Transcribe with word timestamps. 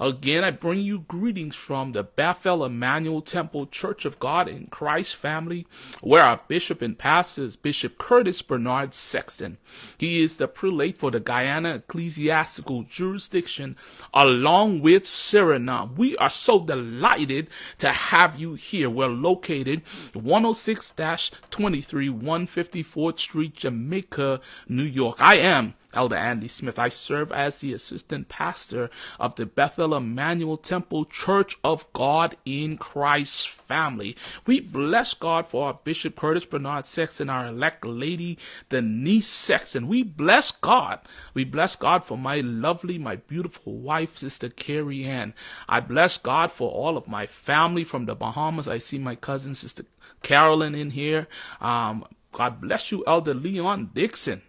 Again, 0.00 0.44
I 0.44 0.50
bring 0.50 0.80
you 0.80 1.00
greetings 1.00 1.54
from 1.54 1.92
the 1.92 2.02
Bethel 2.02 2.64
Emmanuel 2.64 3.20
Temple 3.20 3.66
Church 3.66 4.06
of 4.06 4.18
God 4.18 4.48
in 4.48 4.68
Christ 4.68 5.14
family, 5.14 5.66
where 6.00 6.22
our 6.22 6.40
bishop 6.48 6.80
and 6.80 6.98
pastor 6.98 7.42
is 7.42 7.56
Bishop 7.56 7.98
Curtis 7.98 8.40
Bernard 8.40 8.94
Sexton. 8.94 9.58
He 9.98 10.22
is 10.22 10.38
the 10.38 10.48
prelate 10.48 10.96
for 10.96 11.10
the 11.10 11.20
Guyana 11.20 11.74
Ecclesiastical 11.74 12.84
Jurisdiction 12.84 13.76
along 14.14 14.80
with 14.80 15.04
Suriname. 15.04 15.94
We 15.98 16.16
are 16.16 16.30
so 16.30 16.60
delighted 16.64 17.48
to 17.76 17.88
have 17.92 18.38
you 18.38 18.54
here. 18.54 18.88
We're 18.88 19.08
located 19.08 19.84
106-23 20.14 21.30
154th 21.60 23.20
Street, 23.20 23.54
Jamaica, 23.54 24.40
New 24.66 24.82
York. 24.82 25.20
I 25.20 25.36
am 25.36 25.74
Elder 25.94 26.16
Andy 26.16 26.48
Smith. 26.48 26.78
I 26.78 26.88
serve 26.88 27.32
as 27.32 27.60
the 27.60 27.72
assistant 27.72 28.28
pastor 28.28 28.90
of 29.18 29.34
the 29.36 29.46
Bethel 29.46 29.94
Emmanuel 29.94 30.56
Temple 30.56 31.04
Church 31.04 31.58
of 31.64 31.90
God 31.92 32.36
in 32.44 32.76
Christ 32.76 33.48
family. 33.48 34.16
We 34.46 34.60
bless 34.60 35.14
God 35.14 35.46
for 35.46 35.66
our 35.66 35.78
Bishop 35.82 36.16
Curtis 36.16 36.44
Bernard 36.44 36.86
Sexton, 36.86 37.30
our 37.30 37.46
elect 37.46 37.84
lady 37.84 38.38
Denise 38.68 39.28
Sexton. 39.28 39.88
We 39.88 40.02
bless 40.02 40.50
God. 40.52 41.00
We 41.34 41.44
bless 41.44 41.76
God 41.76 42.04
for 42.04 42.16
my 42.16 42.40
lovely, 42.40 42.98
my 42.98 43.16
beautiful 43.16 43.78
wife, 43.78 44.18
Sister 44.18 44.48
Carrie 44.48 45.04
Ann. 45.04 45.34
I 45.68 45.80
bless 45.80 46.18
God 46.18 46.52
for 46.52 46.70
all 46.70 46.96
of 46.96 47.08
my 47.08 47.26
family 47.26 47.84
from 47.84 48.06
the 48.06 48.14
Bahamas. 48.14 48.68
I 48.68 48.78
see 48.78 48.98
my 48.98 49.16
cousin, 49.16 49.54
Sister 49.54 49.84
Carolyn, 50.22 50.74
in 50.74 50.90
here. 50.90 51.26
Um, 51.60 52.04
God 52.32 52.60
bless 52.60 52.92
you, 52.92 53.02
Elder 53.06 53.34
Leon 53.34 53.90
Dixon. 53.94 54.42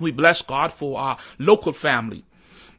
We 0.00 0.10
bless 0.10 0.42
God 0.42 0.72
for 0.72 0.98
our 0.98 1.18
local 1.38 1.72
family, 1.72 2.24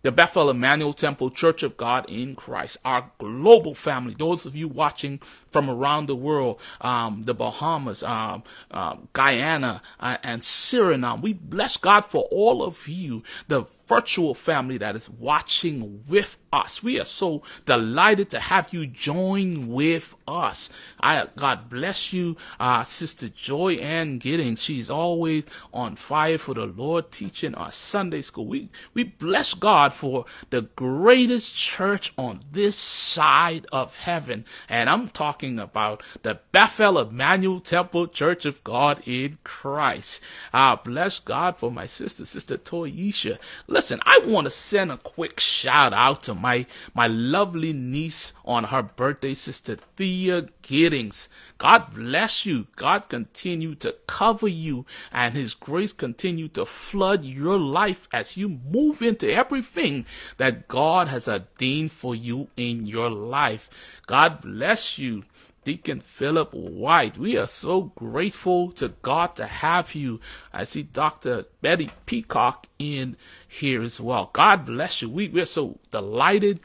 the 0.01 0.11
Bethel 0.11 0.49
Emmanuel 0.49 0.93
Temple 0.93 1.29
Church 1.29 1.63
of 1.63 1.77
God 1.77 2.05
in 2.09 2.35
Christ, 2.35 2.77
our 2.83 3.11
global 3.17 3.73
family, 3.73 4.15
those 4.17 4.45
of 4.45 4.55
you 4.55 4.67
watching 4.67 5.21
from 5.55 5.69
around 5.69 6.07
the 6.07 6.15
world, 6.17 6.59
um, 6.81 7.21
the 7.21 7.33
Bahamas, 7.33 8.03
um, 8.03 8.43
uh, 8.71 8.97
Guyana, 9.13 9.81
uh, 10.01 10.17
and 10.21 10.41
Suriname. 10.41 11.21
We 11.21 11.31
bless 11.31 11.77
God 11.77 12.01
for 12.01 12.23
all 12.23 12.61
of 12.61 12.89
you, 12.89 13.23
the 13.47 13.63
virtual 13.87 14.33
family 14.33 14.77
that 14.77 14.95
is 14.95 15.09
watching 15.09 16.03
with 16.07 16.37
us. 16.51 16.81
We 16.81 16.99
are 16.99 17.05
so 17.05 17.43
delighted 17.65 18.29
to 18.31 18.39
have 18.39 18.73
you 18.73 18.87
join 18.87 19.67
with 19.67 20.15
us. 20.27 20.69
I 20.99 21.27
God 21.35 21.69
bless 21.69 22.11
you, 22.11 22.35
uh, 22.59 22.83
Sister 22.83 23.29
Joy 23.29 23.75
Ann 23.75 24.17
Giddings. 24.17 24.61
She's 24.61 24.89
always 24.89 25.45
on 25.73 25.95
fire 25.95 26.37
for 26.37 26.53
the 26.53 26.65
Lord, 26.65 27.11
teaching 27.11 27.55
our 27.55 27.71
Sunday 27.71 28.21
school. 28.21 28.47
We 28.47 28.69
we 28.93 29.03
bless 29.03 29.53
God 29.53 29.93
for 29.93 30.25
the 30.49 30.61
greatest 30.61 31.55
church 31.55 32.13
on 32.17 32.41
this 32.51 32.75
side 32.75 33.67
of 33.71 33.97
heaven, 33.99 34.45
and 34.67 34.89
I'm 34.89 35.09
talking 35.09 35.44
about 35.59 36.01
the 36.23 36.39
Bethel 36.51 36.97
Emmanuel 36.97 37.59
Temple 37.59 38.07
Church 38.07 38.45
of 38.45 38.63
God 38.63 39.01
in 39.07 39.37
Christ. 39.43 40.19
I 40.51 40.75
bless 40.75 41.19
God 41.19 41.57
for 41.57 41.71
my 41.71 41.85
sister, 41.85 42.25
Sister 42.25 42.57
Toyisha. 42.57 43.37
Listen, 43.67 43.99
I 44.05 44.19
want 44.25 44.45
to 44.45 44.51
send 44.51 44.91
a 44.91 44.97
quick 44.97 45.39
shout 45.39 45.93
out 45.93 46.23
to 46.23 46.33
my 46.33 46.65
my 46.93 47.07
lovely 47.07 47.73
niece 47.73 48.33
on 48.43 48.65
her 48.65 48.81
birthday, 48.81 49.33
Sister 49.33 49.77
Thea 49.95 50.47
Giddings. 50.61 51.29
God 51.57 51.93
bless 51.93 52.45
you. 52.45 52.67
God 52.75 53.07
continue 53.07 53.75
to 53.75 53.95
cover 54.07 54.47
you 54.47 54.85
and 55.11 55.33
his 55.33 55.53
grace 55.53 55.93
continue 55.93 56.47
to 56.49 56.65
flood 56.65 57.23
your 57.23 57.57
life 57.57 58.07
as 58.11 58.35
you 58.35 58.49
move 58.49 59.01
into 59.01 59.31
everything 59.31 60.05
that 60.37 60.67
God 60.67 61.07
has 61.07 61.27
ordained 61.27 61.91
for 61.91 62.15
you 62.15 62.49
in 62.57 62.85
your 62.85 63.09
life. 63.09 63.69
God 64.05 64.41
bless 64.41 64.97
you. 64.97 65.23
Deacon 65.65 65.99
Philip 65.99 66.53
White. 66.53 67.17
We 67.17 67.37
are 67.39 67.47
so 67.47 67.91
grateful 67.95 68.71
to 68.73 68.89
God 69.01 69.35
to 69.35 69.47
have 69.47 69.95
you. 69.95 70.21
I 70.53 70.63
see 70.63 70.83
Dr. 70.83 71.45
Betty 71.61 71.89
Peacock 72.05 72.67
in 72.77 73.17
here 73.47 73.81
as 73.81 73.99
well. 73.99 74.29
God 74.31 74.63
bless 74.65 75.01
you. 75.01 75.09
We, 75.09 75.27
we're 75.27 75.47
so 75.47 75.79
delighted 75.89 76.59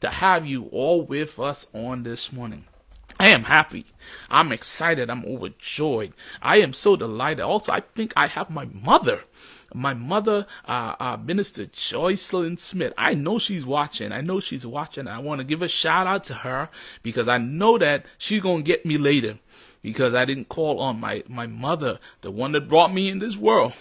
to 0.00 0.08
have 0.08 0.46
you 0.46 0.64
all 0.72 1.02
with 1.02 1.38
us 1.38 1.66
on 1.74 2.02
this 2.02 2.32
morning. 2.32 2.64
I 3.20 3.28
am 3.28 3.44
happy. 3.44 3.84
I'm 4.30 4.52
excited. 4.52 5.10
I'm 5.10 5.24
overjoyed. 5.26 6.14
I 6.40 6.56
am 6.58 6.72
so 6.72 6.96
delighted. 6.96 7.44
Also, 7.44 7.72
I 7.72 7.80
think 7.80 8.14
I 8.16 8.26
have 8.26 8.48
my 8.48 8.64
mother 8.66 9.24
my 9.76 9.94
mother, 9.94 10.46
uh, 10.66 10.96
uh, 10.98 11.16
Minister 11.22 11.66
Joycelyn 11.66 12.58
Smith. 12.58 12.92
I 12.96 13.14
know 13.14 13.38
she's 13.38 13.66
watching. 13.66 14.10
I 14.10 14.22
know 14.22 14.40
she's 14.40 14.66
watching. 14.66 15.06
I 15.06 15.18
want 15.18 15.40
to 15.40 15.44
give 15.44 15.62
a 15.62 15.68
shout 15.68 16.06
out 16.06 16.24
to 16.24 16.34
her 16.34 16.68
because 17.02 17.28
I 17.28 17.38
know 17.38 17.78
that 17.78 18.06
she's 18.18 18.40
going 18.40 18.64
to 18.64 18.66
get 18.66 18.86
me 18.86 18.96
later 18.98 19.38
because 19.82 20.14
I 20.14 20.24
didn't 20.24 20.48
call 20.48 20.80
on 20.80 20.98
my, 20.98 21.22
my 21.28 21.46
mother, 21.46 21.98
the 22.22 22.30
one 22.30 22.52
that 22.52 22.68
brought 22.68 22.92
me 22.92 23.08
in 23.08 23.18
this 23.18 23.36
world, 23.36 23.74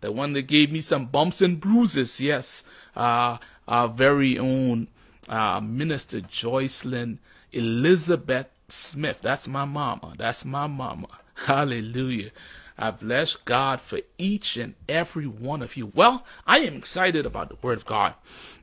the 0.00 0.10
one 0.10 0.32
that 0.32 0.42
gave 0.42 0.72
me 0.72 0.80
some 0.80 1.06
bumps 1.06 1.40
and 1.40 1.60
bruises. 1.60 2.20
Yes, 2.20 2.64
uh, 2.96 3.38
our 3.68 3.88
very 3.88 4.38
own, 4.38 4.88
uh, 5.28 5.60
Minister 5.60 6.20
Joycelyn 6.20 7.18
Elizabeth 7.52 8.48
Smith. 8.68 9.18
That's 9.20 9.46
my 9.46 9.64
mama. 9.64 10.14
That's 10.16 10.44
my 10.44 10.66
mama. 10.66 11.08
Hallelujah. 11.34 12.30
I 12.78 12.90
bless 12.90 13.36
God 13.36 13.80
for 13.80 14.00
each 14.18 14.56
and 14.56 14.74
every 14.88 15.26
one 15.26 15.62
of 15.62 15.76
you. 15.76 15.92
Well, 15.94 16.24
I 16.46 16.58
am 16.58 16.76
excited 16.76 17.24
about 17.24 17.48
the 17.48 17.56
Word 17.62 17.78
of 17.78 17.86
God 17.86 18.14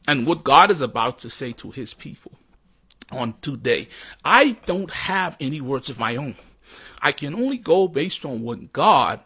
and 0.07 0.28
what 0.28 0.44
God 0.44 0.69
is 0.69 0.81
about 0.81 1.18
to 1.19 1.29
say 1.29 1.51
to 1.53 1.72
His 1.72 1.94
people 1.94 2.34
on 3.12 3.35
today. 3.41 3.88
I 4.23 4.57
don't 4.66 4.91
have 4.91 5.35
any 5.40 5.62
words 5.62 5.90
of 5.90 6.00
my 6.00 6.16
own. 6.16 6.35
I 7.02 7.12
can 7.12 7.34
only 7.34 7.57
go 7.57 7.88
based 7.88 8.25
on 8.25 8.44
what 8.44 8.72
God 8.72 9.22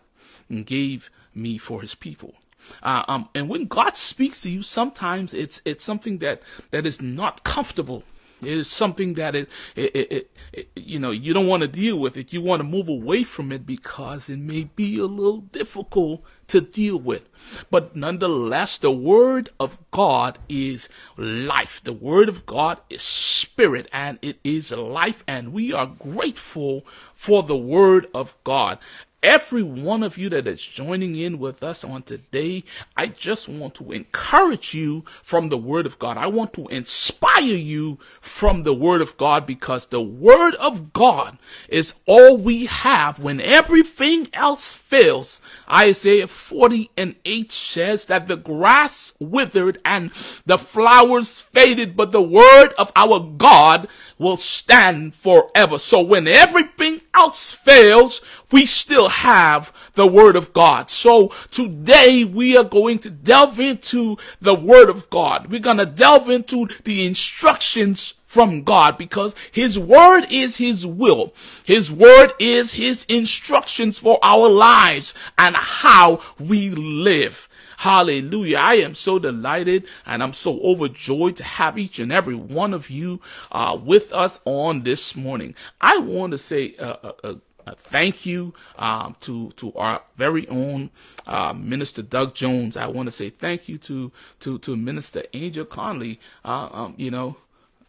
gave 0.66 1.10
me 1.36 1.58
for 1.58 1.82
His 1.82 1.96
people. 1.96 2.36
Uh, 2.82 3.04
um, 3.08 3.30
and 3.36 3.50
when 3.50 3.66
God 3.66 3.96
speaks 3.96 4.42
to 4.42 4.50
you, 4.50 4.62
sometimes 4.62 5.34
it's 5.34 5.62
it's 5.64 5.86
something 5.86 6.18
that 6.18 6.42
that 6.72 6.86
is 6.86 7.02
not 7.02 7.44
comfortable 7.44 8.04
it's 8.42 8.72
something 8.72 9.14
that 9.14 9.36
it, 9.36 9.50
it, 9.76 9.96
it, 9.96 10.32
it, 10.54 10.70
you 10.76 11.00
know, 11.00 11.12
you 11.12 11.34
don't 11.34 11.48
want 11.48 11.62
to 11.62 11.68
deal 11.68 11.98
with 11.98 12.18
it. 12.18 12.34
You 12.34 12.42
want 12.42 12.60
to 12.60 12.64
move 12.64 12.88
away 12.88 13.24
from 13.24 13.52
it 13.52 13.66
because 13.66 14.30
it 14.30 14.38
may 14.38 14.66
be 14.66 15.00
a 15.00 15.06
little 15.06 15.42
difficult 15.42 16.24
to 16.48 16.62
deal 16.62 16.98
with. 16.98 17.24
But 17.70 17.96
nonetheless, 17.96 18.78
the 18.78 18.92
word 18.92 19.50
of 19.60 19.78
God 19.92 20.40
is 20.48 20.88
life. 21.18 21.82
The 21.82 21.94
word 21.94 22.30
of 22.30 22.46
God 22.46 22.80
is 22.90 23.02
spirit 23.02 23.90
and 23.92 24.20
it 24.22 24.40
is 24.44 24.72
life. 24.72 25.24
And 25.28 25.52
we 25.52 25.74
are 25.74 25.88
grateful 25.88 26.86
for 27.14 27.44
the 27.44 27.58
word 27.58 28.08
of 28.14 28.36
God 28.44 28.78
every 29.24 29.64
one 29.64 30.04
of 30.04 30.18
you 30.18 30.30
that 30.30 30.46
is 30.48 30.62
joining 30.62 31.16
in 31.16 31.40
with 31.40 31.64
us 31.64 31.84
on 31.84 32.04
today, 32.04 32.64
I 32.96 33.08
just 33.08 33.50
want 33.50 33.76
to 33.76 33.92
encourage 33.92 34.74
you 34.74 35.06
from 35.24 35.50
the 35.50 35.58
Word 35.58 35.86
of 35.86 35.98
God. 36.00 36.18
I 36.18 36.28
want 36.28 36.54
to 36.54 36.68
inspire 36.68 37.42
you 37.42 37.98
from 38.22 38.64
the 38.64 38.74
Word 38.74 39.02
of 39.02 39.18
God 39.18 39.46
because 39.46 39.88
the 39.88 40.02
Word 40.02 40.56
of 40.56 40.94
God 40.94 41.38
is 41.68 41.96
all 42.06 42.38
we 42.38 42.68
have 42.68 43.20
when 43.20 43.42
everything 43.42 44.30
else 44.34 44.72
fails. 44.72 45.42
Isaiah 45.70 46.28
40 46.28 46.92
and 46.96 47.16
8 47.26 47.52
says 47.52 48.06
that 48.06 48.28
the 48.28 48.38
grass 48.38 49.14
withered 49.20 49.80
and 49.84 50.12
the 50.46 50.58
flowers 50.58 51.40
faded, 51.40 51.98
but 51.98 52.12
the 52.12 52.22
Word 52.22 52.70
of 52.78 52.92
our 52.96 53.20
God 53.20 53.88
will 54.18 54.38
stand 54.38 55.16
forever. 55.16 55.80
So 55.80 56.02
when 56.02 56.28
everything 56.28 57.02
else 57.14 57.52
fails, 57.52 58.22
we 58.52 58.66
still 58.66 59.10
have 59.10 59.74
the 59.94 60.08
Word 60.08 60.36
of 60.36 60.54
God. 60.54 60.90
So 60.90 61.30
today 61.52 62.24
we 62.24 62.56
are 62.58 62.64
going 62.64 63.00
to 63.00 63.10
delve 63.10 63.60
into 63.60 64.18
the 64.42 64.56
Word 64.56 64.90
of 64.90 65.10
God. 65.10 65.48
We're 65.48 65.60
going 65.60 65.78
to 65.78 65.86
delve 65.86 66.30
into 66.30 66.68
the 66.84 67.06
instructions 67.06 68.14
from 68.26 68.64
God 68.64 68.98
because 68.98 69.36
His 69.52 69.80
Word 69.80 70.26
is 70.30 70.58
His 70.58 70.86
will. 70.86 71.34
His 71.64 71.92
Word 71.92 72.34
is 72.40 72.74
His 72.74 73.06
instructions 73.06 74.00
for 74.00 74.20
our 74.22 74.50
lives 74.50 75.14
and 75.38 75.56
how 75.56 76.22
we 76.40 76.70
live. 76.70 77.50
Hallelujah. 77.78 78.58
I 78.58 78.76
am 78.76 78.96
so 78.96 79.20
delighted 79.20 79.86
and 80.06 80.24
I'm 80.24 80.34
so 80.34 80.60
overjoyed 80.62 81.36
to 81.36 81.44
have 81.44 81.78
each 81.78 82.00
and 82.00 82.12
every 82.12 82.36
one 82.36 82.74
of 82.74 82.90
you 82.90 83.22
uh, 83.52 83.78
with 83.82 84.12
us 84.14 84.40
on 84.46 84.82
this 84.82 85.16
morning. 85.16 85.54
I 85.80 86.00
want 86.00 86.32
to 86.32 86.40
say 86.40 86.76
uh, 86.78 87.14
uh, 87.24 87.36
uh 87.68 87.76
thank 87.78 88.26
you 88.26 88.54
um, 88.78 89.16
to 89.22 89.52
to 89.58 89.74
our 89.74 90.02
very 90.16 90.48
own 90.50 90.90
uh, 91.28 91.54
Minister 91.54 92.02
Doug 92.02 92.34
Jones. 92.36 92.78
I 92.78 92.88
want 92.88 93.08
to 93.08 93.12
say 93.12 93.30
thank 93.30 93.68
you 93.70 93.78
to 93.80 94.12
to 94.42 94.60
to 94.60 94.76
Minister 94.76 95.24
Angel 95.34 95.66
Conley. 95.66 96.20
Uh, 96.46 96.70
um, 96.72 96.94
you 96.98 97.12
know, 97.12 97.38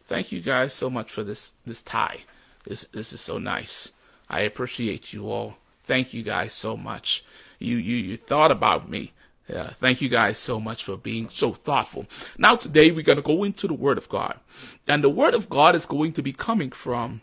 thank 0.06 0.32
you 0.32 0.40
guys 0.40 0.72
so 0.74 0.90
much 0.90 1.10
for 1.12 1.22
this 1.24 1.52
this 1.66 1.82
tie. 1.82 2.20
This 2.64 2.84
this 2.92 3.12
is 3.12 3.20
so 3.20 3.38
nice. 3.38 3.92
I 4.28 4.40
appreciate 4.42 5.12
you 5.12 5.30
all. 5.30 5.58
Thank 5.84 6.12
you 6.14 6.22
guys 6.22 6.52
so 6.52 6.76
much. 6.76 7.24
You 7.58 7.76
you 7.76 7.96
you 7.96 8.16
thought 8.16 8.50
about 8.50 8.88
me 8.90 9.12
Yeah, 9.48 9.70
thank 9.70 10.02
you 10.02 10.08
guys 10.10 10.38
so 10.38 10.60
much 10.60 10.84
for 10.84 10.96
being 10.96 11.28
so 11.30 11.52
thoughtful. 11.52 12.06
Now 12.36 12.56
today 12.56 12.90
we're 12.90 13.02
going 13.02 13.16
to 13.16 13.22
go 13.22 13.44
into 13.44 13.66
the 13.66 13.74
Word 13.74 13.98
of 13.98 14.08
God. 14.08 14.40
And 14.86 15.02
the 15.02 15.08
Word 15.10 15.34
of 15.34 15.48
God 15.48 15.74
is 15.74 15.86
going 15.86 16.12
to 16.14 16.22
be 16.22 16.32
coming 16.32 16.70
from 16.70 17.22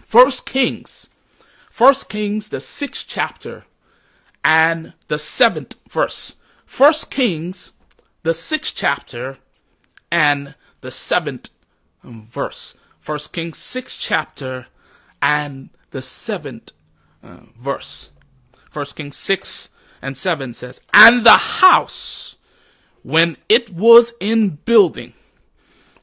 First 0.00 0.46
Kings. 0.46 1.08
First 1.72 2.10
Kings, 2.10 2.50
the 2.50 2.60
sixth 2.60 3.06
chapter 3.08 3.64
and 4.44 4.92
the 5.08 5.18
seventh 5.18 5.76
verse. 5.88 6.36
First 6.66 7.10
Kings, 7.10 7.72
the 8.22 8.34
sixth 8.34 8.74
chapter 8.76 9.38
and 10.10 10.54
the 10.82 10.90
seventh 10.90 11.48
verse. 12.04 12.76
First 13.00 13.32
Kings, 13.32 13.56
sixth 13.56 13.98
chapter 13.98 14.66
and 15.22 15.70
the 15.92 16.02
seventh 16.02 16.72
uh, 17.24 17.38
verse. 17.58 18.10
First 18.70 18.96
Kings 18.96 19.16
6 19.16 19.70
and 20.02 20.16
7 20.16 20.52
says, 20.52 20.80
And 20.92 21.24
the 21.24 21.36
house, 21.36 22.36
when 23.02 23.38
it 23.48 23.70
was 23.70 24.12
in 24.20 24.58
building, 24.64 25.14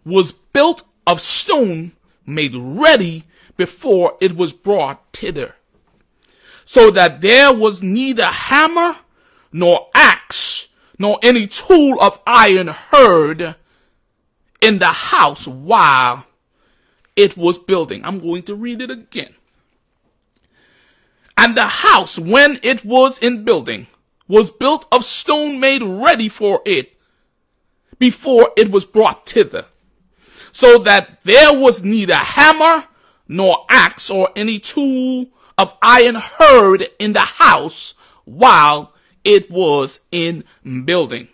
was 0.04 0.32
built 0.32 0.84
of 1.06 1.22
stone 1.22 1.92
made 2.26 2.56
ready 2.56 3.26
before 3.58 4.18
it 4.22 4.36
was 4.36 4.54
brought 4.54 5.04
thither, 5.12 5.56
so 6.70 6.92
that 6.92 7.20
there 7.22 7.52
was 7.52 7.82
neither 7.82 8.28
hammer 8.28 8.96
nor 9.52 9.88
axe 9.96 10.68
nor 11.00 11.18
any 11.24 11.48
tool 11.48 12.00
of 12.00 12.20
iron 12.28 12.68
heard 12.68 13.56
in 14.62 14.78
the 14.78 14.86
house 14.86 15.48
while 15.48 16.28
it 17.16 17.36
was 17.36 17.58
building. 17.58 18.06
I'm 18.06 18.20
going 18.20 18.44
to 18.44 18.54
read 18.54 18.84
it 18.84 18.92
again. 18.92 19.34
And 21.36 21.58
the 21.58 21.66
house, 21.66 22.20
when 22.20 22.60
it 22.62 22.86
was 22.86 23.18
in 23.18 23.44
building, 23.44 23.88
was 24.28 24.52
built 24.52 24.86
of 24.92 25.04
stone 25.04 25.60
made 25.60 25.82
ready 25.82 26.30
for 26.30 26.62
it 26.66 26.96
before 27.98 28.52
it 28.56 28.70
was 28.70 28.86
brought 28.86 29.28
thither, 29.28 29.66
so 30.52 30.78
that 30.78 31.18
there 31.24 31.52
was 31.52 31.84
neither 31.84 32.14
hammer 32.14 32.86
nor 33.28 33.66
axe 33.72 34.12
or 34.12 34.30
any 34.36 34.60
tool 34.60 35.30
of 35.60 35.78
iron 35.82 36.16
heard 36.16 36.88
in 37.00 37.12
the 37.12 37.20
house 37.20 37.94
while 38.24 38.94
it 39.26 39.52
was 39.52 40.00
in 40.10 40.46
building. 40.86 41.28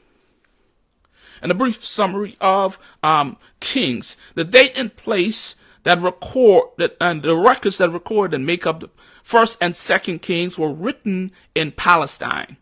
And 1.43 1.51
a 1.51 1.55
brief 1.55 1.85
summary 1.85 2.35
of 2.41 2.79
um, 3.03 3.37
Kings, 3.59 4.17
the 4.33 4.43
date 4.43 4.75
and 4.75 4.95
place 4.95 5.55
that 5.83 6.01
record 6.01 6.69
that 6.77 6.97
and 6.99 7.21
the 7.21 7.37
records 7.37 7.77
that 7.77 7.91
record 7.91 8.33
and 8.33 8.47
make 8.47 8.65
up 8.65 8.79
the 8.79 8.89
first 9.21 9.59
and 9.61 9.75
second 9.75 10.23
Kings 10.23 10.57
were 10.57 10.73
written 10.73 11.31
in 11.53 11.71
Palestine, 11.71 12.57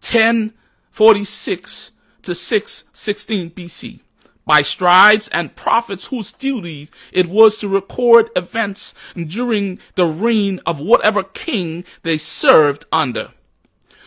1046 0.00 1.92
to 2.22 2.34
616 2.34 3.50
BC 3.50 4.00
by 4.48 4.62
scribes 4.62 5.28
and 5.28 5.54
prophets 5.54 6.06
whose 6.06 6.32
duty 6.32 6.88
it 7.12 7.26
was 7.26 7.58
to 7.58 7.68
record 7.68 8.30
events 8.34 8.94
during 9.14 9.78
the 9.94 10.06
reign 10.06 10.58
of 10.64 10.80
whatever 10.80 11.22
king 11.22 11.84
they 12.02 12.16
served 12.16 12.86
under. 12.90 13.28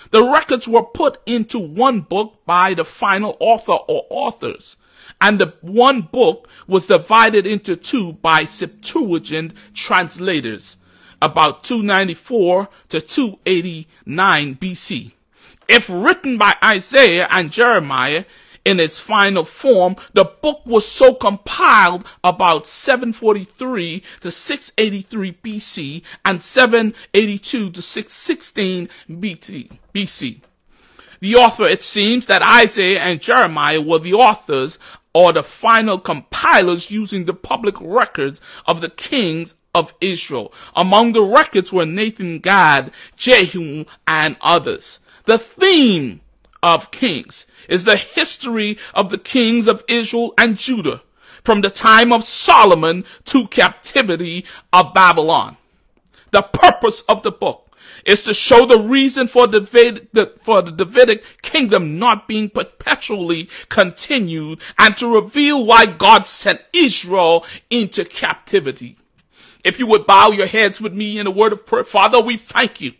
The 0.09 0.23
records 0.23 0.67
were 0.67 0.81
put 0.81 1.19
into 1.27 1.59
one 1.59 2.01
book 2.01 2.39
by 2.47 2.73
the 2.73 2.83
final 2.83 3.37
author 3.39 3.73
or 3.87 4.07
authors, 4.09 4.77
and 5.21 5.39
the 5.39 5.53
one 5.61 6.01
book 6.01 6.49
was 6.65 6.87
divided 6.87 7.45
into 7.45 7.75
two 7.75 8.13
by 8.13 8.45
Septuagint 8.45 9.53
translators, 9.75 10.77
about 11.21 11.63
294 11.63 12.67
to 12.89 12.99
289 12.99 14.55
BC. 14.55 15.11
If 15.67 15.87
written 15.87 16.39
by 16.39 16.55
Isaiah 16.65 17.27
and 17.29 17.51
Jeremiah, 17.51 18.25
in 18.63 18.79
its 18.79 18.99
final 18.99 19.43
form, 19.43 19.95
the 20.13 20.25
book 20.25 20.61
was 20.65 20.87
so 20.87 21.13
compiled 21.13 22.05
about 22.23 22.67
743 22.67 24.03
to 24.21 24.31
683 24.31 25.33
BC 25.43 26.03
and 26.23 26.43
782 26.43 27.71
to 27.71 27.81
616 27.81 28.89
BC. 29.09 30.41
The 31.19 31.35
author, 31.35 31.67
it 31.67 31.83
seems 31.83 32.25
that 32.25 32.41
Isaiah 32.41 33.01
and 33.01 33.21
Jeremiah 33.21 33.81
were 33.81 33.99
the 33.99 34.13
authors 34.13 34.79
or 35.13 35.33
the 35.33 35.43
final 35.43 35.99
compilers 35.99 36.89
using 36.89 37.25
the 37.25 37.33
public 37.33 37.75
records 37.79 38.41
of 38.65 38.81
the 38.81 38.89
kings 38.89 39.55
of 39.73 39.93
Israel. 40.01 40.53
Among 40.75 41.11
the 41.11 41.21
records 41.21 41.71
were 41.71 41.85
Nathan 41.85 42.39
Gad, 42.39 42.91
Jehu, 43.15 43.85
and 44.07 44.37
others. 44.41 44.99
The 45.25 45.37
theme 45.37 46.21
of 46.63 46.91
Kings 46.91 47.47
is 47.67 47.85
the 47.85 47.95
history 47.95 48.77
of 48.93 49.09
the 49.09 49.17
kings 49.17 49.67
of 49.67 49.83
Israel 49.87 50.33
and 50.37 50.57
Judah 50.57 51.01
from 51.43 51.61
the 51.61 51.69
time 51.69 52.13
of 52.13 52.23
Solomon 52.23 53.03
to 53.25 53.47
captivity 53.47 54.45
of 54.71 54.93
Babylon. 54.93 55.57
The 56.31 56.43
purpose 56.43 57.01
of 57.01 57.23
the 57.23 57.31
book 57.31 57.75
is 58.05 58.23
to 58.23 58.33
show 58.33 58.65
the 58.65 58.79
reason 58.79 59.27
for, 59.27 59.47
David, 59.47 60.07
the, 60.13 60.33
for 60.41 60.61
the 60.61 60.71
Davidic 60.71 61.41
kingdom 61.41 61.99
not 61.99 62.27
being 62.27 62.49
perpetually 62.49 63.49
continued 63.69 64.59
and 64.77 64.95
to 64.97 65.13
reveal 65.13 65.65
why 65.65 65.85
God 65.85 66.25
sent 66.25 66.61
Israel 66.73 67.45
into 67.69 68.05
captivity. 68.05 68.97
If 69.63 69.77
you 69.77 69.85
would 69.87 70.07
bow 70.07 70.29
your 70.29 70.47
heads 70.47 70.81
with 70.81 70.93
me 70.93 71.19
in 71.19 71.27
a 71.27 71.31
word 71.31 71.53
of 71.53 71.65
prayer, 71.65 71.83
Father, 71.83 72.19
we 72.19 72.37
thank 72.37 72.81
you 72.81 72.93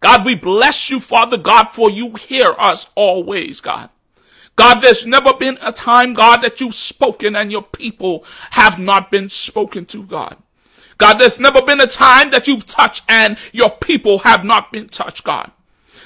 God, 0.00 0.24
we 0.24 0.34
bless 0.34 0.90
you, 0.90 1.00
Father 1.00 1.36
God, 1.36 1.64
for 1.64 1.90
you 1.90 2.14
hear 2.14 2.54
us 2.58 2.90
always, 2.94 3.60
God. 3.60 3.90
God, 4.56 4.80
there's 4.80 5.06
never 5.06 5.34
been 5.34 5.58
a 5.62 5.72
time, 5.72 6.14
God, 6.14 6.38
that 6.42 6.60
you've 6.60 6.74
spoken 6.74 7.36
and 7.36 7.52
your 7.52 7.62
people 7.62 8.24
have 8.50 8.78
not 8.78 9.10
been 9.10 9.28
spoken 9.28 9.84
to, 9.86 10.02
God. 10.02 10.36
God, 10.98 11.18
there's 11.18 11.38
never 11.38 11.60
been 11.60 11.80
a 11.80 11.86
time 11.86 12.30
that 12.30 12.48
you've 12.48 12.66
touched 12.66 13.04
and 13.08 13.36
your 13.52 13.70
people 13.70 14.20
have 14.20 14.44
not 14.44 14.72
been 14.72 14.88
touched, 14.88 15.24
God. 15.24 15.52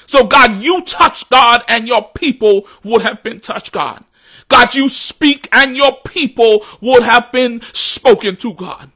So 0.05 0.25
God, 0.25 0.57
you 0.61 0.81
touch 0.83 1.29
God 1.29 1.63
and 1.69 1.87
your 1.87 2.09
people 2.13 2.67
would 2.83 3.03
have 3.03 3.23
been 3.23 3.39
touched, 3.39 3.71
God. 3.71 4.03
God, 4.49 4.75
you 4.75 4.89
speak 4.89 5.47
and 5.53 5.77
your 5.77 5.97
people 6.05 6.65
would 6.81 7.03
have 7.03 7.31
been 7.31 7.61
spoken 7.71 8.35
to, 8.37 8.53
God. 8.53 8.91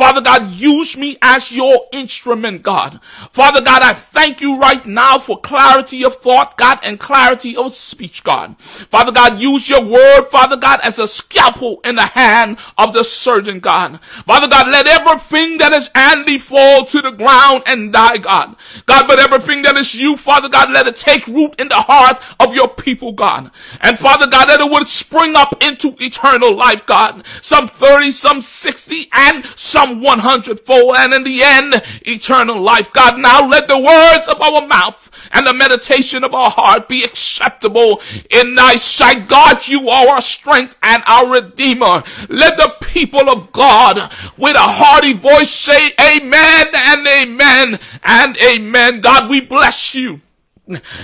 Father 0.00 0.22
God, 0.22 0.48
use 0.52 0.96
me 0.96 1.18
as 1.20 1.52
your 1.52 1.84
instrument, 1.92 2.62
God. 2.62 3.00
Father 3.32 3.60
God, 3.60 3.82
I 3.82 3.92
thank 3.92 4.40
you 4.40 4.58
right 4.58 4.86
now 4.86 5.18
for 5.18 5.38
clarity 5.38 6.06
of 6.06 6.16
thought, 6.16 6.56
God, 6.56 6.78
and 6.82 6.98
clarity 6.98 7.54
of 7.54 7.74
speech, 7.74 8.24
God. 8.24 8.58
Father 8.58 9.12
God, 9.12 9.38
use 9.38 9.68
your 9.68 9.84
word, 9.84 10.22
Father 10.30 10.56
God, 10.56 10.80
as 10.82 10.98
a 10.98 11.06
scalpel 11.06 11.82
in 11.84 11.96
the 11.96 12.06
hand 12.06 12.56
of 12.78 12.94
the 12.94 13.04
surgeon, 13.04 13.60
God. 13.60 14.00
Father 14.00 14.48
God, 14.48 14.68
let 14.68 14.86
everything 14.86 15.58
that 15.58 15.74
is 15.74 15.90
Andy 15.94 16.38
fall 16.38 16.86
to 16.86 17.02
the 17.02 17.10
ground 17.10 17.64
and 17.66 17.92
die, 17.92 18.16
God. 18.16 18.56
God, 18.86 19.06
but 19.06 19.18
everything 19.18 19.60
that 19.64 19.76
is 19.76 19.94
you, 19.94 20.16
Father 20.16 20.48
God, 20.48 20.70
let 20.70 20.86
it 20.86 20.96
take 20.96 21.26
root 21.26 21.60
in 21.60 21.68
the 21.68 21.74
heart 21.74 22.22
of 22.40 22.54
your 22.54 22.68
people, 22.68 23.12
God. 23.12 23.50
And 23.82 23.98
Father 23.98 24.26
God, 24.26 24.46
that 24.46 24.60
it 24.60 24.70
would 24.70 24.88
spring 24.88 25.36
up 25.36 25.62
into 25.62 25.94
eternal 26.02 26.56
life, 26.56 26.86
God. 26.86 27.26
Some 27.42 27.68
30, 27.68 28.12
some 28.12 28.40
60, 28.40 29.10
and 29.12 29.44
some 29.56 29.89
some 29.90 30.00
100 30.00 30.60
fold, 30.60 30.96
and 30.98 31.12
in 31.12 31.24
the 31.24 31.42
end, 31.42 31.82
eternal 32.06 32.60
life. 32.60 32.92
God, 32.92 33.18
now 33.18 33.46
let 33.46 33.66
the 33.68 33.78
words 33.78 34.28
of 34.28 34.40
our 34.40 34.66
mouth 34.66 35.08
and 35.32 35.46
the 35.46 35.52
meditation 35.52 36.24
of 36.24 36.34
our 36.34 36.50
heart 36.50 36.88
be 36.88 37.04
acceptable 37.04 38.00
in 38.30 38.54
thy 38.54 38.76
sight. 38.76 39.28
God, 39.28 39.66
you 39.66 39.88
are 39.88 40.08
our 40.08 40.20
strength 40.20 40.76
and 40.82 41.02
our 41.06 41.32
redeemer. 41.32 42.02
Let 42.28 42.56
the 42.56 42.74
people 42.80 43.28
of 43.28 43.52
God 43.52 44.12
with 44.36 44.56
a 44.56 44.60
hearty 44.60 45.12
voice 45.12 45.50
say 45.50 45.90
amen 46.00 46.66
and 46.74 47.06
amen 47.06 47.78
and 48.02 48.36
amen. 48.38 49.00
God, 49.00 49.28
we 49.28 49.40
bless 49.40 49.94
you. 49.94 50.20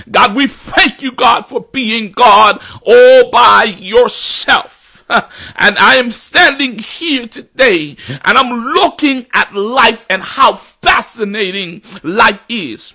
God, 0.09 0.33
we 0.35 0.47
thank 0.47 1.01
you, 1.01 1.11
God, 1.11 1.41
for 1.45 1.59
being 1.59 2.13
God 2.13 2.61
all 2.85 3.29
by 3.29 3.63
yourself. 3.65 4.76
and 5.55 5.77
I 5.77 5.95
am 5.95 6.11
standing 6.11 6.79
here 6.79 7.27
today 7.27 7.95
and 8.25 8.37
I'm 8.37 8.51
looking 8.51 9.27
at 9.33 9.53
life 9.53 10.05
and 10.09 10.21
how 10.21 10.55
fascinating 10.55 11.81
life 12.03 12.43
is. 12.49 12.93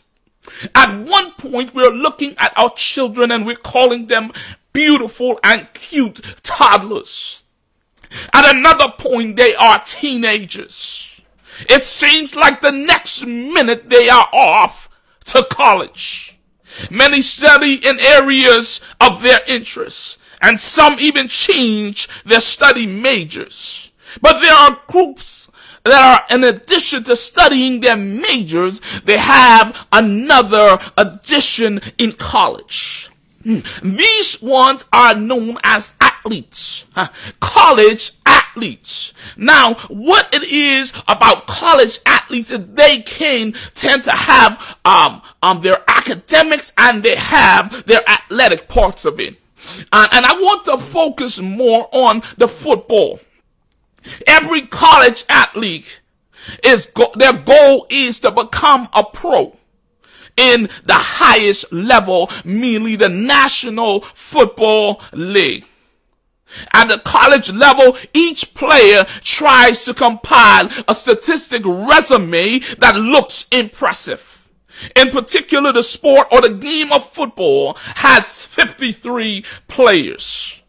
At 0.75 0.99
one 1.07 1.33
point, 1.33 1.75
we're 1.75 1.90
looking 1.90 2.37
at 2.37 2.52
our 2.57 2.71
children 2.75 3.31
and 3.31 3.47
we're 3.47 3.57
calling 3.57 4.07
them 4.07 4.33
beautiful 4.73 5.40
and 5.42 5.73
cute 5.73 6.21
toddlers. 6.42 7.45
At 8.35 8.54
another 8.54 8.92
point, 8.99 9.37
they 9.37 9.54
are 9.54 9.83
teenagers. 9.85 11.23
It 11.69 11.85
seems 11.85 12.35
like 12.35 12.61
the 12.61 12.73
next 12.73 13.25
minute 13.25 13.88
they 13.88 14.11
are 14.11 14.28
off 14.33 14.90
to 15.26 15.47
college. 15.50 16.38
Many 16.90 17.23
study 17.23 17.75
in 17.75 18.00
areas 18.00 18.81
of 19.00 19.23
their 19.23 19.40
interests 19.47 20.19
and 20.43 20.59
some 20.59 20.97
even 20.99 21.29
change 21.29 22.09
their 22.25 22.41
study 22.41 22.87
majors. 22.87 23.93
But 24.21 24.41
there 24.41 24.55
are 24.55 24.81
groups 24.89 25.51
that 25.85 26.27
are 26.31 26.35
in 26.35 26.45
addition 26.45 27.05
to 27.05 27.17
studying 27.17 27.81
their 27.81 27.97
majors, 27.97 28.81
they 29.05 29.19
have 29.19 29.87
another 29.93 30.79
addition 30.97 31.81
in 31.99 32.13
college. 32.13 33.09
These 33.45 34.41
ones 34.41 34.85
are 34.93 35.17
known 35.17 35.59
as 35.65 35.95
athletes, 36.01 36.85
college 37.41 38.13
athletes. 38.25 39.13
Now, 39.37 39.75
what 39.89 40.33
it 40.33 40.45
is 40.45 40.93
about 41.09 41.49
college 41.49 41.99
athletes 42.07 42.53
is 42.53 42.65
they 42.69 42.99
can 42.99 43.55
tend 43.75 44.05
to 44.05 44.13
have 44.13 44.79
um, 44.85 45.23
um, 45.43 45.61
their 45.61 45.79
academics 45.89 46.73
and 46.79 47.03
they 47.03 47.17
have 47.17 47.85
their 47.87 48.09
athletic 48.09 48.69
parts 48.69 49.05
of 49.05 49.19
it. 49.19 49.42
Uh, 49.92 50.09
and 50.12 50.26
I 50.26 50.35
want 50.35 50.64
to 50.66 50.78
focus 50.78 51.38
more 51.38 51.88
on 51.92 52.23
the 52.37 52.49
football. 52.49 53.21
Every 54.26 54.62
college 54.62 55.25
athlete 55.28 56.00
is 56.64 56.87
go- 56.87 57.12
their 57.14 57.33
goal 57.33 57.87
is 57.88 58.21
to 58.21 58.31
become 58.31 58.88
a 58.92 59.04
pro 59.04 59.57
in 60.37 60.69
the 60.85 60.95
highest 60.95 61.73
level, 61.73 62.31
meaning 62.45 62.99
the 62.99 63.09
National 63.09 64.00
Football 64.00 65.00
League. 65.12 65.66
At 66.73 66.88
the 66.88 66.99
college 66.99 67.50
level, 67.52 67.97
each 68.12 68.54
player 68.54 69.04
tries 69.23 69.85
to 69.85 69.95
compile 69.95 70.69
a 70.87 70.95
statistic 70.95 71.62
resume 71.64 72.59
that 72.78 72.97
looks 72.97 73.47
impressive. 73.50 74.32
In 74.97 75.11
particular, 75.11 75.73
the 75.73 75.83
sport 75.83 76.29
or 76.31 76.41
the 76.41 76.50
game 76.50 76.93
of 76.93 77.09
football 77.09 77.75
has 77.97 78.47
53 78.47 79.45
players 79.69 80.62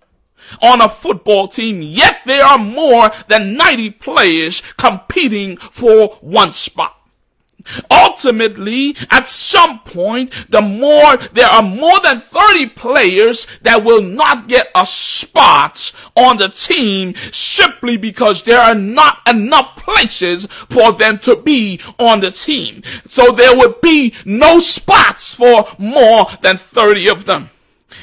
on 0.62 0.82
a 0.82 0.90
football 0.90 1.48
team, 1.48 1.82
yet 1.82 2.22
there 2.26 2.44
are 2.44 2.58
more 2.58 3.12
than 3.28 3.56
90 3.56 3.92
players 3.92 4.62
competing 4.78 5.58
for 5.58 6.10
one 6.22 6.52
spot. 6.52 6.96
Ultimately, 7.90 8.96
at 9.10 9.28
some 9.28 9.80
point, 9.80 10.32
the 10.50 10.62
more, 10.62 11.18
there 11.34 11.48
are 11.48 11.64
more 11.64 12.00
than 12.02 12.20
30 12.20 12.70
players 12.70 13.48
that 13.62 13.84
will 13.84 14.02
not 14.02 14.48
get 14.48 14.68
a 14.76 14.86
spot 14.86 15.92
on 16.16 16.38
the 16.38 16.50
team 16.50 17.16
simply 17.32 17.98
because 17.98 18.44
there 18.44 18.60
are 18.60 18.76
not 18.76 19.20
enough 19.28 19.76
places 19.78 20.46
for 20.46 20.92
them 20.92 21.20
to 21.20 21.36
be 21.36 21.80
on 22.00 22.20
the 22.20 22.32
team. 22.32 22.84
So 23.06 23.32
there 23.32 23.58
would 23.58 23.82
be 23.82 24.14
no 24.26 24.60
spots 24.60 25.34
for 25.34 25.66
more 25.78 26.28
than 26.42 26.58
30 26.58 27.10
of 27.10 27.26
them. 27.26 27.50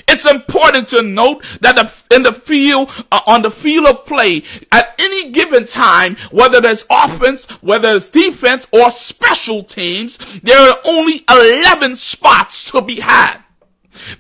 It's 0.09 0.31
important 0.31 0.89
to 0.89 1.03
note 1.03 1.45
that 1.61 1.77
the, 1.77 2.15
in 2.15 2.23
the 2.23 2.33
field, 2.33 2.91
uh, 3.11 3.21
on 3.27 3.43
the 3.43 3.51
field 3.51 3.87
of 3.87 4.07
play, 4.07 4.43
at 4.73 4.95
any 4.99 5.31
given 5.31 5.67
time, 5.67 6.17
whether 6.31 6.61
there's 6.61 6.87
offense, 6.91 7.47
whether 7.63 7.95
it's 7.95 8.09
defense, 8.09 8.67
or 8.73 8.91
special 8.91 9.63
teams, 9.63 10.19
there 10.41 10.61
are 10.61 10.79
only 10.85 11.25
11 11.29 11.97
spots 11.97 12.71
to 12.71 12.83
be 12.83 13.01
had. 13.01 13.39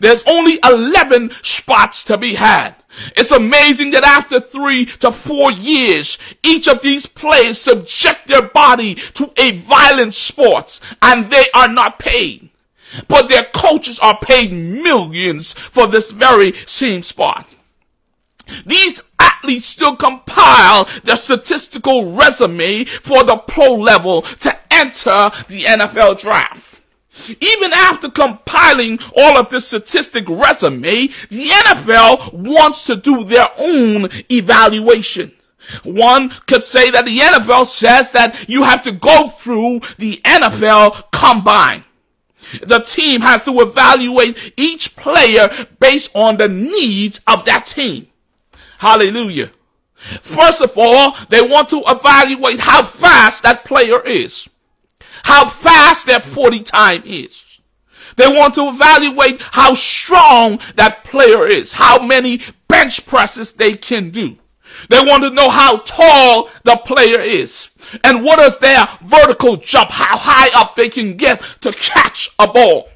There's 0.00 0.25
only 0.26 0.58
11 0.64 1.30
spots 1.42 2.04
to 2.04 2.18
be 2.18 2.34
had. 2.34 2.75
It's 3.16 3.30
amazing 3.30 3.92
that 3.92 4.04
after 4.04 4.40
three 4.40 4.87
to 4.87 5.12
four 5.12 5.52
years, 5.52 6.18
each 6.42 6.68
of 6.68 6.82
these 6.82 7.06
players 7.06 7.60
subject 7.60 8.26
their 8.26 8.42
body 8.42 8.94
to 8.94 9.32
a 9.37 9.52
violent 9.52 10.14
sport 10.14 10.80
and 11.00 11.30
they 11.30 11.46
are 11.54 11.68
not 11.68 11.99
paid. 11.99 12.50
But 13.09 13.28
their 13.28 13.44
coaches 13.44 13.99
are 14.00 14.18
paid 14.18 14.52
millions 14.52 15.52
for 15.52 15.87
this 15.87 16.11
very 16.11 16.52
same 16.66 17.02
spot. 17.02 17.49
These 18.66 19.02
athletes 19.18 19.66
still 19.66 19.97
compile 19.97 20.88
their 21.04 21.16
statistical 21.16 22.12
resume 22.12 22.85
for 22.85 23.25
the 23.25 23.37
pro 23.37 23.75
level 23.75 24.23
to 24.23 24.56
enter 24.70 25.30
the 25.49 25.64
NFL 25.64 26.20
draft. 26.20 26.80
Even 27.40 27.73
after 27.73 28.09
compiling 28.09 28.99
all 29.16 29.37
of 29.37 29.50
this 29.50 29.68
statistic 29.68 30.28
resume, 30.28 31.09
the 31.28 31.49
NFL 31.49 32.32
wants 32.32 32.87
to 32.87 32.97
do 32.97 33.25
their 33.25 33.49
own 33.59 34.09
evaluation. 34.30 35.32
One 35.85 36.30
could 36.47 36.64
say 36.64 36.90
that 36.90 37.04
the 37.04 37.18
NFL 37.18 37.66
says 37.66 38.12
that 38.12 38.49
you 38.49 38.62
have 38.62 38.82
to 38.85 38.92
go 38.92 39.28
through 39.28 39.80
the 39.99 40.20
NFL 40.25 41.11
combine. 41.12 41.85
The 42.62 42.80
team 42.80 43.21
has 43.21 43.45
to 43.45 43.61
evaluate 43.61 44.54
each 44.57 44.97
player 44.97 45.49
based 45.78 46.11
on 46.14 46.37
the 46.37 46.49
needs 46.49 47.21
of 47.26 47.45
that 47.45 47.66
team. 47.66 48.09
Hallelujah. 48.78 49.50
First 49.95 50.62
of 50.62 50.73
all, 50.76 51.16
they 51.28 51.42
want 51.42 51.69
to 51.71 51.83
evaluate 51.87 52.61
how 52.61 52.83
fast 52.83 53.42
that 53.42 53.64
player 53.64 54.00
is. 54.07 54.49
How 55.25 55.49
fast 55.49 56.07
their 56.07 56.21
40 56.21 56.62
time 56.62 57.02
is. 57.04 57.61
They 58.16 58.26
want 58.26 58.54
to 58.54 58.69
evaluate 58.69 59.40
how 59.40 59.75
strong 59.75 60.61
that 60.76 61.04
player 61.04 61.47
is. 61.47 61.73
How 61.73 62.04
many 62.04 62.40
bench 62.69 63.07
presses 63.07 63.52
they 63.52 63.75
can 63.75 64.11
do. 64.11 64.37
They 64.88 65.00
want 65.00 65.22
to 65.25 65.30
know 65.30 65.50
how 65.50 65.78
tall 65.78 66.49
the 66.64 66.76
player 66.84 67.20
is. 67.20 67.70
And 68.04 68.25
what 68.25 68.38
is 68.38 68.58
their 68.58 68.87
vertical 69.02 69.56
jump? 69.56 69.90
How 69.90 70.16
high 70.16 70.60
up 70.60 70.76
they 70.76 70.88
can 70.88 71.16
get 71.16 71.42
to 71.60 71.72
catch 71.72 72.30
a 72.38 72.46
ball. 72.46 72.88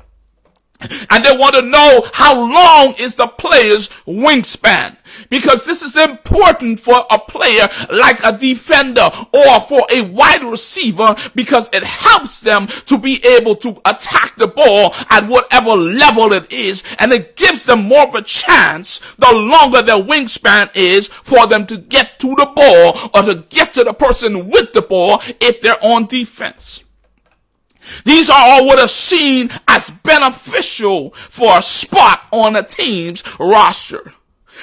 And 1.10 1.24
they 1.24 1.36
want 1.36 1.54
to 1.54 1.62
know 1.62 2.06
how 2.12 2.38
long 2.38 2.94
is 2.98 3.14
the 3.14 3.26
player's 3.26 3.88
wingspan. 4.06 4.96
Because 5.30 5.64
this 5.64 5.82
is 5.82 5.96
important 5.96 6.80
for 6.80 7.06
a 7.10 7.18
player 7.18 7.68
like 7.90 8.22
a 8.24 8.36
defender 8.36 9.10
or 9.32 9.60
for 9.60 9.86
a 9.90 10.02
wide 10.02 10.44
receiver 10.44 11.14
because 11.34 11.68
it 11.72 11.84
helps 11.84 12.40
them 12.40 12.66
to 12.86 12.98
be 12.98 13.24
able 13.24 13.56
to 13.56 13.80
attack 13.84 14.36
the 14.36 14.46
ball 14.46 14.94
at 15.10 15.28
whatever 15.28 15.70
level 15.70 16.32
it 16.32 16.52
is 16.52 16.82
and 16.98 17.12
it 17.12 17.36
gives 17.36 17.64
them 17.64 17.84
more 17.84 18.06
of 18.08 18.14
a 18.14 18.22
chance 18.22 19.00
the 19.18 19.32
longer 19.32 19.82
their 19.82 20.02
wingspan 20.02 20.70
is 20.74 21.08
for 21.08 21.46
them 21.46 21.66
to 21.66 21.76
get 21.76 22.18
to 22.18 22.28
the 22.36 22.50
ball 22.54 23.10
or 23.14 23.22
to 23.22 23.44
get 23.48 23.72
to 23.72 23.84
the 23.84 23.92
person 23.92 24.48
with 24.48 24.72
the 24.72 24.82
ball 24.82 25.20
if 25.40 25.60
they're 25.60 25.82
on 25.82 26.06
defense. 26.06 26.82
These 28.04 28.30
are 28.30 28.38
all 28.38 28.66
what 28.66 28.78
are 28.78 28.88
seen 28.88 29.50
as 29.68 29.90
beneficial 29.90 31.10
for 31.10 31.58
a 31.58 31.62
spot 31.62 32.22
on 32.32 32.56
a 32.56 32.62
team's 32.62 33.22
roster. 33.38 34.14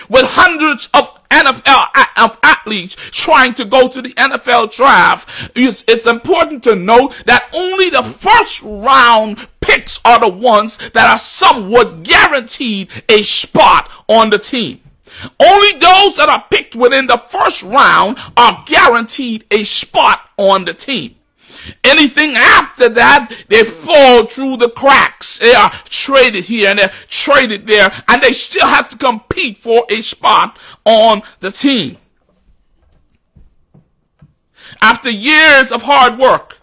With 0.09 0.25
hundreds 0.25 0.89
of 0.93 1.09
NFL 1.29 1.87
of 2.17 2.37
athletes 2.43 2.95
trying 3.11 3.53
to 3.55 3.65
go 3.65 3.87
to 3.87 4.01
the 4.01 4.13
NFL 4.13 4.75
draft, 4.75 5.51
it's, 5.55 5.83
it's 5.87 6.05
important 6.05 6.63
to 6.63 6.75
note 6.75 7.23
that 7.25 7.49
only 7.53 7.89
the 7.89 8.03
first 8.03 8.61
round 8.63 9.47
picks 9.61 9.99
are 10.03 10.19
the 10.19 10.29
ones 10.29 10.77
that 10.91 11.09
are 11.09 11.17
somewhat 11.17 12.03
guaranteed 12.03 12.89
a 13.09 13.21
spot 13.23 13.89
on 14.07 14.29
the 14.29 14.39
team. 14.39 14.81
Only 15.39 15.71
those 15.73 16.15
that 16.17 16.29
are 16.29 16.45
picked 16.49 16.75
within 16.75 17.07
the 17.07 17.17
first 17.17 17.63
round 17.63 18.17
are 18.37 18.63
guaranteed 18.65 19.45
a 19.51 19.63
spot 19.63 20.29
on 20.37 20.65
the 20.65 20.73
team. 20.73 21.15
Anything 21.83 22.35
after 22.35 22.89
that, 22.89 23.33
they 23.47 23.63
fall 23.63 24.25
through 24.25 24.57
the 24.57 24.69
cracks. 24.69 25.39
They 25.39 25.53
are 25.53 25.71
traded 25.85 26.45
here 26.45 26.69
and 26.69 26.79
they're 26.79 26.91
traded 27.07 27.67
there, 27.67 27.91
and 28.07 28.21
they 28.21 28.33
still 28.33 28.67
have 28.67 28.87
to 28.89 28.97
compete 28.97 29.57
for 29.57 29.85
a 29.89 30.01
spot 30.01 30.57
on 30.85 31.21
the 31.39 31.51
team. 31.51 31.97
After 34.81 35.09
years 35.09 35.71
of 35.71 35.83
hard 35.83 36.17
work, 36.17 36.61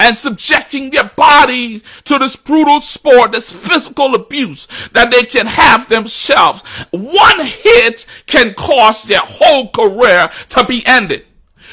and 0.00 0.16
subjecting 0.16 0.90
their 0.90 1.10
bodies 1.16 1.82
to 2.04 2.18
this 2.18 2.36
brutal 2.36 2.80
sport, 2.80 3.32
this 3.32 3.50
physical 3.50 4.14
abuse 4.14 4.66
that 4.92 5.10
they 5.10 5.24
can 5.24 5.46
have 5.46 5.88
themselves. 5.88 6.62
One 6.90 7.44
hit 7.44 8.06
can 8.26 8.54
cause 8.54 9.04
their 9.04 9.22
whole 9.22 9.68
career 9.70 10.30
to 10.50 10.64
be 10.64 10.82
ended. 10.86 11.24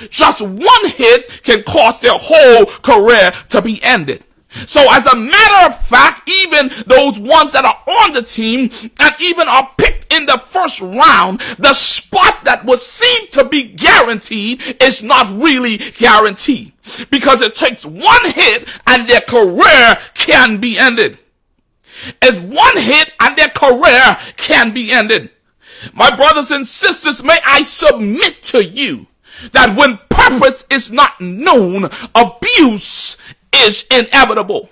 Just 0.10 0.42
one 0.42 0.90
hit 0.90 1.42
can 1.44 1.64
cause 1.64 2.00
their 2.00 2.18
whole 2.18 2.66
career 2.66 3.32
to 3.50 3.62
be 3.62 3.82
ended. 3.84 4.26
So 4.66 4.82
as 4.90 5.06
a 5.06 5.16
matter 5.16 5.74
of 5.74 5.86
fact, 5.86 6.30
even 6.30 6.70
those 6.88 7.20
ones 7.20 7.52
that 7.52 7.66
are 7.66 7.82
on 7.88 8.14
the 8.14 8.22
team 8.22 8.70
and 9.00 9.16
even 9.22 9.48
are 9.50 9.70
picked 9.78 10.14
in 10.14 10.26
the 10.26 10.38
first 10.38 10.82
round, 10.82 11.42
the 11.60 11.74
spot 11.74 12.46
that 12.46 12.64
was 12.64 12.86
seen 12.86 13.30
to 13.32 13.44
be 13.46 13.64
guaranteed 13.64 14.78
is 14.82 15.04
not 15.04 15.28
really 15.42 15.78
guaranteed 15.78 16.72
because 17.12 17.42
it 17.42 17.56
takes 17.56 17.86
one 17.86 18.32
hit 18.32 18.70
and 18.88 19.08
their 19.08 19.22
career 19.22 19.98
can 20.14 20.60
be 20.62 20.78
ended. 20.78 21.18
It's 22.22 22.40
one 22.40 22.78
hit 22.78 23.12
and 23.20 23.36
their 23.36 23.50
career 23.50 24.18
can 24.38 24.74
be 24.74 24.92
ended. 24.92 25.32
My 25.94 26.16
brothers 26.16 26.52
and 26.52 26.66
sisters, 26.66 27.24
may 27.24 27.40
I 27.46 27.62
submit 27.62 28.42
to 28.44 28.64
you 28.64 29.08
that 29.52 29.76
when 29.78 30.00
purpose 30.10 30.66
is 30.70 30.92
not 30.92 31.20
known, 31.20 31.90
abuse 32.14 33.18
is 33.54 33.86
inevitable. 33.92 34.70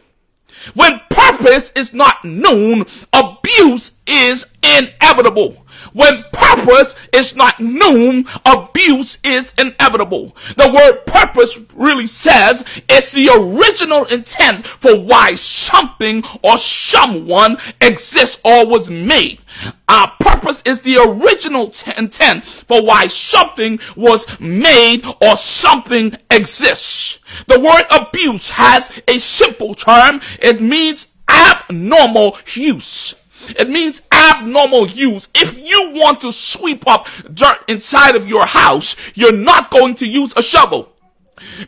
When 0.74 1.02
purpose 1.10 1.72
is 1.76 1.94
not 1.94 2.24
known, 2.24 2.86
abuse 3.12 3.43
abuse 3.44 4.00
is 4.08 4.46
inevitable. 4.64 5.58
When 5.92 6.24
purpose 6.32 6.96
is 7.12 7.36
not 7.36 7.60
known, 7.60 8.26
abuse 8.46 9.20
is 9.24 9.54
inevitable. 9.58 10.36
The 10.56 10.72
word 10.74 11.06
purpose 11.06 11.60
really 11.76 12.08
says 12.08 12.64
it's 12.90 13.12
the 13.12 13.30
original 13.30 14.06
intent 14.06 14.66
for 14.66 15.00
why 15.00 15.36
something 15.36 16.24
or 16.44 16.58
someone 16.58 17.58
exists 17.80 18.42
or 18.44 18.66
was 18.66 18.90
made. 18.90 19.40
Our 19.88 20.12
purpose 20.20 20.64
is 20.66 20.82
the 20.82 20.98
original 20.98 21.74
intent 21.96 22.46
for 22.46 22.84
why 22.84 23.08
something 23.08 23.80
was 23.96 24.26
made 24.40 25.06
or 25.22 25.36
something 25.36 26.16
exists. 26.32 27.20
The 27.48 27.60
word 27.60 27.86
abuse 27.92 28.52
has 28.52 29.02
a 29.08 29.20
simple 29.20 29.76
term. 29.76 30.22
It 30.40 30.60
means 30.60 31.14
abnormal 31.30 32.38
use. 32.54 33.16
It 33.52 33.70
means 33.70 34.02
abnormal 34.12 34.88
use. 34.90 35.28
If 35.36 35.58
you 35.58 35.92
want 35.94 36.22
to 36.22 36.32
sweep 36.32 36.88
up 36.88 37.08
dirt 37.34 37.58
inside 37.68 38.16
of 38.16 38.28
your 38.28 38.46
house, 38.46 38.96
you're 39.16 39.32
not 39.36 39.72
going 39.72 39.96
to 39.96 40.08
use 40.08 40.34
a 40.36 40.42
shovel. 40.42 40.90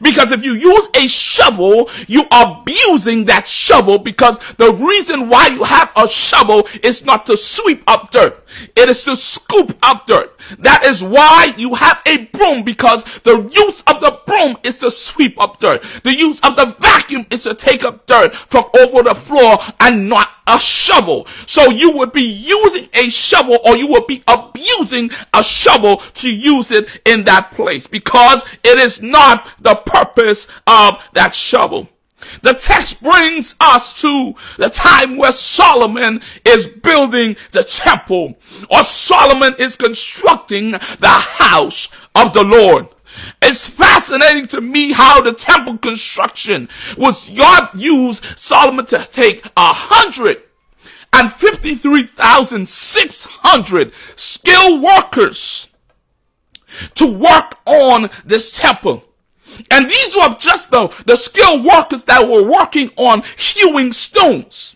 Because 0.02 0.32
if 0.32 0.44
you 0.44 0.54
use 0.54 0.88
a 0.94 1.08
shovel, 1.08 1.90
you 2.08 2.26
are 2.32 2.62
abusing 2.62 3.26
that 3.26 3.48
shovel 3.48 4.00
because 4.00 4.40
the 4.56 4.74
reason 4.74 5.30
why 5.30 5.48
you 5.48 5.64
have 5.64 5.92
a 5.96 6.08
shovel 6.08 6.68
is 6.84 7.06
not 7.06 7.26
to 7.28 7.38
sweep 7.38 7.84
up 7.88 8.12
dirt. 8.12 8.44
It 8.76 8.90
is 8.90 9.04
to 9.06 9.16
scoop 9.16 9.78
up 9.84 10.08
dirt. 10.08 10.35
That 10.60 10.84
is 10.86 11.04
why 11.04 11.54
you 11.58 11.74
have 11.76 12.02
a 12.06 12.26
broom 12.26 12.64
because 12.64 13.04
the 13.22 13.42
use 13.52 13.82
of 13.84 14.02
the 14.02 14.20
broom 14.26 14.58
is 14.64 14.78
to 14.80 14.92
sweep 14.92 15.42
up 15.42 15.60
dirt. 15.60 15.84
The 16.04 16.16
use 16.16 16.40
of 16.42 16.56
the 16.56 16.66
vacuum 16.66 17.26
is 17.30 17.44
to 17.44 17.56
take 17.56 17.84
up 17.84 18.06
dirt 18.06 18.36
from 18.36 18.66
over 18.80 19.04
the 19.04 19.16
floor 19.16 19.58
and 19.80 20.10
not 20.10 20.30
a 20.48 20.60
shovel. 20.60 21.26
So 21.46 21.70
you 21.70 21.98
would 21.98 22.12
be 22.12 22.24
using 22.24 22.90
a 22.94 23.10
shovel 23.10 23.60
or 23.66 23.76
you 23.76 23.88
would 23.88 24.08
be 24.08 24.24
abusing 24.28 25.12
a 25.34 25.44
shovel 25.44 25.98
to 25.98 26.34
use 26.34 26.72
it 26.72 27.02
in 27.06 27.24
that 27.26 27.52
place 27.52 27.88
because 27.88 28.44
it 28.64 28.78
is 28.78 29.02
not 29.02 29.50
the 29.60 29.76
purpose 29.76 30.48
of 30.68 31.04
that 31.14 31.34
shovel. 31.34 31.90
The 32.42 32.54
text 32.54 33.02
brings 33.02 33.56
us 33.60 34.00
to 34.02 34.36
the 34.58 34.70
time 34.70 35.18
where 35.18 35.32
Solomon 35.32 36.22
is 36.44 36.68
building 36.68 37.36
the 37.52 37.64
temple 37.64 38.38
or 38.70 38.84
Solomon 38.84 39.56
is 39.60 39.78
constructing 39.78 40.72
the 40.72 41.26
house 41.38 41.88
of 42.16 42.34
the 42.34 42.44
Lord. 42.44 42.88
It's 43.42 43.70
fascinating 43.70 44.48
to 44.48 44.62
me 44.62 44.92
how 44.92 45.22
the 45.22 45.34
temple 45.34 45.78
construction 45.78 46.68
was 46.98 47.30
used 47.30 48.26
Solomon 48.38 48.86
to 48.88 49.00
take 49.00 49.46
a 49.56 49.74
hundred 49.74 50.44
and 51.14 51.32
fifty-three 51.32 52.04
thousand 52.04 52.68
six 52.68 53.26
hundred 53.26 53.94
skilled 54.18 54.82
workers 54.84 55.70
to 56.96 57.06
work 57.06 57.58
on 57.66 58.10
this 58.26 58.58
temple. 58.58 59.06
And 59.72 59.90
these 59.90 60.16
were 60.16 60.36
just 60.40 60.70
the, 60.72 60.88
the 61.06 61.16
skilled 61.16 61.66
workers 61.66 62.04
that 62.06 62.28
were 62.28 62.44
working 62.44 62.90
on 62.98 63.24
hewing 63.38 63.92
stones. 63.92 64.76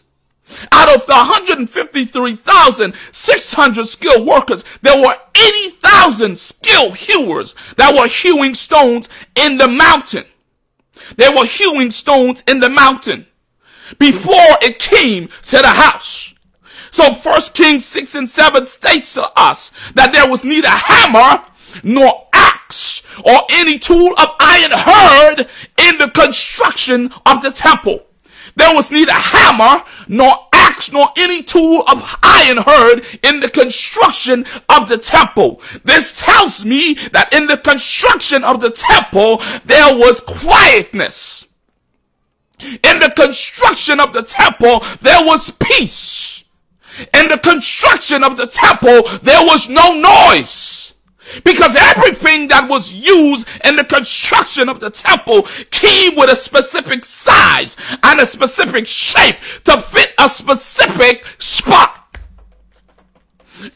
Out 0.72 0.96
of 0.96 1.06
the 1.06 1.14
153,600 1.14 3.88
skilled 3.88 4.28
workers, 4.28 4.66
there 4.82 5.00
were 5.00 5.16
80,000 5.36 6.40
skilled 6.40 6.96
hewers 6.96 7.54
that 7.78 7.94
were 7.94 8.08
hewing 8.08 8.56
stones 8.56 9.08
in 9.36 9.58
the 9.58 9.68
mountain. 9.68 10.26
They 11.18 11.30
were 11.30 11.46
hewing 11.46 11.92
stones 11.92 12.44
in 12.48 12.60
the 12.60 12.70
mountain 12.70 13.28
before 13.98 14.58
it 14.62 14.78
came 14.80 15.28
to 15.28 15.58
the 15.58 15.68
house. 15.68 16.34
So 16.92 17.14
First 17.14 17.54
Kings 17.54 17.86
6 17.86 18.16
and 18.16 18.28
7 18.28 18.66
states 18.68 19.14
to 19.14 19.30
us 19.36 19.72
that 19.94 20.14
there 20.14 20.30
was 20.30 20.44
neither 20.44 20.70
hammer 20.70 21.44
nor 21.84 22.28
axe 22.34 23.04
or 23.24 23.42
any 23.52 23.80
tool 23.80 24.14
of 24.18 24.30
iron 24.40 24.72
heard 24.72 25.48
in 25.78 25.98
the 25.98 26.10
construction 26.10 27.12
of 27.26 27.42
the 27.42 27.52
temple. 27.52 28.06
There 28.56 28.74
was 28.74 28.92
neither 28.92 29.14
hammer 29.14 29.84
nor 30.08 30.36
axe 30.54 30.92
nor 30.92 31.10
any 31.18 31.44
tool 31.44 31.84
of 31.88 32.18
iron 32.22 32.58
heard 32.58 33.06
in 33.24 33.40
the 33.40 33.50
construction 33.50 34.46
of 34.68 34.90
the 34.90 34.98
temple. 34.98 35.62
This 35.84 36.20
tells 36.20 36.66
me 36.66 36.96
that 37.14 37.34
in 37.34 37.48
the 37.48 37.58
construction 37.58 38.44
of 38.44 38.60
the 38.60 38.72
temple, 38.72 39.38
there 39.66 39.96
was 39.96 40.22
quietness. 40.22 41.46
In 42.62 43.00
the 43.00 43.14
construction 43.16 44.00
of 44.00 44.12
the 44.12 44.24
temple, 44.24 44.82
there 45.02 45.26
was 45.26 45.52
peace. 45.52 46.44
In 47.14 47.30
the 47.30 47.38
construction 47.38 48.24
of 48.24 48.36
the 48.36 48.48
temple, 48.48 49.04
there 49.22 49.46
was 49.46 49.70
no 49.70 49.94
noise. 49.94 50.69
Because 51.44 51.76
everything 51.76 52.48
that 52.48 52.68
was 52.70 52.94
used 52.94 53.48
in 53.64 53.76
the 53.76 53.84
construction 53.84 54.70
of 54.70 54.80
the 54.80 54.90
temple 54.90 55.44
came 55.72 56.16
with 56.16 56.30
a 56.30 56.36
specific 56.36 57.06
size 57.06 57.78
and 58.04 58.20
a 58.20 58.26
specific 58.26 58.88
shape 58.88 59.36
to 59.66 59.78
fit 59.82 60.14
a 60.20 60.28
specific 60.28 61.26
spot. 61.38 62.18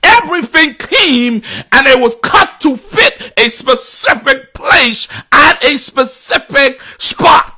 Everything 0.02 0.76
came 0.76 1.42
and 1.72 1.88
it 1.88 2.00
was 2.00 2.16
cut 2.24 2.60
to 2.62 2.78
fit 2.78 3.34
a 3.38 3.50
specific 3.50 4.54
place 4.54 5.08
at 5.32 5.64
a 5.64 5.78
specific 5.78 6.82
spot. 6.98 7.50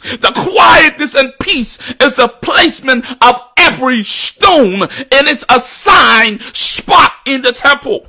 The 0.00 0.32
quietness 0.34 1.14
and 1.14 1.32
peace 1.40 1.78
is 2.00 2.16
the 2.16 2.28
placement 2.28 3.04
of 3.22 3.40
every 3.56 4.02
stone 4.02 4.82
in 4.82 5.28
its 5.28 5.44
assigned 5.48 6.42
spot 6.54 7.12
in 7.26 7.42
the 7.42 7.52
temple. 7.52 8.06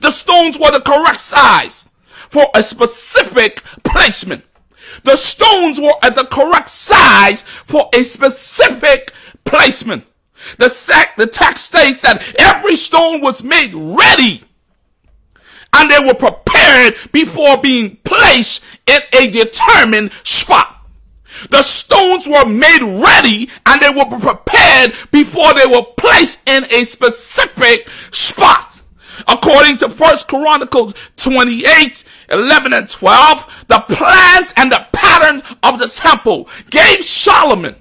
The 0.00 0.10
stones 0.10 0.58
were 0.58 0.70
the 0.70 0.80
correct 0.80 1.20
size 1.20 1.88
for 2.28 2.46
a 2.54 2.62
specific 2.62 3.62
placement. 3.82 4.44
The 5.04 5.16
stones 5.16 5.80
were 5.80 5.94
at 6.02 6.14
the 6.14 6.24
correct 6.24 6.70
size 6.70 7.42
for 7.42 7.88
a 7.94 8.02
specific 8.02 9.12
placement. 9.44 10.06
The, 10.58 10.68
stack, 10.68 11.16
the 11.16 11.26
text 11.26 11.66
states 11.66 12.02
that 12.02 12.34
every 12.38 12.76
stone 12.76 13.20
was 13.20 13.42
made 13.42 13.74
ready 13.74 14.42
and 15.72 15.90
they 15.90 16.04
were 16.04 16.14
prepared 16.14 16.94
before 17.12 17.58
being 17.58 17.96
placed 18.04 18.62
in 18.86 19.00
a 19.12 19.30
determined 19.30 20.12
spot. 20.24 20.76
The 21.50 21.62
stones 21.62 22.26
were 22.26 22.46
made 22.46 22.82
ready 22.82 23.48
and 23.66 23.80
they 23.80 23.90
were 23.90 24.18
prepared 24.18 24.94
before 25.10 25.54
they 25.54 25.66
were 25.66 25.84
placed 25.96 26.40
in 26.48 26.64
a 26.64 26.84
specific 26.84 27.88
spot. 28.10 28.79
According 29.28 29.78
to 29.78 29.88
First 29.88 30.28
Chronicles 30.28 30.94
28, 31.16 32.04
11 32.30 32.72
and 32.72 32.88
12, 32.88 33.64
the 33.68 33.84
plans 33.88 34.54
and 34.56 34.72
the 34.72 34.86
patterns 34.92 35.42
of 35.62 35.78
the 35.78 35.88
temple 35.88 36.48
gave 36.70 37.04
Solomon 37.04 37.76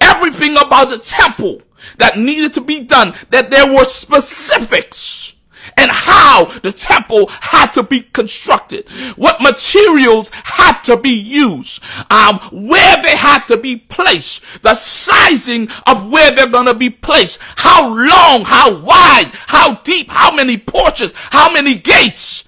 everything 0.00 0.56
about 0.56 0.90
the 0.90 0.98
temple 0.98 1.62
that 1.98 2.18
needed 2.18 2.54
to 2.54 2.60
be 2.60 2.80
done, 2.80 3.14
that 3.30 3.50
there 3.50 3.72
were 3.72 3.84
specifics 3.84 5.34
and 5.76 5.90
how 5.90 6.46
the 6.60 6.72
temple 6.72 7.28
had 7.28 7.72
to 7.72 7.82
be 7.82 8.02
constructed, 8.12 8.88
what 9.16 9.40
materials 9.40 10.30
had 10.32 10.80
to 10.82 10.96
be 10.96 11.10
used, 11.10 11.82
um, 12.10 12.38
where 12.52 13.02
they 13.02 13.16
had 13.16 13.44
to 13.46 13.56
be 13.56 13.76
placed, 13.76 14.62
the 14.62 14.74
sizing 14.74 15.68
of 15.86 16.10
where 16.10 16.30
they're 16.32 16.48
going 16.48 16.66
to 16.66 16.74
be 16.74 16.90
placed, 16.90 17.38
how 17.56 17.88
long, 17.88 18.42
how 18.44 18.74
wide, 18.80 19.30
how 19.46 19.74
deep, 19.82 20.08
how 20.10 20.34
many 20.34 20.56
porches, 20.56 21.12
how 21.14 21.52
many 21.52 21.74
gates. 21.74 22.44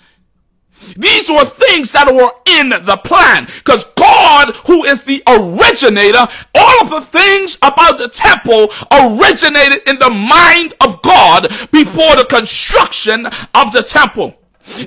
These 0.96 1.30
were 1.30 1.44
things 1.44 1.92
that 1.92 2.12
were 2.12 2.32
in 2.58 2.70
the 2.70 3.00
plan 3.04 3.46
because 3.46 3.84
God, 3.96 4.54
who 4.66 4.84
is 4.84 5.02
the 5.04 5.22
originator, 5.26 6.26
all 6.54 6.82
of 6.82 6.90
the 6.90 7.00
things 7.00 7.56
about 7.62 7.98
the 7.98 8.08
temple 8.08 8.68
originated 8.90 9.88
in 9.88 9.98
the 9.98 10.10
mind 10.10 10.74
of 10.80 11.00
God 11.02 11.48
before 11.70 12.16
the 12.16 12.26
construction 12.28 13.26
of 13.26 13.72
the 13.72 13.82
temple. 13.82 14.36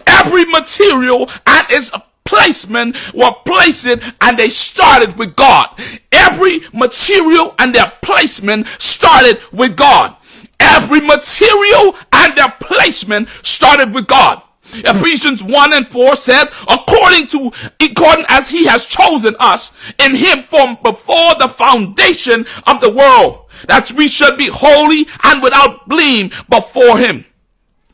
Every 0.08 0.46
material 0.46 1.30
and 1.48 1.66
its 1.70 1.92
placement 2.24 2.98
were 3.14 3.32
placed 3.46 3.86
and 3.86 4.38
they 4.38 4.50
started 4.50 5.18
with 5.18 5.36
God. 5.36 5.70
Every 6.12 6.62
material 6.74 7.56
and 7.60 7.74
their 7.74 7.92
placement 8.02 8.68
started 8.80 9.40
with 9.52 9.76
God. 9.78 10.16
Every 10.60 11.02
material 11.02 11.96
and 12.14 12.36
their 12.36 12.54
placement 12.60 13.30
started 13.44 13.94
with 13.94 14.08
God. 14.08 14.42
Ephesians 14.84 15.44
1 15.44 15.74
and 15.74 15.88
4 15.88 16.16
says, 16.16 16.52
according 16.70 17.28
to, 17.28 17.52
according 17.80 18.26
as 18.30 18.50
he 18.50 18.66
has 18.66 18.86
chosen 18.86 19.36
us 19.40 19.72
in 20.00 20.16
him 20.16 20.44
from 20.44 20.78
before 20.84 21.36
the 21.40 21.48
foundation 21.48 22.46
of 22.68 22.82
the 22.82 22.92
world, 22.92 23.46
that 23.68 23.92
we 23.94 24.08
should 24.08 24.38
be 24.38 24.50
holy 24.52 25.08
and 25.24 25.42
without 25.42 25.88
blame 25.88 26.30
before 26.50 26.98
him. 26.98 27.26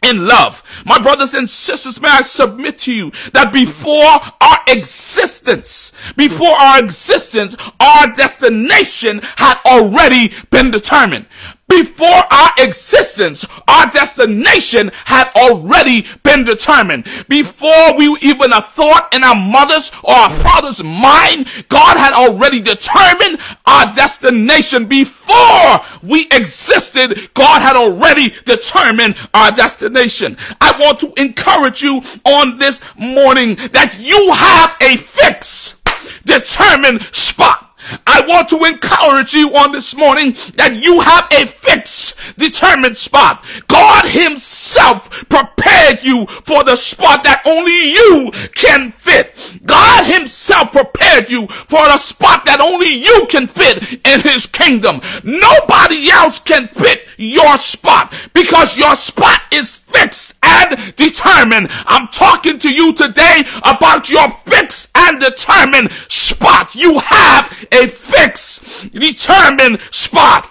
in 0.04 0.26
love. 0.26 0.63
My 0.84 1.00
brothers 1.00 1.36
and 1.36 1.48
sisters, 1.48 2.02
may 2.02 2.10
I 2.10 2.22
submit 2.22 2.80
to 2.80 2.91
you 2.91 3.12
that 3.34 3.54
before 3.54 4.04
our 4.04 4.58
existence, 4.67 5.91
before 6.17 6.50
our 6.50 6.84
existence, 6.84 7.56
our 7.80 8.12
destination 8.15 9.22
had 9.38 9.60
already 9.63 10.32
been 10.50 10.72
determined 10.72 11.28
before 11.72 12.22
our 12.30 12.52
existence, 12.58 13.46
our 13.66 13.90
destination 13.92 14.92
had 15.06 15.32
already 15.36 16.06
been 16.22 16.44
determined. 16.44 17.06
Before 17.30 17.98
we 17.98 18.18
even 18.22 18.52
a 18.52 18.62
thought 18.62 19.08
in 19.14 19.24
our 19.24 19.36
mother's 19.36 19.90
or 20.04 20.12
our 20.14 20.30
father's 20.30 20.84
mind, 20.84 21.48
God 21.70 21.96
had 21.96 22.12
already 22.14 22.60
determined 22.60 23.40
our 23.66 23.94
destination. 23.94 24.86
Before 24.86 25.80
we 26.04 26.28
existed, 26.32 27.34
God 27.34 27.62
had 27.62 27.78
already 27.78 28.34
determined 28.44 29.16
our 29.34 29.52
destination. 29.52 30.36
I 30.60 30.78
want 30.78 31.00
to 31.00 31.14
encourage 31.16 31.82
you 31.82 32.02
on 32.26 32.58
this 32.58 32.82
morning 32.98 33.56
that 33.72 33.96
you 33.98 34.34
have 34.34 34.76
a 34.82 34.98
fixed, 34.98 35.82
determined 36.26 37.02
spot 37.02 37.71
I 38.08 38.26
want 38.28 38.50
to 38.50 38.63
encourage 38.63 39.34
you 39.34 39.56
on 39.56 39.72
this 39.72 39.96
morning 39.96 40.34
that 40.56 40.80
you 40.82 41.00
have 41.02 41.28
a 41.32 41.46
fixed, 41.48 42.38
determined 42.38 42.98
spot. 42.98 43.46
God 43.67 44.06
himself 44.08 45.10
prepared 45.30 46.04
you 46.04 46.26
for 46.44 46.63
the 46.63 46.76
spot 46.76 47.24
that 47.24 47.41
only 47.46 47.91
you 47.91 48.32
can 48.56 48.91
fit. 48.91 49.60
God 49.65 50.06
himself 50.06 50.72
prepared 50.72 51.30
you 51.30 51.48
for 51.48 51.84
the 51.86 51.98
spot 51.98 52.46
that 52.46 52.62
only 52.62 52.94
you 52.94 53.26
can 53.30 53.48
fit 53.48 54.00
in 54.06 54.22
his 54.22 54.48
kingdom. 54.48 55.02
Nobody 55.24 56.10
else 56.12 56.39
can 56.39 56.67
fit 56.67 57.08
your 57.17 57.58
spot 57.58 58.13
because 58.34 58.78
your 58.78 58.96
spot 58.96 59.41
is 59.52 59.78
fixed 59.78 60.36
and 60.44 60.96
determined. 60.96 61.70
I'm 61.86 62.08
talking 62.08 62.60
to 62.60 62.74
you 62.74 62.94
today 62.94 63.44
about 63.63 64.10
your 64.10 64.30
fixed 64.30 64.90
and 65.02 65.20
determined 65.20 65.92
spot. 66.10 66.76
You 66.76 67.00
have 67.00 67.68
a 67.72 67.88
fixed, 67.88 68.92
determined 68.92 69.82
spot. 69.92 70.50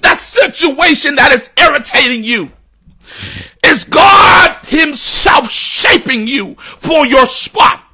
That 0.00 0.20
situation 0.20 1.16
that 1.16 1.32
is 1.32 1.50
irritating 1.58 2.24
you 2.24 2.50
is 3.64 3.84
God 3.84 4.64
Himself 4.66 5.50
shaping 5.50 6.26
you 6.26 6.54
for 6.56 7.06
your 7.06 7.26
spot. 7.26 7.84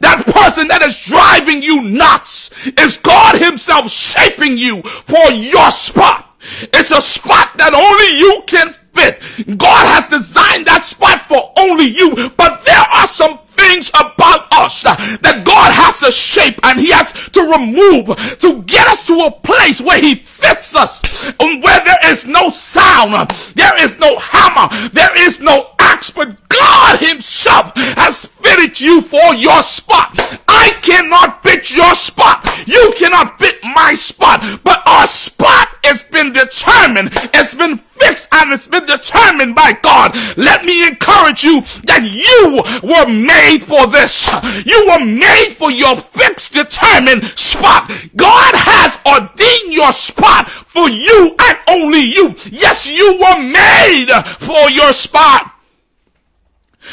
That 0.00 0.24
person 0.24 0.68
that 0.68 0.82
is 0.82 0.98
driving 1.04 1.62
you 1.62 1.82
nuts 1.82 2.66
is 2.78 2.96
God 2.96 3.36
Himself 3.36 3.90
shaping 3.90 4.56
you 4.56 4.82
for 4.82 5.30
your 5.30 5.70
spot. 5.70 6.36
It's 6.72 6.92
a 6.92 7.00
spot 7.00 7.56
that 7.58 7.74
only 7.74 8.18
you 8.18 8.42
can 8.46 8.72
fit. 8.94 9.58
God 9.58 9.86
has 9.86 10.08
designed 10.08 10.66
that 10.66 10.84
spot 10.84 11.28
for 11.28 11.52
only 11.58 11.86
you, 11.86 12.30
but 12.36 12.64
there 12.64 12.84
are 12.92 13.06
some 13.06 13.38
things 13.56 13.90
about 13.90 14.46
us 14.52 14.65
Uh, 14.86 14.96
that 15.22 15.42
God 15.44 15.72
has 15.72 16.00
to 16.00 16.12
shape 16.12 16.60
and 16.62 16.78
he 16.78 16.90
has 16.92 17.12
to 17.30 17.40
remove 17.40 18.06
to 18.38 18.62
get 18.62 18.86
us 18.86 19.06
to 19.06 19.14
a 19.26 19.30
place 19.30 19.80
where 19.80 20.00
he 20.00 20.14
fits 20.14 20.76
us 20.76 21.02
and 21.40 21.62
where 21.62 21.84
there 21.84 21.98
is 22.04 22.26
no 22.26 22.50
sound, 22.50 23.14
uh, 23.14 23.26
there 23.54 23.82
is 23.82 23.98
no 23.98 24.16
hammer, 24.18 24.68
there 24.90 25.16
is 25.26 25.40
no 25.40 25.70
axe, 25.78 26.10
but 26.10 26.36
God 26.48 27.00
himself 27.00 27.72
has 27.74 28.24
fitted 28.24 28.80
you 28.80 29.00
for 29.00 29.34
your 29.34 29.62
spot. 29.62 30.16
I 30.48 30.72
cannot 30.82 31.42
fit 31.42 31.70
your 31.70 31.94
spot. 31.94 32.46
You 32.66 32.92
cannot 32.96 33.38
fit 33.38 33.62
my 33.62 33.94
spot, 33.94 34.42
but 34.64 34.82
our 34.86 35.06
spot 35.06 35.68
has 35.84 36.02
been 36.02 36.32
determined. 36.32 37.10
It's 37.34 37.54
been 37.54 37.76
fixed 37.76 38.28
and 38.32 38.52
it's 38.52 38.66
been 38.68 38.86
determined 38.86 39.54
by 39.54 39.72
God. 39.82 40.16
Let 40.36 40.64
me 40.64 40.86
encourage 40.86 41.44
you 41.44 41.60
that 41.84 42.02
you 42.04 42.62
were 42.82 43.08
made 43.08 43.60
for 43.60 43.86
this. 43.86 44.28
You 44.66 44.75
were 44.86 45.04
made 45.04 45.54
for 45.56 45.70
your 45.70 45.96
fixed, 45.96 46.52
determined 46.52 47.24
spot. 47.24 47.90
God 48.16 48.54
has 48.54 48.98
ordained 49.06 49.74
your 49.74 49.92
spot 49.92 50.48
for 50.48 50.88
you 50.88 51.34
and 51.38 51.58
only 51.68 52.00
you. 52.00 52.34
Yes, 52.50 52.86
you 52.88 53.18
were 53.20 53.42
made 53.42 54.10
for 54.38 54.70
your 54.70 54.92
spot. 54.92 55.52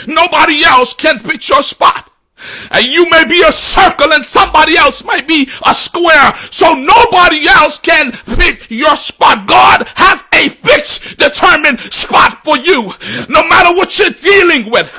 Nobody 0.07 0.63
else 0.63 0.93
can 0.93 1.19
fit 1.19 1.49
your 1.49 1.61
spot. 1.61 2.09
And 2.71 2.85
you 2.85 3.09
may 3.09 3.25
be 3.25 3.41
a 3.43 3.51
circle 3.51 4.11
and 4.11 4.25
somebody 4.25 4.75
else 4.75 5.03
might 5.03 5.27
be 5.27 5.49
a 5.65 5.73
square. 5.73 6.33
So 6.51 6.73
nobody 6.73 7.47
else 7.47 7.77
can 7.77 8.11
fit 8.11 8.69
your 8.69 8.95
spot. 8.95 9.47
God 9.47 9.87
has 9.95 10.23
a 10.33 10.49
fixed, 10.49 11.17
determined 11.17 11.79
spot 11.79 12.43
for 12.43 12.57
you. 12.57 12.91
No 13.29 13.47
matter 13.47 13.73
what 13.75 13.97
you're 13.99 14.09
dealing 14.09 14.71
with, 14.71 14.89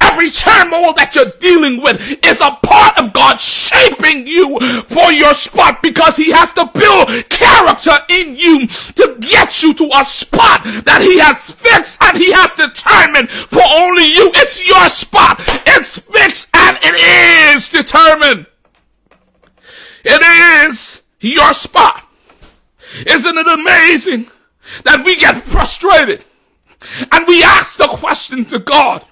every 0.00 0.30
turmoil 0.30 0.92
that 0.94 1.12
you're 1.14 1.32
dealing 1.40 1.82
with 1.82 2.00
is 2.24 2.40
a 2.40 2.56
part 2.64 2.98
of 2.98 3.12
God 3.12 3.38
shaping 3.38 4.26
you 4.26 4.58
for 4.88 5.12
your 5.12 5.34
spot 5.34 5.82
because 5.82 6.16
He 6.16 6.32
has 6.32 6.52
to 6.54 6.66
build 6.72 7.08
character 7.28 7.96
in 8.10 8.34
you 8.34 8.66
to 8.66 9.16
get 9.20 9.62
you 9.62 9.74
to 9.74 9.90
a 9.94 10.04
spot 10.04 10.64
that 10.64 11.00
He 11.02 11.18
has 11.18 11.50
fixed 11.50 12.02
and 12.02 12.16
He 12.16 12.32
has 12.32 12.50
determined 12.56 13.30
for 13.30 13.62
only 13.62 14.06
you. 14.06 14.30
It's 14.36 14.66
your 14.66 14.88
spot. 14.88 15.40
It's 15.66 15.98
fixed 15.98 16.50
and 16.54 16.78
it 16.82 17.54
is 17.54 17.68
determined. 17.68 18.46
It 20.04 20.66
is 20.68 21.02
your 21.20 21.52
spot. 21.52 22.04
Isn't 23.06 23.36
it 23.36 23.46
amazing 23.46 24.30
that 24.84 25.02
we 25.04 25.16
get 25.16 25.42
frustrated 25.42 26.24
and 27.12 27.26
we 27.26 27.42
ask 27.42 27.78
the 27.78 27.88
question 27.88 28.44
to 28.46 28.58
God? 28.58 29.04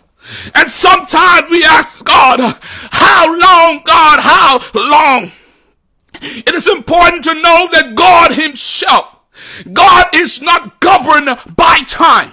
And 0.54 0.70
sometimes 0.70 1.50
we 1.50 1.64
ask 1.64 2.04
God, 2.04 2.40
how 2.60 3.26
long, 3.26 3.82
God, 3.84 4.20
how 4.20 4.60
long? 4.74 5.32
It 6.20 6.54
is 6.54 6.66
important 6.66 7.24
to 7.24 7.34
know 7.34 7.68
that 7.72 7.94
God 7.94 8.32
himself, 8.32 9.16
God 9.72 10.06
is 10.14 10.40
not 10.40 10.80
governed 10.80 11.38
by 11.56 11.80
time. 11.86 12.32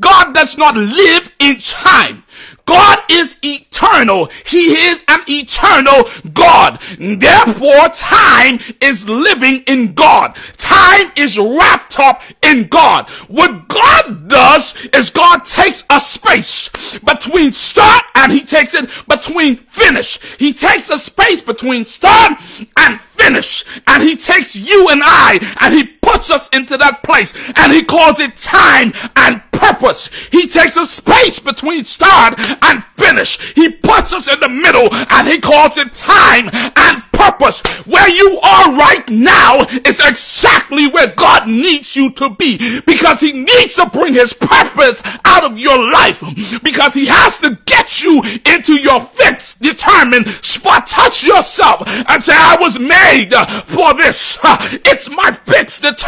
God 0.00 0.34
does 0.34 0.58
not 0.58 0.74
live 0.74 1.34
in 1.38 1.58
time. 1.58 2.24
God 2.70 3.00
is 3.10 3.36
eternal. 3.42 4.28
He 4.46 4.74
is 4.86 5.02
an 5.08 5.22
eternal 5.26 6.08
God. 6.32 6.80
Therefore, 7.00 7.88
time 7.88 8.60
is 8.80 9.08
living 9.08 9.64
in 9.66 9.92
God. 9.92 10.36
Time 10.56 11.10
is 11.16 11.36
wrapped 11.36 11.98
up 11.98 12.22
in 12.42 12.68
God. 12.68 13.10
What 13.26 13.66
God 13.66 14.28
does 14.28 14.86
is 14.94 15.10
God 15.10 15.44
takes 15.44 15.82
a 15.90 15.98
space 15.98 16.68
between 17.00 17.50
start 17.50 18.04
and 18.14 18.30
he 18.30 18.42
takes 18.42 18.74
it 18.74 18.88
between 19.08 19.56
finish. 19.56 20.20
He 20.38 20.52
takes 20.52 20.90
a 20.90 20.98
space 20.98 21.42
between 21.42 21.84
start 21.84 22.38
and 22.76 23.00
finish. 23.00 23.64
And 23.88 24.00
he 24.00 24.14
takes 24.14 24.54
you 24.54 24.90
and 24.90 25.00
I 25.02 25.56
and 25.60 25.74
he 25.74 25.84
puts 26.10 26.30
us 26.30 26.48
into 26.52 26.76
that 26.76 27.02
place 27.02 27.32
and 27.56 27.72
he 27.72 27.82
calls 27.82 28.20
it 28.20 28.36
time 28.36 28.92
and 29.16 29.42
purpose. 29.52 30.08
He 30.30 30.46
takes 30.46 30.76
a 30.76 30.86
space 30.86 31.38
between 31.38 31.84
start 31.84 32.34
and 32.62 32.82
finish. 32.96 33.54
He 33.54 33.70
puts 33.70 34.12
us 34.14 34.32
in 34.32 34.40
the 34.40 34.48
middle 34.48 34.88
and 34.92 35.28
he 35.28 35.38
calls 35.38 35.76
it 35.76 35.94
time 35.94 36.50
and 36.52 37.02
purpose. 37.12 37.60
Where 37.86 38.08
you 38.08 38.40
are 38.42 38.72
right 38.76 39.08
now 39.10 39.66
is 39.84 40.00
exactly 40.00 40.88
where 40.88 41.14
God 41.14 41.46
needs 41.46 41.94
you 41.94 42.10
to 42.12 42.30
be 42.30 42.58
because 42.86 43.20
he 43.20 43.32
needs 43.32 43.76
to 43.76 43.86
bring 43.86 44.14
his 44.14 44.32
purpose 44.32 45.02
out 45.24 45.44
of 45.44 45.58
your 45.58 45.78
life 45.78 46.20
because 46.62 46.94
he 46.94 47.06
has 47.06 47.38
to 47.40 47.58
get 47.66 48.02
you 48.02 48.22
into 48.46 48.74
your 48.74 49.00
fixed, 49.00 49.60
determined 49.60 50.28
spot. 50.28 50.86
Touch 50.86 51.22
yourself 51.24 51.82
and 52.08 52.22
say, 52.22 52.32
I 52.34 52.56
was 52.58 52.78
made 52.78 53.32
for 53.66 53.92
this. 53.94 54.38
It's 54.86 55.10
my 55.10 55.32
fixed, 55.32 55.82
determined 55.82 55.99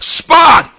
spot. 0.00 0.72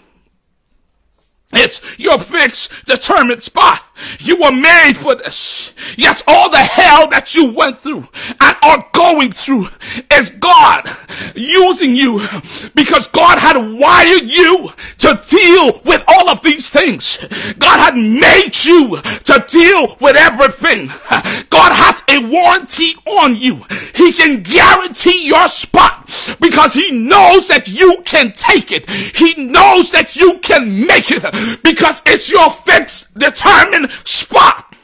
It's 1.53 1.97
your 1.99 2.19
fixed, 2.19 2.85
determined 2.85 3.43
spot. 3.43 3.83
You 4.19 4.41
were 4.41 4.51
made 4.51 4.93
for 4.95 5.15
this. 5.15 5.73
Yes, 5.97 6.23
all 6.27 6.49
the 6.49 6.57
hell 6.57 7.07
that 7.09 7.35
you 7.35 7.51
went 7.51 7.79
through 7.79 8.07
and 8.41 8.57
are 8.61 8.85
going 8.93 9.31
through 9.31 9.67
is 10.13 10.29
God 10.29 10.89
using 11.35 11.95
you 11.95 12.21
because 12.75 13.07
God 13.07 13.39
had 13.39 13.57
wired 13.57 14.23
you 14.23 14.69
to 14.99 15.21
deal 15.27 15.81
with 15.85 16.03
all 16.07 16.29
of 16.29 16.41
these 16.41 16.69
things. 16.69 17.17
God 17.59 17.79
had 17.79 17.95
made 17.95 18.51
you 18.63 19.01
to 19.01 19.45
deal 19.47 19.97
with 19.99 20.15
everything. 20.15 20.87
God 21.49 21.71
has 21.73 22.03
a 22.09 22.27
warranty 22.27 22.91
on 23.05 23.35
you. 23.35 23.63
He 23.95 24.11
can 24.13 24.43
guarantee 24.43 25.27
your 25.27 25.47
spot 25.47 26.05
because 26.39 26.73
he 26.73 26.91
knows 26.91 27.47
that 27.47 27.67
you 27.67 28.01
can 28.05 28.33
take 28.33 28.71
it. 28.71 28.89
He 28.89 29.43
knows 29.43 29.91
that 29.91 30.15
you 30.15 30.39
can 30.39 30.85
make 30.85 31.11
it 31.11 31.23
because 31.63 32.01
it's 32.05 32.31
your 32.31 32.49
fixed, 32.49 33.13
determined 33.17 33.86
spot. 34.03 34.75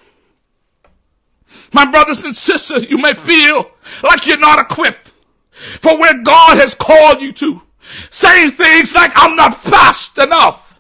My 1.74 1.90
brothers 1.90 2.24
and 2.24 2.36
sisters, 2.36 2.90
you 2.90 2.98
may 2.98 3.14
feel 3.14 3.72
like 4.04 4.28
you're 4.28 4.38
not 4.38 4.60
equipped 4.60 5.12
for 5.52 5.98
where 5.98 6.22
God 6.22 6.58
has 6.58 6.76
called 6.76 7.22
you 7.22 7.34
to. 7.34 7.62
Saying 8.10 8.52
things 8.52 8.96
like, 8.96 9.12
I'm 9.16 9.36
not 9.36 9.58
fast 9.58 10.18
enough. 10.18 10.80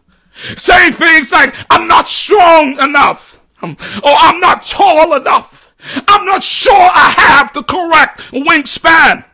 saying 0.58 0.94
things 0.94 1.32
like, 1.32 1.56
I'm 1.70 1.88
not 1.88 2.08
strong 2.08 2.80
enough, 2.82 3.42
or 3.62 3.70
I'm 4.04 4.40
not 4.40 4.64
tall 4.64 5.16
enough. 5.16 5.72
I'm 6.08 6.26
not 6.26 6.44
sure 6.44 6.74
I 6.74 7.14
have 7.18 7.54
the 7.54 7.64
correct 7.64 8.32
wingspan. 8.32 9.26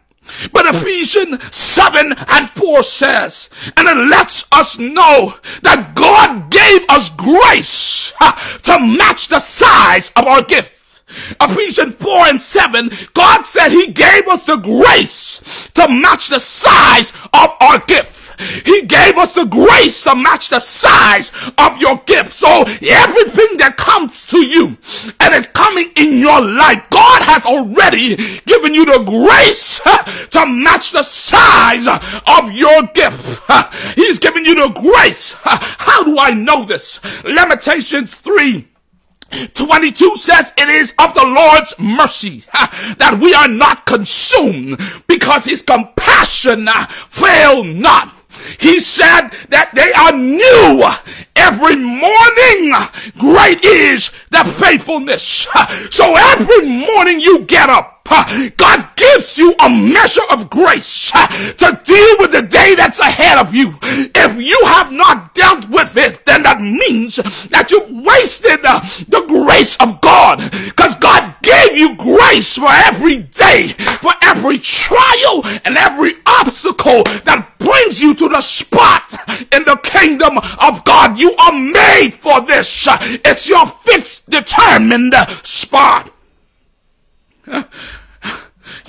But 0.51 0.65
Ephesians 0.67 1.55
7 1.55 2.13
and 2.27 2.49
4 2.49 2.83
says, 2.83 3.49
and 3.77 3.87
it 3.87 4.09
lets 4.09 4.45
us 4.51 4.77
know 4.79 5.35
that 5.63 5.93
God 5.95 6.51
gave 6.51 6.85
us 6.89 7.09
grace 7.09 8.13
to 8.63 8.79
match 8.79 9.27
the 9.27 9.39
size 9.39 10.11
of 10.15 10.25
our 10.25 10.43
gift. 10.43 10.75
Ephesians 11.41 11.95
4 11.95 12.27
and 12.27 12.41
7, 12.41 12.89
God 13.13 13.43
said 13.43 13.69
He 13.69 13.91
gave 13.91 14.27
us 14.27 14.43
the 14.43 14.57
grace 14.57 15.69
to 15.73 15.87
match 15.87 16.29
the 16.29 16.39
size 16.39 17.11
of 17.33 17.49
our 17.61 17.79
gift. 17.85 18.18
He 18.39 18.83
gave 18.83 19.17
us 19.17 19.35
the 19.35 19.45
grace 19.45 20.03
to 20.03 20.15
match 20.15 20.49
the 20.49 20.59
size 20.59 21.31
of 21.57 21.77
your 21.79 21.97
gift. 22.05 22.33
So 22.33 22.47
everything 22.47 23.57
that 23.57 23.75
comes 23.77 24.27
to 24.27 24.39
you 24.39 24.77
and 25.19 25.33
is 25.33 25.47
coming 25.47 25.91
in 25.95 26.19
your 26.19 26.41
life, 26.41 26.89
God 26.89 27.21
has 27.23 27.45
already 27.45 28.15
given 28.45 28.73
you 28.73 28.85
the 28.85 29.03
grace 29.03 29.79
to 30.31 30.45
match 30.45 30.91
the 30.91 31.03
size 31.03 31.87
of 31.87 32.51
your 32.53 32.83
gift. 32.93 33.41
He's 33.95 34.19
given 34.19 34.45
you 34.45 34.55
the 34.55 34.69
grace. 34.79 35.35
How 35.43 36.03
do 36.03 36.17
I 36.17 36.33
know 36.33 36.65
this? 36.65 36.99
Lamentations 37.23 38.15
3 38.15 38.67
22 39.53 40.17
says 40.17 40.53
it 40.57 40.69
is 40.69 40.93
of 40.97 41.13
the 41.13 41.25
Lord's 41.25 41.75
mercy 41.77 42.43
that 42.97 43.19
we 43.21 43.33
are 43.33 43.47
not 43.47 43.85
consumed 43.85 44.79
because 45.07 45.45
his 45.45 45.61
compassion 45.61 46.67
fail 47.09 47.63
not. 47.63 48.13
He 48.59 48.79
said 48.79 49.29
that 49.49 49.71
they 49.73 49.91
are 49.93 50.13
new 50.13 50.83
every 51.35 51.75
morning. 51.75 52.73
Great 53.17 53.63
is 53.63 54.11
the 54.29 54.43
faithfulness. 54.45 55.47
So 55.91 56.15
every 56.15 56.67
morning 56.67 57.19
you 57.19 57.45
get 57.45 57.69
up. 57.69 57.98
God 58.57 58.89
gives 58.95 59.37
you 59.37 59.55
a 59.59 59.69
measure 59.69 60.25
of 60.31 60.49
grace 60.49 61.11
to 61.11 61.81
deal 61.83 62.15
with 62.19 62.31
the 62.31 62.47
day 62.49 62.75
that's 62.75 62.99
ahead 62.99 63.37
of 63.37 63.53
you. 63.53 63.77
If 63.81 64.41
you 64.41 64.59
have 64.65 64.91
not 64.91 65.33
dealt 65.35 65.69
with 65.69 65.95
it, 65.97 66.25
then 66.25 66.43
that 66.43 66.61
means 66.61 67.17
that 67.49 67.71
you 67.71 67.81
wasted 68.03 68.59
uh, 68.63 68.81
the 69.07 69.25
grace 69.27 69.77
of 69.77 70.01
God 70.01 70.39
because 70.65 70.95
God 70.95 71.35
gave 71.41 71.77
you 71.77 71.95
grace 71.95 72.57
for 72.57 72.69
every 72.69 73.19
day, 73.19 73.67
for 73.67 74.13
every 74.21 74.57
trial 74.57 75.41
and 75.65 75.77
every 75.77 76.13
obstacle 76.25 77.03
that 77.25 77.53
brings 77.59 78.01
you 78.01 78.13
to 78.15 78.29
the 78.29 78.41
spot 78.41 79.13
in 79.51 79.65
the 79.65 79.79
kingdom 79.83 80.37
of 80.37 80.83
God. 80.83 81.17
You 81.17 81.35
are 81.35 81.53
made 81.53 82.11
for 82.11 82.41
this. 82.41 82.87
It's 83.25 83.47
your 83.47 83.65
fixed, 83.67 84.29
determined 84.29 85.13
uh, 85.13 85.27
spot. 85.43 86.11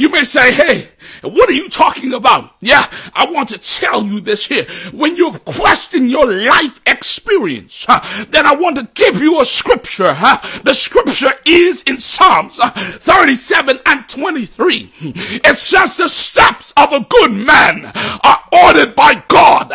You 0.01 0.09
may 0.09 0.25
say, 0.25 0.51
hey, 0.51 0.89
what 1.21 1.51
are 1.51 1.53
you 1.53 1.69
talking 1.69 2.15
about? 2.15 2.55
Yeah, 2.61 2.87
I 3.13 3.31
want 3.31 3.51
to 3.51 3.59
tell 3.59 4.03
you 4.03 4.19
this 4.21 4.47
here. 4.47 4.65
When 4.95 5.15
you 5.15 5.33
question 5.45 6.09
your 6.09 6.25
life 6.25 6.81
experience, 6.87 7.85
huh, 7.87 8.25
then 8.31 8.47
I 8.47 8.55
want 8.55 8.77
to 8.77 8.89
give 8.95 9.21
you 9.21 9.43
a 9.43 9.45
scripture. 9.45 10.15
Huh? 10.15 10.39
The 10.63 10.73
scripture 10.73 11.33
is 11.45 11.83
in 11.83 12.01
Psalms 12.01 12.59
uh, 12.59 12.71
37 12.71 13.79
and 13.85 14.09
23. 14.09 14.91
It 15.01 15.59
says 15.59 15.99
the 15.99 16.09
steps 16.09 16.73
of 16.79 16.95
a 16.95 17.05
good 17.05 17.33
man 17.33 17.93
are 18.25 18.43
ordered 18.65 18.95
by 18.95 19.23
God 19.29 19.71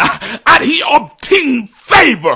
and 0.48 0.64
he 0.64 0.82
obtained 0.90 1.70
favor. 1.70 2.34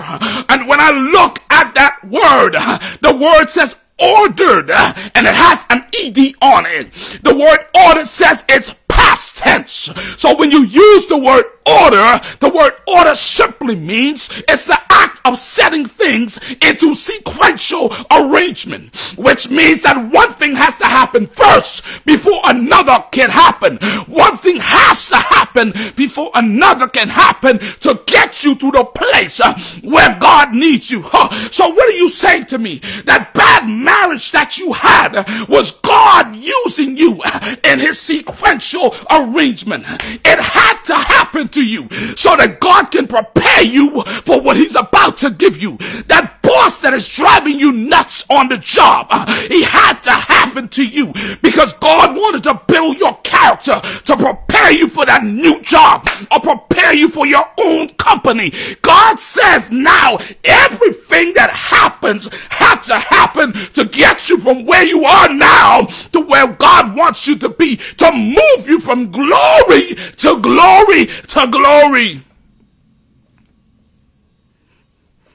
And 0.47 0.67
when 0.67 0.80
I 0.80 0.91
look 0.91 1.39
at 1.49 1.73
that 1.73 2.04
word, 2.04 2.54
the 3.02 3.17
word 3.17 3.47
says 3.47 3.78
ordered 3.99 4.71
uh, 4.71 4.93
and 5.15 5.27
it 5.27 5.33
has 5.35 5.65
an 5.69 5.83
ed 5.99 6.17
on 6.41 6.65
it. 6.65 6.91
The 7.23 7.35
word 7.35 7.59
ordered 7.73 8.07
says 8.07 8.43
it's 8.49 8.75
past 8.89 9.38
tense. 9.38 9.89
So 10.17 10.36
when 10.36 10.52
you 10.52 10.63
use 10.65 11.08
the 11.08 11.17
word 11.17 11.45
order 11.69 12.19
the 12.39 12.49
word 12.49 12.73
order 12.88 13.13
simply 13.13 13.75
means 13.75 14.41
it's 14.47 14.65
the 14.65 14.80
act 14.89 15.21
of 15.25 15.38
setting 15.38 15.86
things 15.86 16.39
into 16.62 16.95
sequential 16.95 17.93
arrangement 18.10 18.95
which 19.17 19.49
means 19.49 19.84
that 19.84 20.12
one 20.12 20.32
thing 20.34 20.56
has 20.56 20.78
to 20.78 20.86
happen 20.86 21.28
first 21.28 22.06
before 22.06 22.39
another 22.45 23.04
can 23.12 23.30
happen. 23.30 23.78
One 24.08 24.38
thing 24.38 24.58
has 24.60 25.10
to 25.10 25.17
happen 25.17 25.73
before 25.95 26.32
another 26.34 26.88
can 26.88 27.10
happen 27.10 27.60
to 27.60 28.02
get 28.06 28.43
you 28.43 28.56
to 28.56 28.71
the 28.71 28.84
place 28.84 29.39
uh, 29.39 29.58
where 29.84 30.17
God 30.19 30.54
needs 30.54 30.89
you. 30.91 31.04
So 31.52 31.69
what 31.69 31.89
are 31.89 31.97
you 31.97 32.10
saying 32.10 32.45
to 32.45 32.58
me? 32.58 32.80
That 33.06 33.32
bad 33.34 33.67
marriage 33.67 34.32
that 34.32 34.58
you 34.58 34.73
had 34.73 35.13
was 35.47 35.71
God 35.71 36.36
using 36.36 36.97
you 36.97 37.21
in 37.63 37.80
his 37.80 37.99
sequential 37.99 38.78
arrangement. 39.09 39.85
It 40.25 40.39
had 40.39 40.81
to 40.85 40.95
happen 40.95 41.47
to 41.49 41.65
you 41.65 41.89
so 41.89 42.35
that 42.35 42.59
God 42.59 42.91
can 42.91 43.07
prepare 43.07 43.63
you 43.63 44.03
for 44.03 44.41
what 44.41 44.57
he's 44.57 44.75
about 44.75 45.17
to 45.19 45.29
give 45.29 45.57
you. 45.61 45.77
That 46.07 46.39
boss 46.41 46.81
that 46.81 46.93
is 46.93 47.07
driving 47.07 47.59
you 47.59 47.71
nuts 47.71 48.25
on 48.29 48.49
the 48.49 48.57
job, 48.57 49.07
uh, 49.09 49.25
he 49.47 49.63
had 49.63 50.01
to 50.01 50.11
happen 50.11 50.67
to 50.69 50.85
you 50.85 51.13
because 51.41 51.73
God 51.73 52.15
wanted 52.15 52.43
to 52.43 52.61
build 52.67 52.99
your 52.99 53.15
character 53.23 53.79
to 53.81 54.17
prepare 54.17 54.71
you 54.71 54.87
for 54.87 55.05
that 55.05 55.23
new 55.23 55.61
job 55.61 56.07
or 56.31 56.39
prepare 56.39 56.93
you 56.93 57.09
for 57.09 57.25
your 57.25 57.45
own 57.59 57.89
company. 57.89 58.51
God 58.81 59.19
says 59.19 59.71
now 59.71 60.17
everything 60.43 61.33
that 61.33 61.49
happens 61.51 62.29
had 62.49 62.81
to 62.83 62.95
happen 62.95 63.53
to 63.53 63.85
get 63.85 64.29
you 64.29 64.39
from 64.39 64.65
where 64.65 64.83
you 64.83 65.05
are 65.05 65.29
now 65.33 65.85
to 66.11 66.21
where 66.21 66.47
God 66.47 66.95
wants 66.95 67.27
you 67.27 67.37
to 67.39 67.49
be, 67.49 67.75
to 67.75 68.11
move 68.11 68.67
you 68.69 68.79
from 68.79 69.12
glory 69.12 69.95
to 69.95 70.39
glory 70.39 71.05
to 71.05 71.47
glory. 71.51 72.21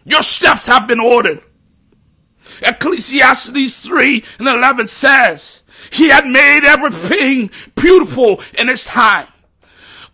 Your 0.04 0.22
steps 0.22 0.66
have 0.66 0.86
been 0.86 1.00
ordered. 1.00 1.42
Ecclesiastes 2.62 3.86
3 3.86 4.24
and 4.38 4.48
11 4.48 4.86
says, 4.86 5.62
He 5.90 6.08
had 6.08 6.26
made 6.26 6.60
everything 6.64 7.50
beautiful 7.74 8.40
in 8.58 8.68
His 8.68 8.84
time. 8.84 9.26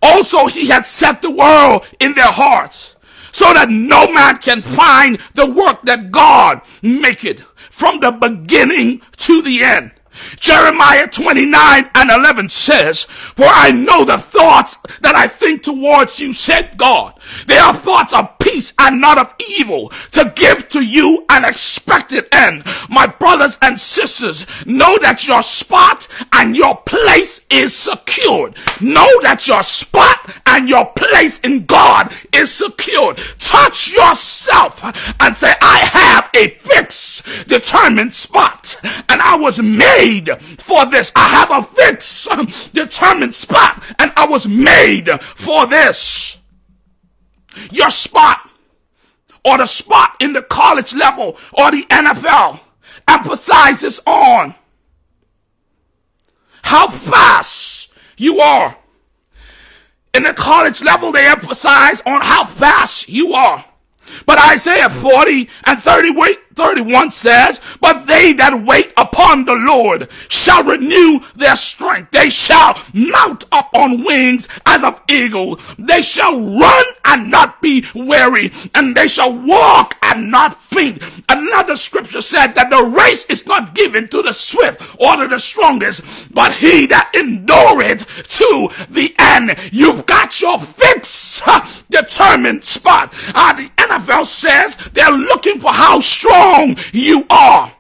Also, 0.03 0.47
He 0.47 0.69
had 0.69 0.87
set 0.87 1.23
the 1.23 1.31
world 1.31 1.87
in 1.99 2.15
their 2.15 2.33
hearts 2.33 2.97
so 3.33 3.53
that 3.53 3.69
no 3.69 4.13
man 4.13 4.39
can 4.39 4.63
find 4.63 5.19
the 5.35 5.51
work 5.51 5.83
that 5.83 6.11
God 6.11 6.63
maketh 6.83 7.41
from 7.71 8.01
the 8.01 8.11
beginning 8.11 9.03
to 9.19 9.43
the 9.43 9.63
end. 9.63 9.93
Jeremiah 10.37 11.07
29 11.07 11.91
and 11.95 12.11
11 12.11 12.49
says, 12.49 13.05
For 13.05 13.47
I 13.47 13.71
know 13.71 14.05
the 14.05 14.19
thoughts 14.19 14.77
that 15.01 15.15
I 15.15 15.27
think 15.29 15.63
towards 15.63 16.21
you, 16.21 16.33
said 16.33 16.77
God. 16.77 17.19
They 17.47 17.59
are 17.59 17.75
thoughts 17.75 18.15
of 18.15 18.39
peace 18.39 18.73
and 18.79 19.01
not 19.01 19.19
of 19.19 19.35
evil, 19.59 19.91
to 20.13 20.33
give 20.35 20.69
to 20.71 20.85
you 20.85 21.25
an 21.29 21.45
expected 21.45 22.27
end. 22.33 22.65
My 22.89 23.07
brothers 23.07 23.59
and 23.63 23.79
sisters, 23.81 24.47
know 24.67 24.99
that 24.99 25.27
your 25.27 25.43
spot 25.43 26.09
and 26.33 26.57
your 26.57 26.77
place 26.77 27.47
is 27.51 27.75
secured. 27.75 28.57
Know 28.81 29.09
that 29.23 29.47
your 29.47 29.63
spot 29.63 30.35
and 30.47 30.69
your 30.69 30.87
place 30.87 31.39
in 31.41 31.67
God 31.67 32.13
is 32.33 32.53
secured. 32.53 33.19
Touch 33.39 33.93
yourself 33.93 34.81
and 35.21 35.37
say, 35.37 35.53
I 35.61 35.79
have 35.93 36.31
a 36.35 36.49
fixed, 36.49 37.49
determined 37.49 38.15
spot, 38.15 38.77
and 38.83 39.21
I 39.21 39.37
was 39.37 39.61
made 39.61 40.10
made 40.11 40.41
for 40.41 40.87
this. 40.87 41.13
I 41.15 41.29
have 41.29 41.51
a 41.51 41.63
fixed, 41.63 42.31
um, 42.31 42.49
determined 42.73 43.35
spot, 43.35 43.83
and 43.99 44.13
I 44.17 44.27
was 44.27 44.47
made 44.47 45.09
for 45.21 45.67
this. 45.67 46.39
Your 47.71 47.91
spot, 47.91 48.49
or 49.45 49.59
the 49.59 49.67
spot 49.67 50.17
in 50.21 50.33
the 50.33 50.43
college 50.43 50.95
level, 50.95 51.37
or 51.53 51.71
the 51.71 51.85
NFL, 51.91 52.61
emphasizes 53.09 54.01
on 54.07 54.55
how 56.63 56.89
fast 56.89 57.91
you 58.17 58.41
are. 58.41 58.77
In 60.13 60.25
the 60.25 60.35
college 60.35 60.83
level, 60.83 61.13
they 61.13 61.27
emphasize 61.27 62.01
on 62.03 62.21
how 62.21 62.45
fast 62.45 63.09
you 63.09 63.33
are. 63.33 63.65
But 64.27 64.41
Isaiah 64.53 64.91
40 64.91 65.49
and 65.67 65.79
30, 65.79 66.11
wait, 66.11 66.39
31 66.55 67.11
says, 67.11 67.61
But 67.81 68.07
they 68.07 68.33
that 68.35 68.65
wait 68.65 68.93
upon 68.97 69.45
the 69.45 69.55
Lord 69.55 70.09
shall 70.29 70.63
renew 70.65 71.21
their 71.35 71.57
strength. 71.57 72.11
They 72.11 72.31
shall 72.31 72.77
mount 72.93 73.45
up 73.53 73.71
on 73.75 74.05
wings 74.05 74.49
as 74.67 74.85
of 74.85 75.01
eagle. 75.09 75.61
They 75.79 76.03
shall 76.03 76.39
run 76.39 76.85
and 77.05 77.31
not 77.31 77.63
be 77.63 77.85
weary, 77.95 78.53
and 78.75 78.97
they 78.97 79.09
shall 79.09 79.33
walk 79.33 79.97
and 80.03 80.31
not 80.31 80.61
faint. 80.61 81.03
Another 81.29 81.77
scripture 81.77 82.23
said 82.23 82.55
that 82.55 82.71
the 82.71 82.83
race 82.83 83.25
is 83.27 83.47
not 83.47 83.75
given 83.75 84.09
to 84.09 84.23
the 84.23 84.33
swift 84.33 84.97
or 85.01 85.17
to 85.17 85.29
the 85.29 85.39
strongest, 85.39 86.33
but 86.33 86.53
he 86.53 86.87
that 86.87 87.11
endureth 87.15 88.07
to 88.29 88.71
the 88.89 89.15
end. 89.19 89.57
You've 89.73 90.07
got 90.07 90.41
your 90.41 90.59
fixed, 90.59 91.43
determined 91.91 92.65
spot. 92.65 93.15
Uh, 93.35 93.53
the 93.55 93.71
NFL 93.91 94.25
says 94.27 94.77
they're 94.93 95.11
looking 95.11 95.59
for 95.59 95.73
how 95.73 96.01
strong 96.01 96.77
you 96.93 97.27
are. 97.29 97.73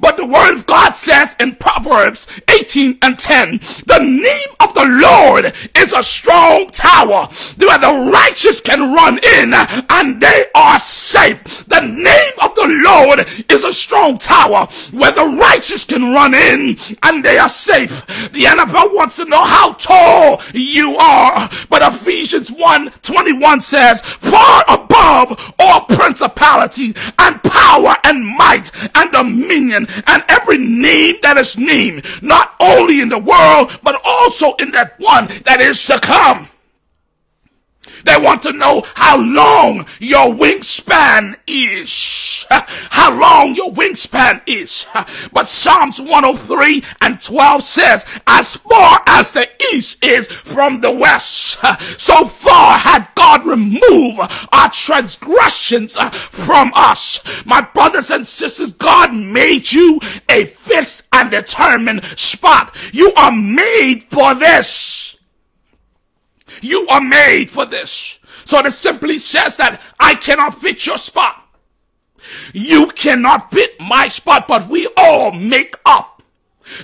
But 0.00 0.16
the 0.16 0.26
word 0.26 0.56
of 0.56 0.66
God 0.66 0.96
says 0.96 1.36
in 1.38 1.54
Proverbs 1.54 2.26
18 2.48 2.98
and 3.02 3.18
10, 3.18 3.58
the 3.86 4.00
name 4.00 4.56
of 4.58 4.74
the 4.74 4.84
Lord 4.84 5.54
is 5.76 5.92
a 5.92 6.02
strong 6.02 6.68
tower 6.70 7.28
where 7.56 7.78
the 7.78 8.10
righteous 8.12 8.60
can 8.60 8.92
run 8.92 9.18
in 9.18 9.54
and 9.90 10.20
they 10.20 10.46
are 10.54 10.78
safe. 10.80 11.64
The 11.66 11.82
name 11.82 12.32
of 12.42 12.54
the 12.56 12.82
Lord 12.84 13.20
is 13.48 13.64
a 13.64 13.72
strong 13.72 14.18
tower 14.18 14.66
where 14.90 15.12
the 15.12 15.36
righteous 15.40 15.84
can 15.84 16.12
run 16.14 16.34
in 16.34 16.76
and 17.04 17.24
they 17.24 17.38
are 17.38 17.48
safe. 17.48 18.06
The 18.32 18.44
NFL 18.44 18.94
wants 18.94 19.16
to 19.16 19.24
know 19.24 19.44
how 19.44 19.74
tall 19.74 20.42
you 20.52 20.96
are, 20.96 21.48
but 21.68 21.82
Ephesians 21.82 22.50
1 22.50 22.90
21 23.02 23.60
says, 23.60 24.00
far 24.00 24.64
above 24.68 25.54
all 25.58 25.82
principality 25.82 26.94
and 27.18 27.42
power 27.44 27.94
and 28.04 28.26
might 28.26 28.70
and 28.96 29.12
the 29.12 29.20
dominion 29.22 29.59
and 30.06 30.24
every 30.28 30.58
name 30.58 31.16
that 31.22 31.36
is 31.36 31.58
named, 31.58 32.04
not 32.22 32.54
only 32.60 33.00
in 33.00 33.08
the 33.08 33.18
world, 33.18 33.78
but 33.82 34.00
also 34.04 34.54
in 34.56 34.70
that 34.72 34.98
one 34.98 35.26
that 35.44 35.60
is 35.60 35.84
to 35.86 35.98
come. 36.00 36.48
They 38.04 38.16
want 38.20 38.42
to 38.42 38.52
know 38.52 38.82
how 38.94 39.20
long 39.20 39.86
your 39.98 40.34
wingspan 40.34 41.36
is. 41.46 42.46
How 42.90 43.12
long 43.12 43.54
your 43.54 43.72
wingspan 43.72 44.42
is. 44.46 44.86
But 45.32 45.48
Psalms 45.48 46.00
103 46.00 46.82
and 47.00 47.20
12 47.20 47.62
says, 47.62 48.04
as 48.26 48.56
far 48.56 49.00
as 49.06 49.32
the 49.32 49.48
east 49.72 50.04
is 50.04 50.26
from 50.26 50.80
the 50.80 50.90
west, 50.90 51.58
so 51.98 52.24
far 52.24 52.78
had 52.78 53.08
God 53.14 53.46
removed 53.46 54.20
our 54.52 54.70
transgressions 54.70 55.96
uh, 55.96 56.10
from 56.10 56.72
us. 56.74 57.20
My 57.44 57.60
brothers 57.60 58.10
and 58.10 58.26
sisters, 58.26 58.72
God 58.72 59.14
made 59.14 59.70
you 59.72 60.00
a 60.28 60.46
fixed 60.46 61.06
and 61.12 61.30
determined 61.30 62.04
spot. 62.04 62.76
You 62.92 63.12
are 63.16 63.32
made 63.32 64.04
for 64.04 64.34
this. 64.34 64.99
You 66.60 66.86
are 66.88 67.00
made 67.00 67.50
for 67.50 67.66
this. 67.66 68.18
So 68.44 68.58
it 68.64 68.72
simply 68.72 69.18
says 69.18 69.56
that 69.56 69.80
I 69.98 70.14
cannot 70.14 70.60
fit 70.60 70.86
your 70.86 70.98
spot. 70.98 71.36
You 72.52 72.88
cannot 72.94 73.50
fit 73.50 73.80
my 73.80 74.08
spot, 74.08 74.46
but 74.46 74.68
we 74.68 74.88
all 74.96 75.32
make 75.32 75.74
up 75.86 76.22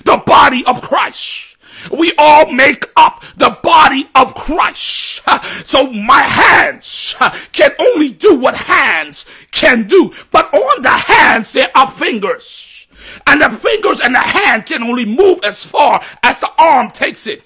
the 0.03 0.21
body 0.25 0.63
of 0.65 0.81
Christ. 0.81 1.57
We 1.91 2.13
all 2.17 2.51
make 2.51 2.85
up 2.95 3.23
the 3.37 3.57
body 3.63 4.09
of 4.15 4.33
Christ. 4.35 5.21
So 5.65 5.91
my 5.91 6.21
hands 6.21 7.15
can 7.51 7.71
only 7.77 8.13
do 8.13 8.35
what 8.35 8.55
hands 8.55 9.25
can 9.51 9.85
do. 9.85 10.13
But 10.31 10.51
on 10.53 10.81
the 10.81 10.89
hands, 10.89 11.51
there 11.51 11.69
are 11.75 11.91
fingers. 11.91 12.87
And 13.25 13.41
the 13.41 13.49
fingers 13.49 13.99
and 13.99 14.15
the 14.15 14.19
hand 14.19 14.65
can 14.65 14.83
only 14.83 15.05
move 15.05 15.41
as 15.43 15.63
far 15.63 16.01
as 16.23 16.39
the 16.39 16.49
arm 16.57 16.91
takes 16.91 17.27
it. 17.27 17.43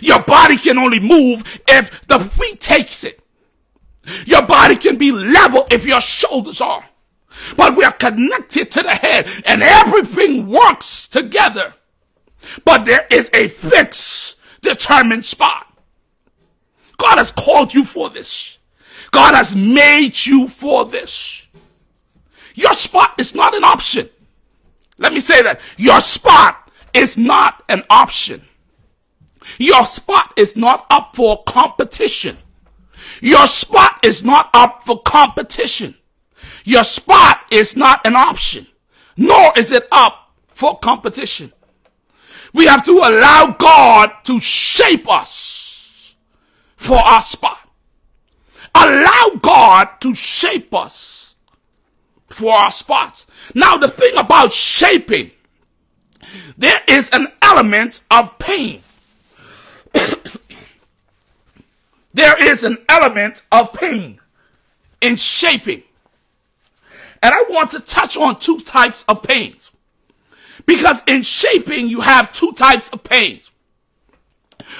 Your 0.00 0.22
body 0.22 0.56
can 0.56 0.78
only 0.78 1.00
move 1.00 1.60
if 1.68 2.06
the 2.06 2.18
feet 2.18 2.60
takes 2.60 3.04
it. 3.04 3.20
Your 4.26 4.42
body 4.42 4.76
can 4.76 4.96
be 4.96 5.12
level 5.12 5.66
if 5.70 5.86
your 5.86 6.00
shoulders 6.00 6.60
are. 6.60 6.84
But 7.56 7.76
we 7.76 7.84
are 7.84 7.92
connected 7.92 8.70
to 8.72 8.82
the 8.82 8.90
head 8.90 9.28
and 9.46 9.62
everything 9.62 10.48
works 10.48 11.06
together. 11.08 11.74
But 12.64 12.84
there 12.84 13.06
is 13.10 13.30
a 13.34 13.48
fixed, 13.48 14.36
determined 14.62 15.24
spot. 15.24 15.66
God 16.96 17.18
has 17.18 17.32
called 17.32 17.72
you 17.72 17.84
for 17.84 18.10
this. 18.10 18.58
God 19.10 19.34
has 19.34 19.54
made 19.54 20.26
you 20.26 20.48
for 20.48 20.84
this. 20.84 21.48
Your 22.54 22.74
spot 22.74 23.14
is 23.18 23.34
not 23.34 23.54
an 23.54 23.64
option. 23.64 24.08
Let 24.98 25.12
me 25.12 25.20
say 25.20 25.42
that. 25.42 25.60
Your 25.76 26.00
spot 26.00 26.70
is 26.92 27.16
not 27.16 27.64
an 27.68 27.82
option. 27.88 28.42
Your 29.58 29.86
spot 29.86 30.32
is 30.36 30.56
not 30.56 30.86
up 30.90 31.16
for 31.16 31.42
competition. 31.44 32.38
Your 33.20 33.46
spot 33.46 33.98
is 34.04 34.24
not 34.24 34.50
up 34.54 34.82
for 34.84 35.02
competition. 35.02 35.96
Your 36.64 36.84
spot 36.84 37.40
is 37.50 37.76
not 37.76 38.06
an 38.06 38.16
option, 38.16 38.66
nor 39.16 39.52
is 39.56 39.72
it 39.72 39.86
up 39.90 40.32
for 40.48 40.78
competition. 40.78 41.52
We 42.52 42.66
have 42.66 42.84
to 42.84 42.92
allow 42.92 43.56
God 43.58 44.12
to 44.24 44.40
shape 44.40 45.10
us 45.10 46.14
for 46.76 46.98
our 46.98 47.22
spot. 47.22 47.58
Allow 48.74 49.38
God 49.40 49.88
to 50.00 50.14
shape 50.14 50.74
us 50.74 51.36
for 52.28 52.52
our 52.52 52.70
spots. 52.70 53.26
Now, 53.54 53.76
the 53.76 53.88
thing 53.88 54.16
about 54.16 54.52
shaping, 54.52 55.32
there 56.56 56.80
is 56.86 57.10
an 57.10 57.28
element 57.42 58.02
of 58.10 58.38
pain. 58.38 58.82
there 62.14 62.42
is 62.42 62.64
an 62.64 62.78
element 62.88 63.42
of 63.50 63.72
pain 63.72 64.20
in 65.00 65.16
shaping. 65.16 65.82
And 67.22 67.34
I 67.34 67.44
want 67.50 67.70
to 67.72 67.80
touch 67.80 68.16
on 68.16 68.38
two 68.38 68.60
types 68.60 69.04
of 69.08 69.22
pains. 69.22 69.70
Because 70.66 71.02
in 71.06 71.22
shaping, 71.22 71.88
you 71.88 72.00
have 72.00 72.32
two 72.32 72.52
types 72.52 72.88
of 72.90 73.04
pains. 73.04 73.50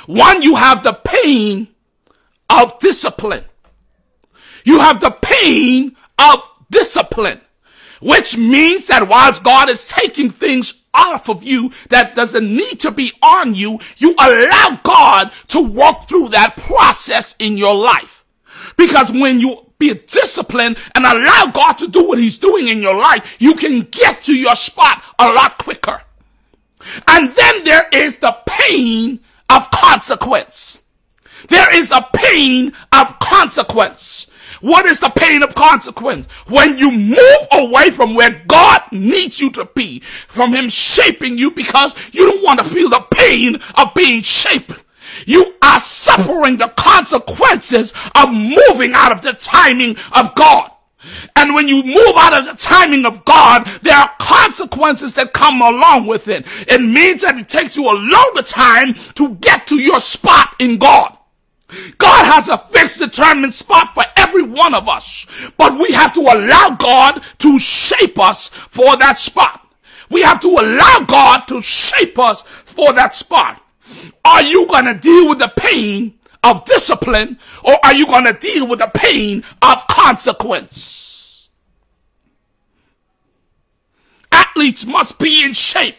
One, 0.07 0.43
you 0.43 0.55
have 0.57 0.83
the 0.83 0.93
pain 0.93 1.69
of 2.49 2.79
discipline. 2.79 3.45
You 4.65 4.79
have 4.81 5.01
the 5.01 5.11
pain 5.11 5.97
of 6.19 6.49
discipline, 6.71 7.41
which 8.01 8.37
means 8.37 8.87
that 8.89 9.09
whilst 9.09 9.43
God 9.43 9.69
is 9.69 9.87
taking 9.87 10.31
things 10.31 10.75
off 10.93 11.29
of 11.29 11.45
you 11.45 11.71
that 11.89 12.15
doesn't 12.15 12.55
need 12.55 12.81
to 12.81 12.91
be 12.91 13.13
on 13.23 13.55
you, 13.55 13.79
you 13.99 14.15
allow 14.19 14.81
God 14.83 15.33
to 15.49 15.61
walk 15.61 16.09
through 16.09 16.31
that 16.31 16.57
process 16.57 17.37
in 17.39 17.57
your 17.57 17.75
life. 17.75 18.25
Because 18.77 19.13
when 19.13 19.41
you 19.41 19.67
be 19.79 19.95
disciplined 19.95 20.77
and 20.95 21.05
allow 21.05 21.47
God 21.53 21.75
to 21.75 21.89
do 21.89 22.07
what 22.07 22.19
he's 22.19 22.39
doing 22.39 22.69
in 22.69 22.83
your 22.83 22.97
life, 22.97 23.37
you 23.41 23.55
can 23.55 23.83
get 23.83 24.23
to 24.23 24.35
your 24.35 24.55
spot 24.55 25.03
a 25.19 25.33
lot 25.33 25.63
quicker. 25.63 26.03
And 27.09 27.33
then 27.33 27.65
there 27.65 27.89
is 27.93 28.19
the 28.19 28.37
pain 28.47 29.21
of 29.49 29.71
consequence. 29.71 30.83
There 31.49 31.75
is 31.75 31.91
a 31.91 32.07
pain 32.15 32.73
of 32.93 33.19
consequence. 33.19 34.27
What 34.61 34.87
is 34.87 35.01
the 35.01 35.11
pain 35.11 35.43
of 35.43 35.55
consequence? 35.55 36.27
When 36.49 36.77
you 36.77 36.91
move 36.91 37.49
away 37.53 37.91
from 37.91 38.15
where 38.15 38.43
God 38.47 38.83
needs 38.93 39.41
you 39.41 39.51
to 39.53 39.65
be, 39.75 40.01
from 40.01 40.53
Him 40.53 40.69
shaping 40.69 41.39
you 41.39 41.51
because 41.51 42.15
you 42.15 42.31
don't 42.31 42.45
want 42.45 42.59
to 42.61 42.65
feel 42.65 42.91
the 42.91 43.05
pain 43.11 43.57
of 43.77 43.95
being 43.95 44.23
shaped. 44.23 44.85
You 45.27 45.55
are 45.63 45.81
suffering 45.81 46.57
the 46.57 46.69
consequences 46.77 47.93
of 48.15 48.33
moving 48.33 48.93
out 48.95 49.13
of 49.13 49.23
the 49.23 49.33
timing 49.33 49.97
of 50.13 50.35
God. 50.35 50.71
And 51.37 51.55
when 51.55 51.69
you 51.69 51.83
move 51.83 52.15
out 52.17 52.35
of 52.35 52.45
the 52.45 52.63
timing 52.63 53.07
of 53.07 53.25
God, 53.25 53.65
there 53.83 53.97
are 53.97 54.11
consequences 54.19 55.15
that 55.15 55.33
come 55.33 55.63
along 55.63 56.07
with 56.07 56.29
it. 56.29 56.47
It 56.69 56.81
means 56.81 57.23
that 57.23 57.39
it 57.39 57.49
takes 57.49 57.77
you 57.77 57.85
a 57.85 57.97
longer 57.97 58.43
time 58.43 58.95
to 59.15 59.35
get 59.37 59.67
to 59.69 59.77
your 59.77 60.01
spot 60.01 60.55
in 60.59 60.79
God. 60.79 61.17
God 61.99 62.25
has 62.27 62.49
a 62.49 62.59
fixed 62.59 62.99
determined 62.99 63.55
spot 63.55 63.95
for 63.95 64.05
every 64.17 64.43
one 64.43 64.75
of 64.75 64.89
us, 64.89 65.27
but 65.57 65.79
we 65.79 65.93
have 65.93 66.15
to 66.15 66.21
allow 66.21 66.77
God 66.79 67.23
to 67.39 67.59
shape 67.59 68.19
us 68.19 68.49
for 68.49 68.97
that 68.97 69.19
spot. 69.19 69.69
We 70.11 70.23
have 70.23 70.41
to 70.41 70.49
allow 70.49 71.01
God 71.07 71.47
to 71.49 71.63
shape 71.63 72.19
us 72.19 72.43
for 72.43 72.93
that 72.95 73.15
spot. 73.15 73.63
Are 74.25 74.43
you 74.43 74.67
going 74.67 74.87
to 74.87 74.95
deal 74.95 75.29
with 75.29 75.39
the 75.39 75.53
pain 75.57 76.19
of 76.43 76.65
discipline 76.65 77.39
or 77.65 77.77
are 77.85 77.95
you 77.95 78.07
going 78.07 78.25
to 78.25 78.33
deal 78.33 78.69
with 78.69 78.81
the 78.81 78.91
pain 78.93 79.45
of 79.63 79.87
consequence? 79.89 81.51
Athletes 84.33 84.87
must 84.87 85.19
be 85.19 85.45
in 85.45 85.53
shape 85.53 85.97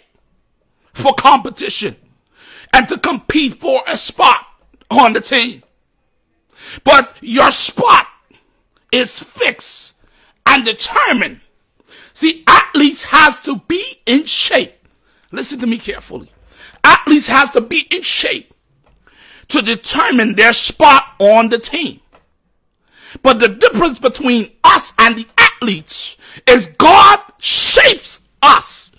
for 0.93 1.13
competition 1.13 1.95
and 2.73 2.87
to 2.89 2.97
compete 2.97 3.55
for 3.55 3.81
a 3.87 3.97
spot 3.97 4.45
on 4.91 5.13
the 5.13 5.21
team. 5.21 5.63
But 6.83 7.17
your 7.21 7.51
spot 7.51 8.07
is 8.91 9.19
fixed 9.19 9.95
and 10.45 10.65
determined. 10.65 11.41
See, 12.13 12.43
athletes 12.45 13.03
has 13.05 13.39
to 13.41 13.59
be 13.67 14.01
in 14.05 14.25
shape. 14.25 14.87
Listen 15.31 15.59
to 15.59 15.67
me 15.67 15.77
carefully. 15.77 16.29
Athletes 16.83 17.27
has 17.27 17.51
to 17.51 17.61
be 17.61 17.87
in 17.89 18.01
shape 18.01 18.53
to 19.47 19.61
determine 19.61 20.35
their 20.35 20.53
spot 20.53 21.03
on 21.19 21.49
the 21.49 21.57
team. 21.57 22.01
But 23.21 23.39
the 23.39 23.49
difference 23.49 23.99
between 23.99 24.51
us 24.63 24.93
and 24.97 25.17
the 25.17 25.27
athletes 25.37 26.17
is 26.47 26.67
God 26.67 27.19
shapes 27.39 28.27
us. 28.41 28.91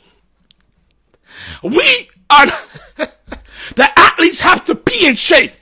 We 1.62 2.08
are, 2.30 2.46
the 2.96 3.90
athletes 3.96 4.40
have 4.40 4.64
to 4.66 4.74
be 4.74 5.06
in 5.06 5.16
shape. 5.16 5.52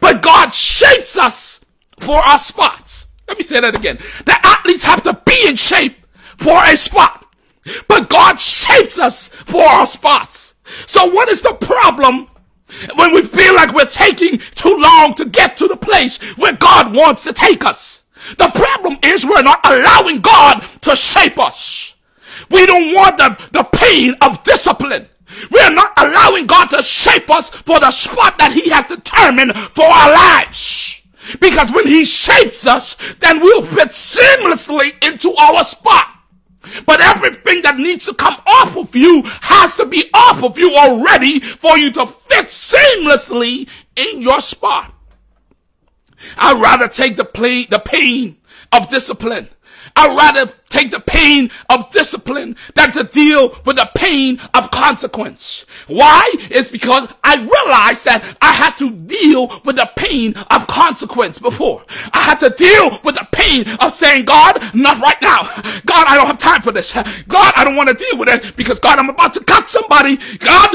But 0.00 0.22
God 0.22 0.52
shapes 0.52 1.16
us 1.16 1.60
for 1.98 2.16
our 2.16 2.38
spots. 2.38 3.06
Let 3.28 3.38
me 3.38 3.44
say 3.44 3.60
that 3.60 3.74
again. 3.74 3.98
The 4.24 4.36
athletes 4.42 4.84
have 4.84 5.02
to 5.04 5.20
be 5.24 5.48
in 5.48 5.56
shape 5.56 5.96
for 6.36 6.62
a 6.62 6.76
spot. 6.76 7.26
But 7.88 8.10
God 8.10 8.38
shapes 8.38 8.98
us 8.98 9.28
for 9.28 9.62
our 9.62 9.86
spots. 9.86 10.54
So 10.86 11.06
what 11.06 11.28
is 11.28 11.42
the 11.42 11.54
problem 11.54 12.28
when 12.96 13.14
we 13.14 13.22
feel 13.22 13.54
like 13.54 13.72
we're 13.72 13.86
taking 13.86 14.38
too 14.38 14.76
long 14.76 15.14
to 15.14 15.24
get 15.24 15.56
to 15.58 15.68
the 15.68 15.76
place 15.76 16.18
where 16.36 16.52
God 16.52 16.94
wants 16.94 17.24
to 17.24 17.32
take 17.32 17.64
us? 17.64 18.02
The 18.38 18.50
problem 18.54 18.98
is 19.02 19.26
we're 19.26 19.42
not 19.42 19.60
allowing 19.64 20.20
God 20.20 20.64
to 20.82 20.96
shape 20.96 21.38
us. 21.38 21.94
We 22.50 22.66
don't 22.66 22.94
want 22.94 23.16
the, 23.18 23.36
the 23.52 23.64
pain 23.64 24.14
of 24.22 24.42
discipline. 24.44 25.08
We're 25.50 25.72
not 25.72 25.92
allowing 25.96 26.46
God 26.46 26.66
to 26.70 26.82
shape 26.82 27.30
us 27.30 27.50
for 27.50 27.80
the 27.80 27.90
spot 27.90 28.38
that 28.38 28.52
He 28.52 28.70
has 28.70 28.86
determined 28.86 29.54
for 29.56 29.84
our 29.84 30.12
lives. 30.12 31.02
Because 31.40 31.72
when 31.72 31.86
He 31.86 32.04
shapes 32.04 32.66
us, 32.66 33.14
then 33.14 33.40
we'll 33.40 33.62
fit 33.62 33.90
seamlessly 33.90 34.92
into 35.06 35.34
our 35.34 35.64
spot. 35.64 36.08
But 36.86 37.00
everything 37.00 37.62
that 37.62 37.76
needs 37.76 38.06
to 38.06 38.14
come 38.14 38.36
off 38.46 38.76
of 38.76 38.96
you 38.96 39.22
has 39.42 39.76
to 39.76 39.86
be 39.86 40.08
off 40.14 40.42
of 40.42 40.58
you 40.58 40.74
already 40.76 41.40
for 41.40 41.76
you 41.76 41.92
to 41.92 42.06
fit 42.06 42.46
seamlessly 42.46 43.68
in 43.96 44.22
your 44.22 44.40
spot. 44.40 44.92
I'd 46.38 46.60
rather 46.60 46.88
take 46.88 47.16
the, 47.16 47.24
play, 47.24 47.64
the 47.64 47.78
pain 47.78 48.38
of 48.72 48.88
discipline 48.88 49.50
I'd 49.96 50.16
rather 50.16 50.52
take 50.74 50.90
the 50.90 51.00
pain 51.00 51.50
of 51.70 51.90
discipline 51.90 52.56
than 52.74 52.92
to 52.92 53.04
deal 53.04 53.56
with 53.64 53.76
the 53.76 53.88
pain 53.94 54.40
of 54.52 54.70
consequence. 54.70 55.64
Why? 55.86 56.30
It's 56.50 56.70
because 56.70 57.08
I 57.22 57.36
realized 57.36 58.04
that 58.06 58.36
I 58.42 58.52
had 58.52 58.76
to 58.78 58.90
deal 58.90 59.60
with 59.64 59.76
the 59.76 59.88
pain 59.96 60.34
of 60.50 60.66
consequence 60.66 61.38
before. 61.38 61.84
I 62.12 62.20
had 62.20 62.40
to 62.40 62.50
deal 62.50 62.98
with 63.04 63.14
the 63.14 63.26
pain 63.30 63.64
of 63.80 63.94
saying, 63.94 64.24
God, 64.24 64.74
not 64.74 65.00
right 65.00 65.20
now. 65.22 65.42
God, 65.86 66.06
I 66.08 66.16
don't 66.16 66.26
have 66.26 66.38
time 66.38 66.62
for 66.62 66.72
this. 66.72 66.92
God, 66.92 67.52
I 67.56 67.64
don't 67.64 67.76
want 67.76 67.88
to 67.90 67.94
deal 67.94 68.18
with 68.18 68.28
it 68.28 68.56
because 68.56 68.80
God, 68.80 68.98
I'm 68.98 69.08
about 69.08 69.34
to 69.34 69.44
cut 69.44 69.70
somebody. 69.70 70.18
God, 70.38 70.70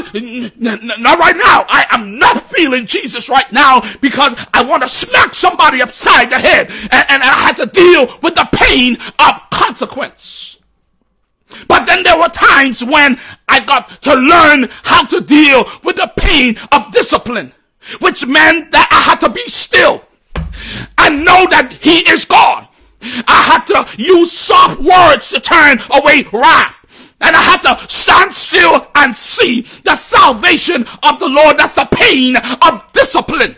not 0.58 1.18
right 1.18 1.36
now. 1.36 1.66
I 1.68 1.86
am 1.90 2.18
not 2.18 2.42
feeling 2.50 2.86
Jesus 2.86 3.28
right 3.28 3.50
now 3.52 3.82
because 4.00 4.34
I 4.54 4.64
want 4.64 4.82
to 4.82 4.88
smack 4.88 5.34
somebody 5.34 5.82
upside 5.82 6.30
the 6.30 6.38
head. 6.38 6.70
And, 6.90 7.04
and 7.10 7.22
I 7.22 7.34
had 7.46 7.56
to 7.56 7.66
deal 7.66 8.06
with 8.22 8.34
the 8.34 8.48
pain 8.52 8.96
of 9.18 9.40
consequence. 9.50 9.89
But 11.68 11.84
then 11.86 12.02
there 12.02 12.18
were 12.18 12.28
times 12.28 12.84
when 12.84 13.18
I 13.48 13.60
got 13.60 13.88
to 14.02 14.14
learn 14.14 14.68
how 14.84 15.04
to 15.06 15.20
deal 15.20 15.64
with 15.82 15.96
the 15.96 16.10
pain 16.16 16.56
of 16.72 16.92
discipline, 16.92 17.52
which 18.00 18.26
meant 18.26 18.70
that 18.72 18.88
I 18.90 19.10
had 19.10 19.20
to 19.20 19.28
be 19.28 19.42
still 19.48 20.04
and 20.98 21.24
know 21.24 21.46
that 21.50 21.72
He 21.80 22.08
is 22.08 22.24
God. 22.24 22.68
I 23.02 23.42
had 23.42 23.64
to 23.66 24.02
use 24.02 24.30
soft 24.30 24.80
words 24.80 25.30
to 25.30 25.40
turn 25.40 25.78
away 25.90 26.24
wrath. 26.32 26.86
And 27.22 27.36
I 27.36 27.42
had 27.42 27.62
to 27.62 27.78
stand 27.92 28.32
still 28.32 28.86
and 28.94 29.16
see 29.16 29.62
the 29.84 29.94
salvation 29.94 30.86
of 31.02 31.18
the 31.18 31.28
Lord. 31.28 31.58
That's 31.58 31.74
the 31.74 31.88
pain 31.90 32.36
of 32.36 32.92
discipline. 32.92 33.56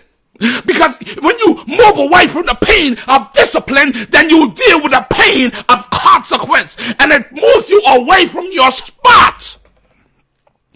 Because 0.66 0.98
when 1.20 1.38
you 1.38 1.62
move 1.66 1.98
away 1.98 2.26
from 2.28 2.46
the 2.46 2.58
pain 2.60 2.96
of 3.08 3.32
discipline, 3.32 3.92
then 4.10 4.28
you 4.28 4.52
deal 4.52 4.82
with 4.82 4.92
the 4.92 5.06
pain 5.10 5.52
of 5.68 5.88
consequence. 5.90 6.76
And 6.98 7.12
it 7.12 7.32
moves 7.32 7.70
you 7.70 7.82
away 7.86 8.26
from 8.26 8.50
your 8.50 8.70
spot. 8.70 9.58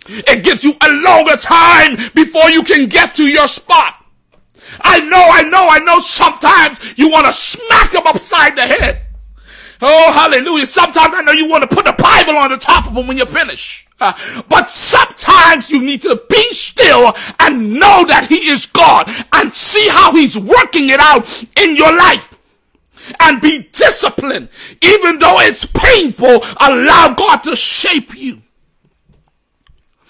It 0.09 0.45
gives 0.45 0.63
you 0.63 0.75
a 0.81 0.91
longer 1.03 1.37
time 1.37 1.97
before 2.15 2.49
you 2.51 2.63
can 2.63 2.89
get 2.89 3.15
to 3.17 3.25
your 3.25 3.49
spot. 3.49 3.95
I 4.81 5.01
know, 5.01 5.25
I 5.31 5.43
know, 5.43 5.69
I 5.69 5.79
know 5.81 5.99
sometimes 5.99 6.99
you 6.99 7.11
want 7.11 7.27
to 7.27 7.33
smack 7.33 7.93
them 7.93 8.07
upside 8.07 8.57
the 8.57 8.63
head. 8.63 9.06
Oh, 9.81 10.13
hallelujah. 10.13 10.67
Sometimes 10.67 11.15
I 11.15 11.23
know 11.23 11.33
you 11.33 11.49
want 11.49 11.69
to 11.69 11.75
put 11.75 11.85
the 11.85 11.93
Bible 11.93 12.37
on 12.37 12.51
the 12.51 12.57
top 12.57 12.87
of 12.87 12.95
them 12.95 13.07
when 13.07 13.17
you 13.17 13.27
finish. 13.27 13.87
Uh, 14.01 14.13
but 14.49 14.71
sometimes 14.71 15.71
you 15.71 15.83
need 15.83 16.03
to 16.03 16.21
be 16.29 16.43
still 16.53 17.15
and 17.41 17.75
know 17.75 18.05
that 18.07 18.27
He 18.29 18.49
is 18.49 18.67
God 18.67 19.11
and 19.33 19.53
see 19.55 19.89
how 19.89 20.13
He's 20.13 20.37
working 20.39 20.91
it 20.91 21.01
out 21.01 21.45
in 21.57 21.77
your 21.77 21.97
life. 21.97 22.33
And 23.21 23.41
be 23.41 23.69
disciplined. 23.71 24.49
Even 24.83 25.21
though 25.21 25.39
it's 25.39 25.65
painful, 25.65 26.41
allow 26.61 27.15
God 27.17 27.37
to 27.45 27.55
shape 27.55 28.17
you 28.17 28.43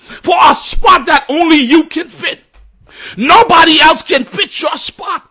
for 0.07 0.37
a 0.41 0.55
spot 0.55 1.05
that 1.07 1.27
only 1.29 1.59
you 1.59 1.85
can 1.85 2.09
fit. 2.09 2.41
Nobody 3.17 3.81
else 3.81 4.03
can 4.03 4.25
fit 4.25 4.63
your 4.63 4.77
spot. 4.77 5.26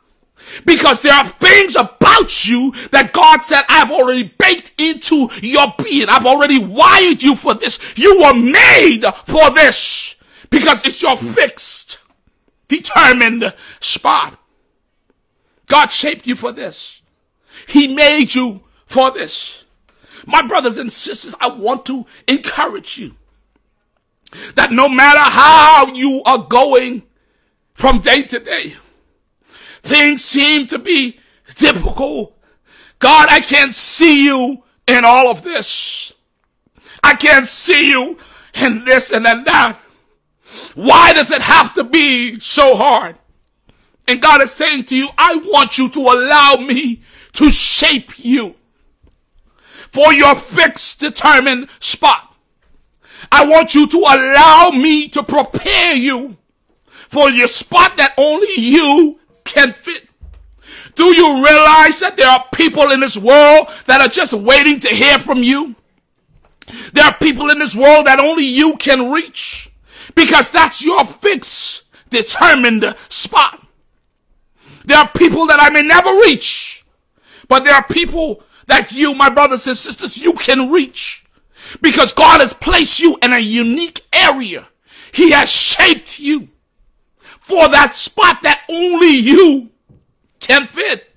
Because 0.64 1.02
there 1.02 1.14
are 1.14 1.28
things 1.28 1.76
about 1.76 2.48
you 2.48 2.72
that 2.92 3.12
God 3.14 3.42
said, 3.42 3.64
I've 3.68 3.92
already 3.92 4.34
baked 4.38 4.72
into 4.80 5.30
your 5.42 5.74
being. 5.84 6.08
I've 6.10 6.26
already 6.26 6.60
wired 6.60 7.22
you 7.22 7.36
for 7.36 7.54
this. 7.54 7.98
You 7.98 8.22
were 8.22 8.34
made 8.34 9.04
for 9.26 9.50
this 9.52 10.16
because 10.50 10.86
it's 10.86 11.02
your 11.02 11.18
fixed, 11.18 12.00
determined 12.68 13.54
spot. 13.80 14.40
God 15.68 15.92
shaped 15.92 16.28
you 16.28 16.36
for 16.36 16.52
this. 16.52 17.02
He 17.68 17.94
made 17.94 18.36
you 18.36 18.64
for 18.86 19.12
this. 19.12 19.66
My 20.26 20.42
brothers 20.42 20.78
and 20.78 20.92
sisters, 20.92 21.36
I 21.40 21.50
want 21.50 21.86
to 21.88 22.06
encourage 22.28 22.98
you 22.98 23.16
that 24.56 24.72
no 24.72 24.90
matter 24.90 25.20
how 25.20 25.94
you 25.94 26.22
are 26.26 26.40
going 26.40 27.04
from 27.74 28.00
day 28.00 28.24
to 28.24 28.40
day, 28.40 28.76
Things 29.86 30.26
seem 30.26 30.66
to 30.68 30.80
be 30.80 31.20
difficult. 31.58 32.36
God, 32.98 33.28
I 33.30 33.40
can't 33.40 33.74
see 33.74 34.26
you 34.26 34.64
in 34.88 35.06
all 35.06 35.30
of 35.30 35.44
this. 35.44 36.12
I 37.04 37.14
can't 37.14 37.46
see 37.46 37.92
you 37.92 38.18
in 38.56 38.84
this 38.84 39.12
and 39.12 39.28
in 39.28 39.44
that. 39.44 39.78
Why 40.74 41.14
does 41.14 41.30
it 41.30 41.44
have 41.44 41.76
to 41.76 41.84
be 41.84 42.40
so 42.40 42.76
hard? 42.76 43.16
And 44.08 44.20
God 44.20 44.42
is 44.42 44.50
saying 44.50 44.86
to 44.86 44.96
you, 44.96 45.08
I 45.20 45.36
want 45.36 45.78
you 45.78 45.88
to 45.90 46.00
allow 46.00 46.56
me 46.56 47.04
to 47.34 47.52
shape 47.52 48.26
you 48.26 48.56
for 49.92 50.12
your 50.14 50.34
fixed, 50.34 51.00
determined 51.00 51.70
spot. 51.80 52.36
I 53.32 53.46
want 53.46 53.76
you 53.76 53.86
to 53.86 53.98
allow 53.98 54.72
me 54.72 55.10
to 55.10 55.22
prepare 55.22 55.94
you 55.94 56.38
for 56.90 57.30
your 57.30 57.48
spot 57.48 57.98
that 57.98 58.16
only 58.18 58.48
you 58.58 59.20
can 59.46 59.74
fit. 59.74 60.10
Do 60.96 61.06
you 61.06 61.46
realize 61.46 62.00
that 62.02 62.18
there 62.18 62.28
are 62.28 62.46
people 62.54 62.92
in 62.92 63.00
this 63.00 63.18
world 63.18 63.70
that 63.86 64.02
are 64.02 64.08
just 64.08 64.34
waiting 64.34 64.80
to 64.82 64.90
hear 64.90 65.20
from 65.20 65.44
you? 65.44 65.76
There 66.94 67.04
are 67.04 67.16
people 67.18 67.50
in 67.50 67.60
this 67.60 67.76
world 67.76 68.08
that 68.08 68.20
only 68.20 68.46
you 68.46 68.76
can 68.78 69.12
reach 69.12 69.72
because 70.16 70.52
that's 70.52 70.84
your 70.84 71.06
fixed, 71.06 71.84
determined 72.10 72.96
spot. 73.10 73.66
There 74.86 74.98
are 74.98 75.10
people 75.10 75.48
that 75.48 75.60
I 75.60 75.70
may 75.70 75.86
never 75.86 76.10
reach, 76.10 76.86
but 77.48 77.64
there 77.64 77.74
are 77.74 77.86
people 77.86 78.44
that 78.68 78.92
you, 78.92 79.14
my 79.14 79.30
brothers 79.30 79.68
and 79.68 79.78
sisters, 79.78 80.18
you 80.18 80.34
can 80.34 80.72
reach 80.72 81.26
because 81.82 82.14
God 82.14 82.42
has 82.42 82.54
placed 82.54 83.00
you 83.02 83.18
in 83.22 83.34
a 83.34 83.40
unique 83.40 84.02
area. 84.14 84.68
He 85.12 85.32
has 85.32 85.50
shaped 85.50 86.20
you 86.20 86.50
for 87.46 87.70
that 87.70 87.94
spot 87.96 88.42
that 88.42 88.64
only 88.68 89.18
you 89.18 89.70
can 90.40 90.66
fit. 90.66 91.14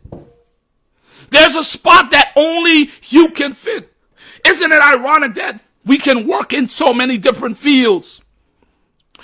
There's 1.30 1.56
a 1.56 1.64
spot 1.64 2.10
that 2.10 2.32
only 2.36 2.90
you 3.04 3.30
can 3.30 3.54
fit. 3.54 3.90
Isn't 4.46 4.70
it 4.70 4.82
ironic 4.82 5.36
that 5.36 5.62
we 5.86 5.96
can 5.96 6.26
work 6.26 6.52
in 6.52 6.68
so 6.68 6.92
many 6.92 7.16
different 7.16 7.56
fields? 7.56 8.20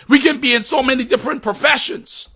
We 0.08 0.18
can 0.18 0.40
be 0.40 0.54
in 0.54 0.64
so 0.64 0.82
many 0.82 1.04
different 1.04 1.42
professions. 1.42 2.30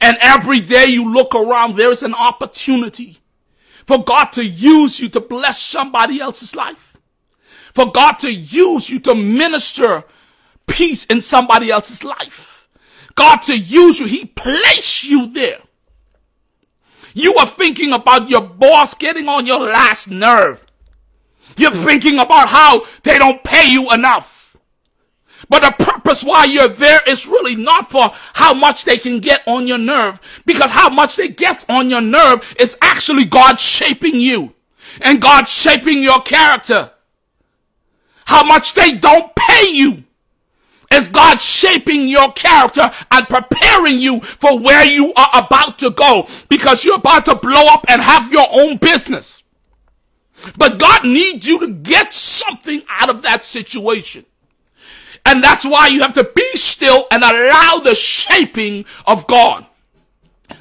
And 0.00 0.16
every 0.20 0.60
day 0.60 0.86
you 0.86 1.12
look 1.12 1.34
around, 1.34 1.74
there's 1.74 2.04
an 2.04 2.14
opportunity 2.14 3.18
for 3.86 4.04
God 4.04 4.26
to 4.34 4.44
use 4.44 5.00
you 5.00 5.08
to 5.08 5.20
bless 5.20 5.60
somebody 5.60 6.20
else's 6.20 6.54
life. 6.54 6.96
For 7.74 7.90
God 7.90 8.20
to 8.20 8.32
use 8.32 8.88
you 8.88 9.00
to 9.00 9.16
minister 9.16 10.04
peace 10.68 11.06
in 11.06 11.20
somebody 11.20 11.72
else's 11.72 12.04
life. 12.04 12.49
God 13.14 13.42
to 13.42 13.58
use 13.58 13.98
you. 13.98 14.06
He 14.06 14.24
placed 14.24 15.04
you 15.04 15.32
there. 15.32 15.58
You 17.14 17.34
are 17.36 17.46
thinking 17.46 17.92
about 17.92 18.28
your 18.28 18.42
boss 18.42 18.94
getting 18.94 19.28
on 19.28 19.46
your 19.46 19.60
last 19.60 20.10
nerve. 20.10 20.64
You're 21.56 21.72
thinking 21.72 22.18
about 22.18 22.48
how 22.48 22.84
they 23.02 23.18
don't 23.18 23.42
pay 23.42 23.70
you 23.70 23.92
enough. 23.92 24.56
But 25.48 25.60
the 25.62 25.84
purpose 25.84 26.22
why 26.22 26.44
you're 26.44 26.68
there 26.68 27.00
is 27.08 27.26
really 27.26 27.56
not 27.56 27.90
for 27.90 28.10
how 28.34 28.54
much 28.54 28.84
they 28.84 28.96
can 28.96 29.18
get 29.18 29.42
on 29.48 29.66
your 29.66 29.78
nerve. 29.78 30.20
Because 30.46 30.70
how 30.70 30.88
much 30.88 31.16
they 31.16 31.28
get 31.28 31.64
on 31.68 31.90
your 31.90 32.00
nerve 32.00 32.54
is 32.58 32.78
actually 32.80 33.24
God 33.24 33.58
shaping 33.58 34.14
you. 34.14 34.54
And 35.00 35.20
God 35.20 35.48
shaping 35.48 36.02
your 36.02 36.20
character. 36.22 36.92
How 38.26 38.44
much 38.44 38.74
they 38.74 38.94
don't 38.94 39.34
pay 39.34 39.70
you 39.70 40.04
Is 40.90 41.08
God 41.08 41.40
shaping 41.40 42.08
your 42.08 42.32
character 42.32 42.90
and 43.12 43.28
preparing 43.28 44.00
you 44.00 44.20
for 44.20 44.58
where 44.58 44.84
you 44.84 45.12
are 45.14 45.30
about 45.34 45.78
to 45.78 45.90
go 45.90 46.26
because 46.48 46.84
you're 46.84 46.96
about 46.96 47.26
to 47.26 47.36
blow 47.36 47.66
up 47.68 47.84
and 47.88 48.02
have 48.02 48.32
your 48.32 48.46
own 48.50 48.76
business. 48.76 49.44
But 50.58 50.80
God 50.80 51.04
needs 51.04 51.46
you 51.46 51.60
to 51.60 51.68
get 51.68 52.12
something 52.12 52.82
out 52.88 53.08
of 53.08 53.22
that 53.22 53.44
situation. 53.44 54.26
And 55.24 55.44
that's 55.44 55.64
why 55.64 55.88
you 55.88 56.00
have 56.00 56.14
to 56.14 56.24
be 56.24 56.50
still 56.54 57.06
and 57.12 57.22
allow 57.22 57.80
the 57.84 57.94
shaping 57.94 58.84
of 59.06 59.28
God 59.28 59.66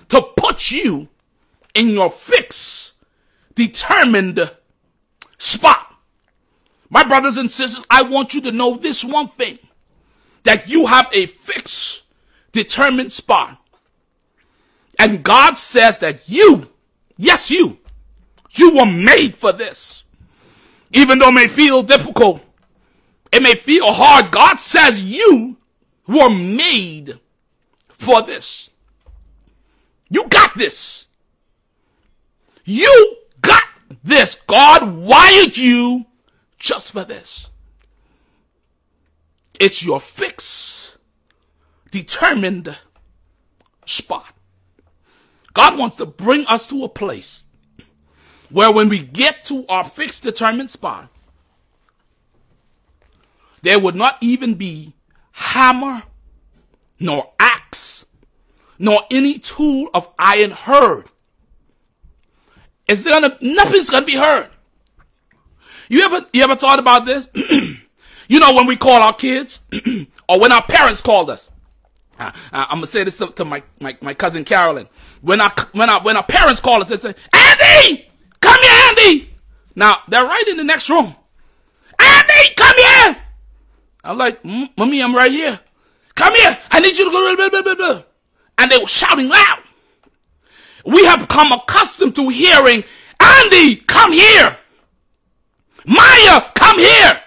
to 0.10 0.22
put 0.22 0.70
you 0.70 1.08
in 1.74 1.90
your 1.90 2.12
fix, 2.12 2.94
determined 3.56 4.52
spot. 5.40 5.96
My 6.90 7.04
brothers 7.04 7.38
and 7.38 7.50
sisters, 7.50 7.84
I 7.90 8.04
want 8.04 8.34
you 8.36 8.42
to 8.42 8.52
know 8.52 8.76
this 8.76 9.04
one 9.04 9.28
thing 9.28 9.58
that 10.44 10.70
you 10.70 10.86
have 10.88 11.10
a 11.14 11.26
fixed, 11.26 12.04
determined 12.52 13.12
spot. 13.12 13.58
And 14.98 15.24
God 15.24 15.58
says 15.58 15.98
that 16.00 16.28
you, 16.28 16.70
yes, 17.18 17.50
you, 17.50 17.78
you 18.52 18.76
were 18.76 18.86
made 18.86 19.36
for 19.36 19.52
this. 19.52 20.04
Even 20.92 21.20
though 21.20 21.30
it 21.30 21.34
may 21.34 21.48
feel 21.48 21.84
difficult, 21.84 22.42
it 23.32 23.42
may 23.42 23.56
feel 23.56 23.92
hard. 23.92 24.32
God 24.32 24.60
says 24.60 25.00
you 25.00 25.58
were 26.08 26.30
made 26.30 27.20
for 27.90 28.22
this. 28.22 28.70
You 30.10 30.28
got 30.28 30.58
this. 30.58 31.08
You 32.66 33.18
got 33.42 33.64
this. 34.04 34.36
God 34.36 34.98
wired 34.98 35.56
you 35.56 36.06
just 36.58 36.92
for 36.92 37.06
this. 37.06 37.49
It's 39.60 39.84
your 39.84 40.00
fixed, 40.00 40.98
determined 41.92 42.78
spot. 43.86 44.34
God 45.54 45.78
wants 45.78 45.98
to 45.98 46.06
bring 46.06 46.48
us 46.48 46.66
to 46.68 46.86
a 46.86 46.90
place 46.90 47.44
where 48.50 48.72
when 48.72 48.88
we 48.88 49.00
get 49.00 49.44
to 49.46 49.66
our 49.68 49.84
fixed, 49.84 50.24
determined 50.24 50.72
spot, 50.72 51.10
there 53.62 53.80
would 53.80 53.96
not 53.96 54.18
even 54.22 54.56
be 54.56 54.94
hammer, 55.34 56.04
nor 57.00 57.34
axe, 57.40 58.06
nor 58.78 59.02
any 59.12 59.38
tool 59.38 59.90
of 59.94 60.08
iron 60.18 60.52
heard. 60.52 61.06
There 62.88 62.98
gonna, 63.04 63.38
nothing's 63.42 63.90
gonna 63.90 64.06
be 64.06 64.16
heard. 64.16 64.48
You 65.90 66.02
ever, 66.04 66.26
you 66.32 66.44
ever 66.44 66.56
thought 66.56 66.80
about 66.80 67.06
this? 67.06 67.30
you 68.30 68.40
know, 68.40 68.54
when 68.54 68.68
we 68.68 68.78
call 68.78 69.02
our 69.02 69.14
kids, 69.14 69.62
or 70.30 70.40
when 70.40 70.54
our 70.54 70.64
parents 70.64 71.02
called 71.02 71.30
us. 71.30 71.52
Uh, 72.18 72.32
uh, 72.54 72.66
I'm 72.70 72.78
gonna 72.78 72.88
say 72.88 73.04
this 73.04 73.18
to, 73.18 73.28
to, 73.28 73.44
my, 73.44 73.64
my, 73.82 73.98
my 74.02 74.14
cousin 74.14 74.46
Carolyn. 74.46 74.88
When 75.22 75.42
our, 75.42 75.52
when 75.74 75.90
our, 75.90 76.02
when 76.02 76.16
our 76.16 76.24
parents 76.24 76.62
call 76.62 76.82
us, 76.82 76.90
they 76.90 76.98
say, 76.98 77.16
Andy! 77.34 78.10
Come 78.40 78.62
here, 78.62 78.72
Andy! 78.90 79.34
Now, 79.76 79.98
they're 80.08 80.26
right 80.26 80.48
in 80.48 80.58
the 80.58 80.64
next 80.64 80.90
room. 80.90 81.16
Andy, 82.00 82.54
come 82.56 82.76
here! 82.78 83.18
I'm 84.04 84.18
like, 84.18 84.44
mm, 84.44 84.70
Mommy, 84.78 85.02
I'm 85.02 85.16
right 85.16 85.32
here. 85.32 85.60
Come 86.16 86.36
here. 86.36 86.58
I 86.70 86.80
need 86.80 86.98
you 86.98 87.06
to 87.06 87.12
go. 87.12 87.36
Blah, 87.36 87.50
blah, 87.50 87.62
blah, 87.62 87.76
blah. 87.76 88.04
And 88.58 88.72
they 88.72 88.78
were 88.78 88.88
shouting 88.88 89.28
loud. 89.28 89.64
We 90.86 91.06
have 91.06 91.22
become 91.22 91.52
accustomed 91.52 92.16
to 92.16 92.30
hearing, 92.30 92.84
Andy, 93.20 93.78
come 93.78 94.12
here. 94.12 94.58
Maya, 95.86 96.42
come 96.56 96.78
here. 96.78 97.22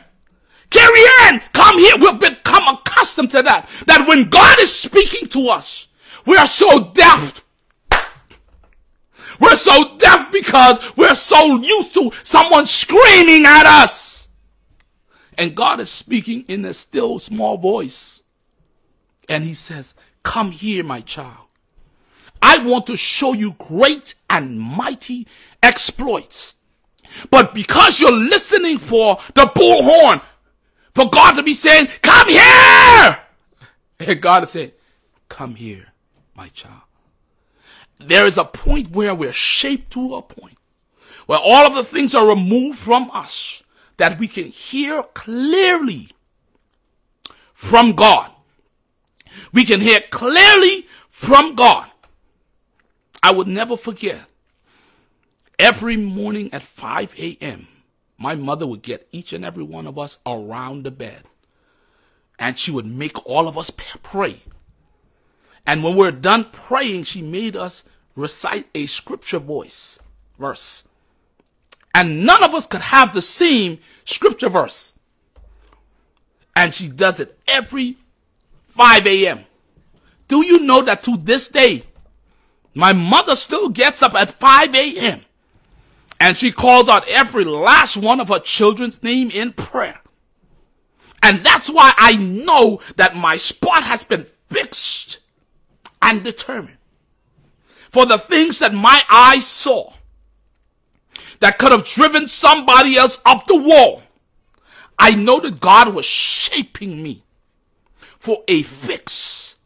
Carrie 0.72 1.04
Ann, 1.22 1.40
come 1.52 1.78
here. 1.78 1.96
We've 1.98 2.18
become 2.18 2.66
accustomed 2.68 3.30
to 3.32 3.42
that. 3.42 3.68
That 3.86 4.08
when 4.08 4.30
God 4.30 4.58
is 4.58 4.74
speaking 4.74 5.28
to 5.28 5.50
us, 5.50 5.88
we 6.24 6.36
are 6.36 6.46
so 6.46 6.90
deaf. 6.92 7.44
We're 9.38 9.56
so 9.56 9.96
deaf 9.98 10.30
because 10.32 10.96
we're 10.96 11.14
so 11.14 11.56
used 11.56 11.94
to 11.94 12.12
someone 12.22 12.64
screaming 12.64 13.44
at 13.44 13.66
us. 13.66 14.28
And 15.36 15.54
God 15.54 15.80
is 15.80 15.90
speaking 15.90 16.44
in 16.48 16.64
a 16.64 16.74
still 16.74 17.18
small 17.18 17.58
voice. 17.58 18.22
And 19.28 19.44
he 19.44 19.54
says, 19.54 19.94
come 20.22 20.52
here, 20.52 20.84
my 20.84 21.00
child. 21.00 21.48
I 22.40 22.64
want 22.64 22.86
to 22.86 22.96
show 22.96 23.32
you 23.32 23.56
great 23.58 24.14
and 24.30 24.58
mighty 24.58 25.26
exploits. 25.62 26.56
But 27.30 27.54
because 27.54 28.00
you're 28.00 28.12
listening 28.12 28.78
for 28.78 29.16
the 29.34 29.42
bullhorn, 29.42 30.22
for 30.94 31.08
God 31.08 31.36
to 31.36 31.42
be 31.42 31.54
saying, 31.54 31.88
come 32.02 32.28
here! 32.28 33.18
And 34.00 34.20
God 34.20 34.44
is 34.44 34.50
saying, 34.50 34.72
come 35.28 35.54
here, 35.54 35.86
my 36.34 36.48
child. 36.48 36.82
There 37.98 38.26
is 38.26 38.36
a 38.36 38.44
point 38.44 38.90
where 38.90 39.14
we're 39.14 39.32
shaped 39.32 39.92
to 39.92 40.14
a 40.14 40.22
point 40.22 40.58
where 41.26 41.38
all 41.38 41.66
of 41.66 41.74
the 41.74 41.84
things 41.84 42.14
are 42.14 42.28
removed 42.28 42.78
from 42.78 43.10
us 43.12 43.62
that 43.96 44.18
we 44.18 44.26
can 44.26 44.46
hear 44.46 45.02
clearly 45.14 46.10
from 47.54 47.92
God. 47.92 48.32
We 49.52 49.64
can 49.64 49.80
hear 49.80 50.00
clearly 50.10 50.86
from 51.08 51.54
God. 51.54 51.88
I 53.22 53.30
would 53.30 53.46
never 53.46 53.76
forget. 53.76 54.20
Every 55.58 55.96
morning 55.96 56.52
at 56.52 56.62
5 56.62 57.14
a.m., 57.18 57.68
my 58.22 58.36
mother 58.36 58.66
would 58.66 58.82
get 58.82 59.08
each 59.10 59.32
and 59.32 59.44
every 59.44 59.64
one 59.64 59.88
of 59.88 59.98
us 59.98 60.18
around 60.24 60.84
the 60.84 60.92
bed. 60.92 61.22
And 62.38 62.56
she 62.56 62.70
would 62.70 62.86
make 62.86 63.26
all 63.26 63.48
of 63.48 63.58
us 63.58 63.70
pray. 63.70 64.42
And 65.66 65.82
when 65.82 65.96
we're 65.96 66.12
done 66.12 66.46
praying, 66.52 67.04
she 67.04 67.20
made 67.20 67.56
us 67.56 67.82
recite 68.14 68.68
a 68.74 68.86
scripture 68.86 69.40
voice, 69.40 69.98
verse. 70.38 70.86
And 71.94 72.24
none 72.24 72.44
of 72.44 72.54
us 72.54 72.66
could 72.66 72.80
have 72.80 73.12
the 73.12 73.22
same 73.22 73.78
scripture 74.04 74.48
verse. 74.48 74.94
And 76.54 76.72
she 76.72 76.88
does 76.88 77.18
it 77.18 77.38
every 77.48 77.96
5 78.68 79.06
a.m. 79.06 79.40
Do 80.28 80.46
you 80.46 80.60
know 80.60 80.82
that 80.82 81.02
to 81.04 81.16
this 81.16 81.48
day, 81.48 81.82
my 82.74 82.92
mother 82.92 83.36
still 83.36 83.68
gets 83.68 84.02
up 84.02 84.14
at 84.14 84.30
5 84.30 84.74
a.m. 84.74 85.22
and 86.22 86.38
she 86.38 86.52
calls 86.52 86.88
out 86.88 87.08
every 87.08 87.44
last 87.44 87.96
one 87.96 88.20
of 88.20 88.28
her 88.28 88.38
children's 88.38 89.02
name 89.02 89.28
in 89.28 89.52
prayer. 89.52 89.98
And 91.20 91.44
that's 91.44 91.68
why 91.68 91.92
I 91.96 92.14
know 92.14 92.80
that 92.94 93.16
my 93.16 93.36
spot 93.36 93.82
has 93.82 94.04
been 94.04 94.26
fixed 94.46 95.18
and 96.00 96.22
determined. 96.22 96.78
For 97.90 98.06
the 98.06 98.18
things 98.18 98.60
that 98.60 98.72
my 98.72 99.02
eyes 99.10 99.48
saw 99.48 99.94
that 101.40 101.58
could 101.58 101.72
have 101.72 101.84
driven 101.84 102.28
somebody 102.28 102.96
else 102.96 103.20
up 103.26 103.48
the 103.48 103.56
wall, 103.56 104.02
I 105.00 105.16
know 105.16 105.40
that 105.40 105.58
God 105.58 105.92
was 105.92 106.06
shaping 106.06 107.02
me 107.02 107.24
for 108.20 108.44
a 108.46 108.62
fixed, 108.62 109.56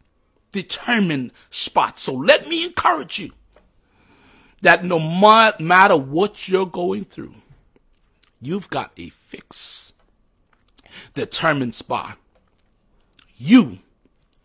determined 0.52 1.32
spot. 1.50 1.98
So 1.98 2.14
let 2.14 2.48
me 2.48 2.64
encourage 2.64 3.18
you 3.18 3.32
that 4.66 4.84
no 4.84 4.98
matter 4.98 5.96
what 5.96 6.48
you're 6.48 6.66
going 6.66 7.04
through, 7.04 7.34
you've 8.40 8.68
got 8.68 8.90
a 8.96 9.10
fixed, 9.10 9.94
determined 11.14 11.74
spot. 11.74 12.18
You 13.36 13.78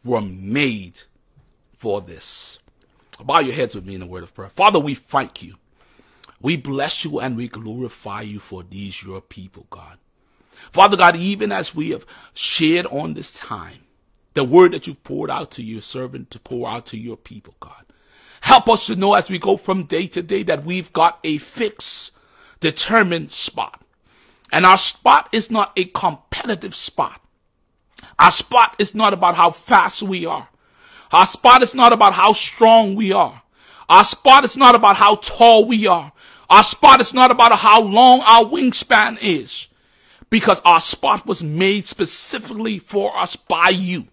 were 0.03 0.21
made 0.21 1.01
for 1.75 2.01
this. 2.01 2.59
Bow 3.23 3.39
your 3.39 3.55
heads 3.55 3.73
with 3.73 3.85
me 3.85 3.95
in 3.95 4.01
a 4.03 4.05
word 4.05 4.23
of 4.23 4.33
prayer. 4.33 4.49
Father, 4.49 4.79
we 4.79 4.93
thank 4.93 5.41
you. 5.41 5.55
We 6.39 6.55
bless 6.55 7.03
you 7.03 7.19
and 7.19 7.35
we 7.35 7.47
glorify 7.47 8.21
you 8.21 8.39
for 8.39 8.61
these 8.61 9.01
your 9.01 9.21
people, 9.21 9.65
God. 9.71 9.97
Father 10.71 10.97
God, 10.97 11.15
even 11.15 11.51
as 11.51 11.73
we 11.73 11.89
have 11.89 12.05
shared 12.33 12.85
on 12.87 13.15
this 13.15 13.33
time, 13.33 13.85
the 14.35 14.43
word 14.43 14.73
that 14.73 14.85
you've 14.85 15.03
poured 15.03 15.31
out 15.31 15.49
to 15.51 15.63
your 15.63 15.81
servant 15.81 16.29
to 16.31 16.39
pour 16.39 16.69
out 16.69 16.85
to 16.87 16.97
your 16.97 17.17
people, 17.17 17.55
God. 17.59 17.85
Help 18.41 18.67
us 18.69 18.87
to 18.87 18.95
know 18.95 19.13
as 19.13 19.29
we 19.29 19.39
go 19.39 19.55
from 19.55 19.83
day 19.83 20.07
to 20.07 20.21
day 20.21 20.43
that 20.43 20.65
we've 20.65 20.91
got 20.91 21.19
a 21.23 21.37
fixed, 21.37 22.17
determined 22.59 23.31
spot. 23.31 23.81
And 24.51 24.65
our 24.65 24.77
spot 24.77 25.29
is 25.31 25.49
not 25.49 25.71
a 25.77 25.85
competitive 25.85 26.75
spot. 26.75 27.21
Our 28.19 28.31
spot 28.31 28.75
is 28.79 28.93
not 28.93 29.13
about 29.13 29.35
how 29.35 29.51
fast 29.51 30.03
we 30.03 30.25
are. 30.25 30.49
Our 31.11 31.25
spot 31.25 31.61
is 31.61 31.75
not 31.75 31.93
about 31.93 32.13
how 32.13 32.33
strong 32.33 32.95
we 32.95 33.13
are. 33.13 33.41
Our 33.87 34.03
spot 34.03 34.43
is 34.43 34.57
not 34.57 34.75
about 34.75 34.97
how 34.97 35.15
tall 35.15 35.65
we 35.65 35.87
are. 35.87 36.11
Our 36.49 36.63
spot 36.63 36.99
is 36.99 37.13
not 37.13 37.31
about 37.31 37.57
how 37.59 37.81
long 37.81 38.21
our 38.21 38.45
wingspan 38.45 39.17
is. 39.21 39.67
Because 40.29 40.61
our 40.65 40.79
spot 40.79 41.25
was 41.25 41.43
made 41.43 41.87
specifically 41.87 42.79
for 42.79 43.15
us 43.17 43.35
by 43.35 43.69
you. 43.69 44.07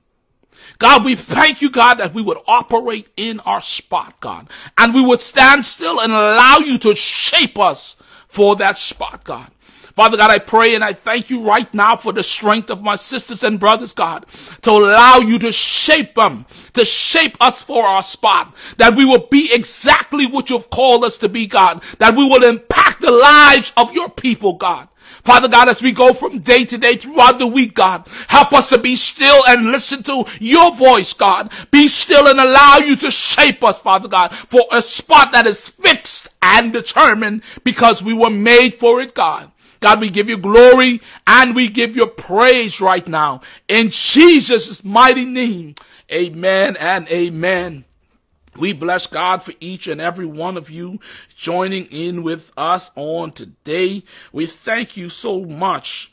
God, 0.79 1.05
we 1.05 1.17
thank 1.17 1.61
you, 1.61 1.71
God, 1.71 1.95
that 1.95 2.15
we 2.15 2.23
would 2.23 2.39
operate 2.47 3.09
in 3.17 3.41
our 3.41 3.61
spot, 3.61 4.21
God. 4.21 4.49
And 4.77 4.95
we 4.95 5.05
would 5.05 5.21
stand 5.21 5.65
still 5.65 6.01
and 6.01 6.13
allow 6.13 6.59
you 6.59 6.79
to 6.79 6.95
shape 6.95 7.59
us 7.59 7.97
for 8.29 8.55
that 8.57 8.79
spot, 8.79 9.25
God. 9.25 9.51
Father 9.99 10.17
God, 10.17 10.31
I 10.31 10.39
pray 10.39 10.77
and 10.77 10.85
I 10.85 10.93
thank 10.93 11.29
you 11.29 11.43
right 11.43 11.73
now 11.75 11.97
for 11.97 12.13
the 12.13 12.23
strength 12.23 12.71
of 12.71 12.85
my 12.85 12.95
sisters 12.95 13.43
and 13.43 13.59
brothers, 13.59 13.93
God, 13.93 14.27
to 14.63 14.71
allow 14.71 15.17
you 15.17 15.41
to 15.41 15.51
shape 15.51 16.15
them, 16.15 16.47
to 16.75 16.85
shape 16.85 17.37
us 17.41 17.65
for 17.65 17.85
our 17.85 18.05
spot, 18.05 18.55
that 18.77 18.95
we 18.95 19.05
will 19.05 19.27
be 19.27 19.53
exactly 19.53 20.25
what 20.25 20.51
you've 20.51 20.71
called 20.71 21.03
us 21.03 21.19
to 21.19 21.29
be, 21.29 21.49
God, 21.49 21.83
that 21.99 22.15
we 22.15 22.25
will 22.25 22.45
impact 22.45 23.01
the 23.01 23.11
lives 23.11 23.73
of 23.77 23.93
your 23.93 24.09
people, 24.09 24.53
God. 24.53 24.87
Father 25.29 25.49
God, 25.49 25.69
as 25.69 25.83
we 25.83 25.93
go 25.93 26.15
from 26.15 26.39
day 26.39 26.65
to 26.65 26.79
day 26.79 26.97
throughout 26.97 27.39
the 27.39 27.47
week, 27.47 27.75
God, 27.75 28.09
help 28.29 28.55
us 28.55 28.71
to 28.71 28.79
be 28.79 28.97
still 28.97 29.45
and 29.47 29.67
listen 29.67 30.03
to 30.05 30.25
your 30.41 30.75
voice, 30.75 31.13
God. 31.13 31.53
Be 31.71 31.87
still 31.89 32.29
and 32.29 32.41
allow 32.41 32.79
you 32.79 32.97
to 32.97 33.11
shape 33.11 33.63
us, 33.63 33.79
Father 33.79 34.09
God, 34.09 34.35
for 34.35 34.63
a 34.73 34.81
spot 34.81 35.33
that 35.33 35.47
is 35.47 35.69
fixed 35.69 36.31
and 36.41 36.73
determined 36.73 37.43
because 37.63 38.03
we 38.03 38.15
were 38.15 38.31
made 38.31 38.77
for 38.77 39.03
it, 39.03 39.15
God. 39.15 39.53
God, 39.81 40.01
we 40.01 40.09
give 40.09 40.31
you 40.31 40.39
glory 40.39 41.03
and 41.27 41.55
we 41.55 41.69
give 41.69 41.95
you 41.95 42.07
praise 42.07 42.81
right 42.81 43.07
now. 43.07 43.43
In 43.69 43.91
Jesus' 43.91 44.83
mighty 44.83 45.27
name, 45.27 45.75
amen 46.11 46.75
and 46.81 47.07
amen. 47.11 47.85
We 48.59 48.73
bless 48.73 49.07
God 49.07 49.43
for 49.43 49.53
each 49.61 49.87
and 49.87 50.01
every 50.01 50.27
one 50.27 50.57
of 50.57 50.71
you 50.71 50.99
joining 51.37 51.87
in 51.87 52.23
with 52.23 52.53
us 52.57 52.91
on 52.97 53.31
today. 53.31 54.03
We 54.33 54.47
thank 54.47 54.97
you 54.97 55.09
so 55.09 55.45
much 55.45 56.13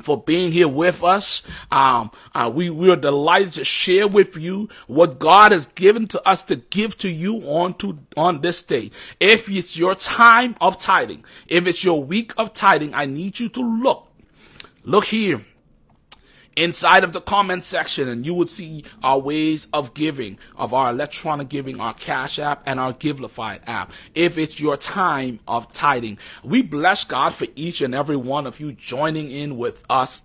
for 0.00 0.20
being 0.20 0.52
here 0.52 0.68
with 0.68 1.02
us. 1.02 1.42
Um, 1.70 2.10
uh, 2.34 2.50
we, 2.52 2.70
we 2.70 2.90
are 2.90 2.96
delighted 2.96 3.52
to 3.52 3.64
share 3.64 4.06
with 4.06 4.36
you 4.36 4.68
what 4.86 5.18
God 5.18 5.52
has 5.52 5.66
given 5.66 6.06
to 6.08 6.28
us 6.28 6.42
to 6.44 6.56
give 6.56 6.96
to 6.98 7.08
you 7.08 7.38
on 7.42 7.74
to, 7.74 7.98
on 8.16 8.40
this 8.40 8.62
day. 8.62 8.90
If 9.20 9.48
it's 9.48 9.78
your 9.78 9.94
time 9.94 10.56
of 10.60 10.78
tithing, 10.78 11.24
if 11.46 11.66
it's 11.66 11.84
your 11.84 12.02
week 12.02 12.32
of 12.36 12.52
tithing, 12.52 12.94
I 12.94 13.06
need 13.06 13.38
you 13.38 13.48
to 13.50 13.60
look, 13.60 14.08
look 14.84 15.06
here 15.06 15.44
inside 16.58 17.04
of 17.04 17.12
the 17.12 17.20
comment 17.20 17.62
section 17.62 18.08
and 18.08 18.26
you 18.26 18.34
would 18.34 18.50
see 18.50 18.84
our 19.02 19.18
ways 19.18 19.68
of 19.72 19.94
giving 19.94 20.36
of 20.56 20.74
our 20.74 20.90
electronic 20.90 21.48
giving 21.48 21.80
our 21.80 21.94
cash 21.94 22.38
app 22.38 22.60
and 22.66 22.80
our 22.80 22.92
givelify 22.92 23.60
app 23.66 23.92
if 24.14 24.36
it's 24.36 24.58
your 24.58 24.76
time 24.76 25.38
of 25.46 25.70
tithing 25.72 26.18
we 26.42 26.60
bless 26.60 27.04
god 27.04 27.32
for 27.32 27.46
each 27.54 27.80
and 27.80 27.94
every 27.94 28.16
one 28.16 28.44
of 28.44 28.58
you 28.58 28.72
joining 28.72 29.30
in 29.30 29.56
with 29.56 29.84
us 29.88 30.24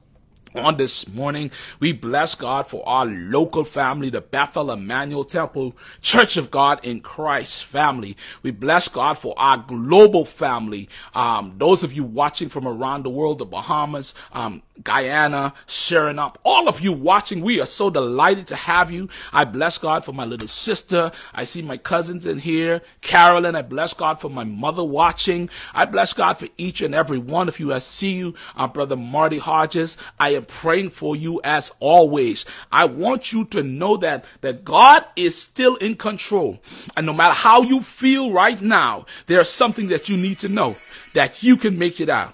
on 0.55 0.77
this 0.77 1.07
morning. 1.07 1.51
We 1.79 1.93
bless 1.93 2.35
God 2.35 2.67
for 2.67 2.87
our 2.87 3.05
local 3.05 3.63
family, 3.63 4.09
the 4.09 4.21
Bethel 4.21 4.71
Emmanuel 4.71 5.23
Temple 5.23 5.75
Church 6.01 6.37
of 6.37 6.51
God 6.51 6.83
in 6.83 7.01
Christ 7.01 7.65
family. 7.65 8.15
We 8.41 8.51
bless 8.51 8.87
God 8.87 9.15
for 9.17 9.33
our 9.37 9.57
global 9.57 10.25
family. 10.25 10.89
Um, 11.13 11.55
those 11.57 11.83
of 11.83 11.93
you 11.93 12.03
watching 12.03 12.49
from 12.49 12.67
around 12.67 13.03
the 13.03 13.09
world, 13.09 13.39
the 13.39 13.45
Bahamas, 13.45 14.13
um, 14.31 14.61
Guyana, 14.81 15.53
Suriname, 15.67 16.35
all 16.43 16.67
of 16.67 16.81
you 16.81 16.91
watching, 16.91 17.41
we 17.41 17.61
are 17.61 17.65
so 17.65 17.89
delighted 17.89 18.47
to 18.47 18.55
have 18.55 18.89
you. 18.89 19.07
I 19.31 19.45
bless 19.45 19.77
God 19.77 20.03
for 20.03 20.13
my 20.13 20.25
little 20.25 20.47
sister. 20.47 21.11
I 21.33 21.43
see 21.43 21.61
my 21.61 21.77
cousins 21.77 22.25
in 22.25 22.39
here. 22.39 22.81
Carolyn, 23.01 23.55
I 23.55 23.61
bless 23.61 23.93
God 23.93 24.19
for 24.19 24.29
my 24.29 24.43
mother 24.43 24.83
watching. 24.83 25.49
I 25.73 25.85
bless 25.85 26.13
God 26.13 26.39
for 26.39 26.47
each 26.57 26.81
and 26.81 26.95
every 26.95 27.19
one 27.19 27.47
of 27.47 27.59
you. 27.59 27.71
I 27.71 27.79
see 27.79 28.13
you, 28.13 28.33
uh, 28.55 28.67
Brother 28.67 28.95
Marty 28.95 29.37
Hodges. 29.37 29.95
I 30.19 30.29
am 30.29 30.45
praying 30.45 30.89
for 30.89 31.15
you 31.15 31.39
as 31.43 31.71
always. 31.79 32.45
I 32.71 32.85
want 32.85 33.31
you 33.31 33.45
to 33.45 33.61
know 33.61 33.97
that, 33.97 34.25
that 34.41 34.65
God 34.65 35.05
is 35.15 35.39
still 35.39 35.75
in 35.75 35.95
control. 35.95 36.59
And 36.97 37.05
no 37.05 37.13
matter 37.13 37.35
how 37.35 37.61
you 37.61 37.81
feel 37.81 38.31
right 38.31 38.59
now, 38.59 39.05
there's 39.27 39.49
something 39.49 39.89
that 39.89 40.09
you 40.09 40.17
need 40.17 40.39
to 40.39 40.49
know 40.49 40.77
that 41.13 41.43
you 41.43 41.57
can 41.57 41.77
make 41.77 42.01
it 42.01 42.09
out. 42.09 42.33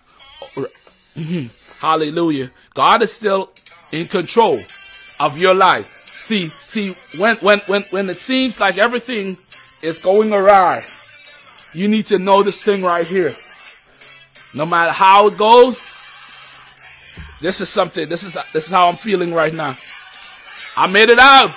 Mm-hmm. 1.16 1.59
Hallelujah. 1.80 2.52
God 2.74 3.02
is 3.02 3.14
still 3.14 3.52
in 3.92 4.08
control 4.08 4.62
of 5.20 5.38
your 5.38 5.54
life. 5.54 6.22
See, 6.24 6.52
see, 6.68 6.96
when, 7.18 7.38
when, 7.38 7.60
when, 7.68 7.84
when 7.84 8.10
it 8.10 8.20
seems 8.20 8.60
like 8.60 8.78
everything 8.78 9.38
is 9.82 10.00
going 10.00 10.34
awry, 10.34 10.86
you 11.74 11.88
need 11.88 12.08
to 12.08 12.20
know 12.20 12.44
this 12.44 12.64
thing 12.64 12.84
right 12.84 13.08
here. 13.08 13.34
No 14.54 14.66
matter 14.66 14.92
how 14.92 15.28
it 15.28 15.38
goes, 15.38 15.80
this 17.40 17.62
is 17.62 17.70
something, 17.70 18.10
this 18.10 18.24
is, 18.24 18.34
this 18.52 18.66
is 18.66 18.72
how 18.72 18.90
I'm 18.90 18.98
feeling 18.98 19.34
right 19.34 19.54
now. 19.54 19.78
I 20.76 20.88
made 20.88 21.10
it 21.10 21.20
out. 21.20 21.56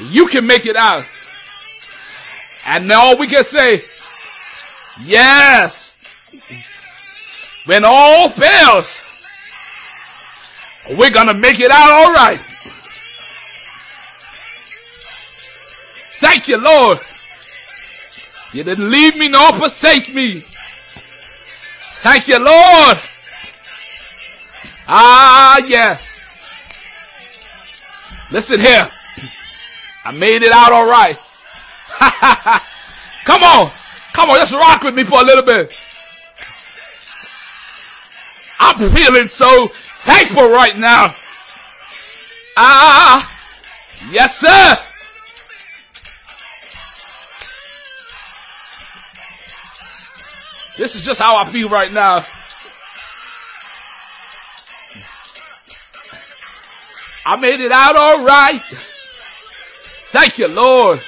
You 0.00 0.26
can 0.26 0.46
make 0.46 0.66
it 0.66 0.76
out. 0.76 1.04
And 2.66 2.86
now 2.86 3.16
we 3.16 3.26
can 3.26 3.44
say, 3.44 3.82
yes. 5.02 5.89
When 7.66 7.84
all 7.84 8.28
fails, 8.28 9.00
we're 10.96 11.10
gonna 11.10 11.34
make 11.34 11.60
it 11.60 11.70
out 11.70 11.90
all 11.90 12.12
right. 12.12 12.40
Thank 16.20 16.48
you, 16.48 16.56
Lord. 16.58 16.98
You 18.52 18.64
didn't 18.64 18.90
leave 18.90 19.16
me 19.16 19.28
nor 19.28 19.52
forsake 19.52 20.12
me. 20.12 20.40
Thank 22.02 22.28
you, 22.28 22.38
Lord. 22.38 22.98
Ah, 24.88 25.58
yeah. 25.66 25.98
Listen 28.30 28.58
here. 28.58 28.88
I 30.04 30.12
made 30.12 30.42
it 30.42 30.52
out 30.52 30.72
all 30.72 30.88
right. 30.88 31.18
Come 33.24 33.42
on. 33.42 33.70
Come 34.12 34.30
on, 34.30 34.36
just 34.38 34.52
rock 34.52 34.82
with 34.82 34.94
me 34.94 35.04
for 35.04 35.20
a 35.20 35.24
little 35.24 35.44
bit. 35.44 35.76
I'm 38.70 38.90
feeling 38.90 39.26
so 39.26 39.66
thankful 39.66 40.48
right 40.48 40.78
now. 40.78 41.12
Ah, 42.56 43.40
yes, 44.10 44.38
sir. 44.38 44.78
This 50.76 50.94
is 50.94 51.02
just 51.02 51.20
how 51.20 51.36
I 51.36 51.46
feel 51.46 51.68
right 51.68 51.92
now. 51.92 52.24
I 57.26 57.36
made 57.36 57.60
it 57.60 57.72
out 57.72 57.96
all 57.96 58.24
right. 58.24 58.62
Thank 60.12 60.38
you, 60.38 60.46
Lord. 60.46 61.00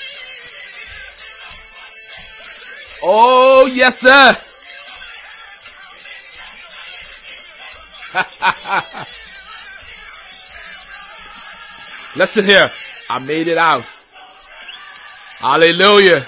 Oh, 3.05 3.67
yes, 3.73 4.01
sir. 4.01 4.37
Listen 12.17 12.45
here. 12.45 12.71
I 13.09 13.19
made 13.19 13.49
it 13.49 13.59
out. 13.59 13.85
Hallelujah. 15.39 16.27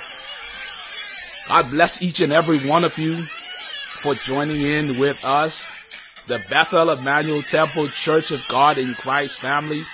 God 1.49 1.71
bless 1.71 2.03
each 2.03 2.21
and 2.21 2.33
every 2.33 2.67
one 2.67 2.85
of 2.85 2.99
you 2.99 3.25
for 4.03 4.15
joining 4.15 4.63
in 4.63 4.99
with 4.99 5.23
us. 5.25 5.69
The 6.27 6.43
Bethel 6.49 6.91
Emmanuel 6.91 7.43
Temple 7.43 7.89
Church 7.89 8.31
of 8.31 8.47
God 8.49 8.79
in 8.79 8.95
Christ 8.95 9.41
family. 9.41 9.85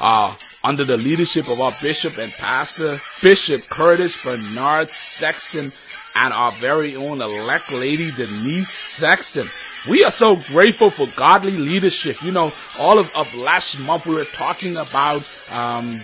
Uh, 0.00 0.34
under 0.64 0.84
the 0.84 0.96
leadership 0.96 1.48
of 1.48 1.60
our 1.60 1.74
bishop 1.80 2.18
and 2.18 2.32
pastor, 2.32 3.00
Bishop 3.20 3.62
Curtis 3.68 4.16
Bernard 4.22 4.90
Sexton, 4.90 5.72
and 6.14 6.32
our 6.32 6.52
very 6.52 6.96
own 6.96 7.20
elect 7.20 7.72
lady, 7.72 8.10
Denise 8.10 8.70
Sexton. 8.70 9.48
We 9.88 10.04
are 10.04 10.10
so 10.10 10.36
grateful 10.36 10.90
for 10.90 11.06
godly 11.16 11.56
leadership. 11.56 12.22
You 12.22 12.32
know, 12.32 12.52
all 12.78 12.98
of, 12.98 13.10
of 13.16 13.32
last 13.34 13.78
month 13.78 14.06
we 14.06 14.14
were 14.14 14.24
talking 14.26 14.76
about, 14.76 15.22
um, 15.50 16.00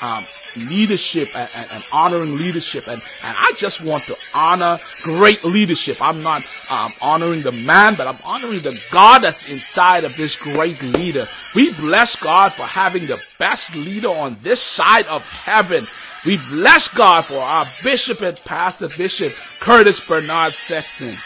um, 0.00 0.26
leadership 0.56 1.28
and, 1.34 1.48
and, 1.54 1.66
and, 1.72 1.84
honoring 1.92 2.36
leadership. 2.36 2.86
And, 2.86 3.00
and 3.22 3.36
I 3.38 3.52
just 3.56 3.82
want 3.82 4.04
to 4.04 4.16
honor 4.34 4.78
great 5.02 5.44
leadership. 5.44 6.00
I'm 6.00 6.22
not 6.22 6.42
um, 6.70 6.92
honoring 7.00 7.42
the 7.42 7.52
man, 7.52 7.94
but 7.94 8.06
I'm 8.06 8.18
honoring 8.24 8.60
the 8.60 8.80
God 8.90 9.22
that's 9.22 9.50
inside 9.50 10.04
of 10.04 10.16
this 10.16 10.36
great 10.36 10.82
leader. 10.82 11.26
We 11.54 11.72
bless 11.74 12.16
God 12.16 12.52
for 12.52 12.64
having 12.64 13.06
the 13.06 13.22
best 13.38 13.74
leader 13.74 14.08
on 14.08 14.36
this 14.42 14.62
side 14.62 15.06
of 15.06 15.28
heaven. 15.28 15.84
We 16.24 16.38
bless 16.50 16.88
God 16.88 17.24
for 17.24 17.38
our 17.38 17.66
bishop 17.82 18.22
and 18.22 18.36
pastor 18.44 18.88
bishop 18.88 19.32
Curtis 19.60 20.00
Bernard 20.00 20.52
Sexton 20.52 21.16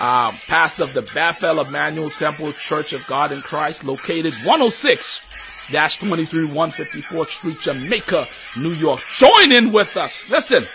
uh, 0.00 0.32
pastor 0.48 0.84
of 0.84 0.94
the 0.94 1.02
Bethel 1.02 1.60
Emmanuel 1.60 2.10
Temple 2.10 2.52
Church 2.54 2.92
of 2.92 3.06
God 3.06 3.32
in 3.32 3.42
Christ, 3.42 3.84
located 3.84 4.32
106 4.44 5.20
23 5.70 6.48
154th 6.48 7.28
Street, 7.28 7.60
Jamaica, 7.60 8.26
New 8.56 8.72
York. 8.72 9.00
Join 9.14 9.52
in 9.52 9.72
with 9.72 9.96
us. 9.96 10.28
Listen, 10.28 10.66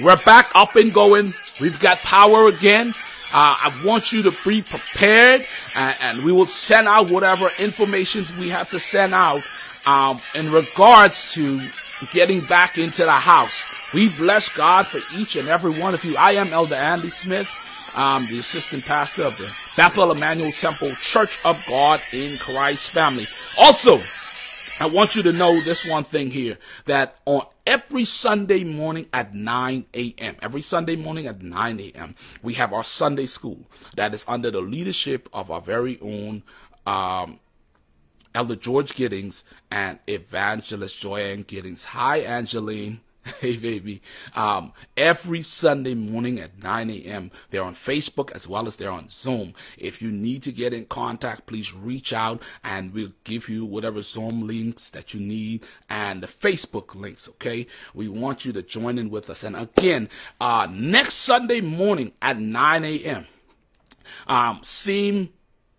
we're 0.00 0.16
back 0.16 0.50
up 0.54 0.76
and 0.76 0.92
going. 0.92 1.32
We've 1.60 1.78
got 1.80 1.98
power 1.98 2.48
again. 2.48 2.88
Uh, 3.34 3.56
I 3.56 3.82
want 3.84 4.12
you 4.12 4.22
to 4.24 4.32
be 4.44 4.60
prepared 4.60 5.46
and, 5.74 5.96
and, 6.02 6.24
we 6.24 6.32
will 6.32 6.44
send 6.44 6.86
out 6.86 7.08
whatever 7.08 7.50
informations 7.58 8.36
we 8.36 8.50
have 8.50 8.68
to 8.70 8.78
send 8.78 9.14
out 9.14 9.40
um, 9.86 10.20
in 10.34 10.52
regards 10.52 11.32
to 11.32 11.66
getting 12.10 12.44
back 12.44 12.76
into 12.76 13.04
the 13.04 13.10
house. 13.10 13.64
We 13.94 14.10
bless 14.18 14.50
God 14.50 14.86
for 14.86 15.00
each 15.16 15.36
and 15.36 15.48
every 15.48 15.78
one 15.80 15.94
of 15.94 16.04
you. 16.04 16.14
I 16.18 16.32
am 16.32 16.52
Elder 16.52 16.74
Andy 16.74 17.08
Smith 17.08 17.48
I'm 17.94 18.26
the 18.26 18.38
assistant 18.38 18.84
pastor 18.84 19.24
of 19.24 19.36
the 19.36 19.54
Bethel 19.76 20.12
Emmanuel 20.12 20.52
Temple 20.52 20.92
Church 20.94 21.38
of 21.44 21.62
God 21.68 22.00
in 22.12 22.38
Christ 22.38 22.90
family. 22.90 23.26
Also, 23.58 24.00
I 24.80 24.86
want 24.86 25.14
you 25.14 25.22
to 25.24 25.32
know 25.32 25.62
this 25.62 25.86
one 25.86 26.04
thing 26.04 26.30
here 26.30 26.58
that 26.86 27.16
on 27.26 27.42
every 27.66 28.04
Sunday 28.04 28.64
morning 28.64 29.06
at 29.12 29.34
9 29.34 29.84
a.m., 29.92 30.36
every 30.40 30.62
Sunday 30.62 30.96
morning 30.96 31.26
at 31.26 31.42
9 31.42 31.80
a.m., 31.80 32.16
we 32.42 32.54
have 32.54 32.72
our 32.72 32.84
Sunday 32.84 33.26
school 33.26 33.66
that 33.96 34.14
is 34.14 34.24
under 34.26 34.50
the 34.50 34.62
leadership 34.62 35.28
of 35.32 35.50
our 35.50 35.60
very 35.60 36.00
own 36.00 36.42
um, 36.86 37.40
Elder 38.34 38.56
George 38.56 38.94
Giddings 38.94 39.44
and 39.70 39.98
Evangelist 40.06 40.98
Joyanne 40.98 41.42
Giddings. 41.42 41.84
Hi, 41.86 42.18
Angeline. 42.20 43.00
Hey, 43.40 43.56
baby. 43.56 44.02
Um, 44.34 44.72
every 44.96 45.42
Sunday 45.42 45.94
morning 45.94 46.40
at 46.40 46.62
9 46.62 46.90
a.m., 46.90 47.30
they're 47.50 47.62
on 47.62 47.74
Facebook 47.74 48.32
as 48.32 48.48
well 48.48 48.66
as 48.66 48.76
they're 48.76 48.90
on 48.90 49.08
Zoom. 49.08 49.54
If 49.78 50.02
you 50.02 50.10
need 50.10 50.42
to 50.44 50.52
get 50.52 50.72
in 50.72 50.86
contact, 50.86 51.46
please 51.46 51.72
reach 51.72 52.12
out 52.12 52.42
and 52.64 52.92
we'll 52.92 53.12
give 53.24 53.48
you 53.48 53.64
whatever 53.64 54.02
Zoom 54.02 54.46
links 54.46 54.90
that 54.90 55.14
you 55.14 55.20
need 55.20 55.64
and 55.88 56.22
the 56.22 56.26
Facebook 56.26 56.94
links, 56.94 57.28
okay? 57.28 57.66
We 57.94 58.08
want 58.08 58.44
you 58.44 58.52
to 58.54 58.62
join 58.62 58.98
in 58.98 59.10
with 59.10 59.30
us. 59.30 59.44
And 59.44 59.56
again, 59.56 60.08
uh, 60.40 60.68
next 60.70 61.14
Sunday 61.14 61.60
morning 61.60 62.12
at 62.20 62.38
9 62.38 62.84
a.m., 62.84 63.26
um, 64.26 64.60
same 64.62 65.30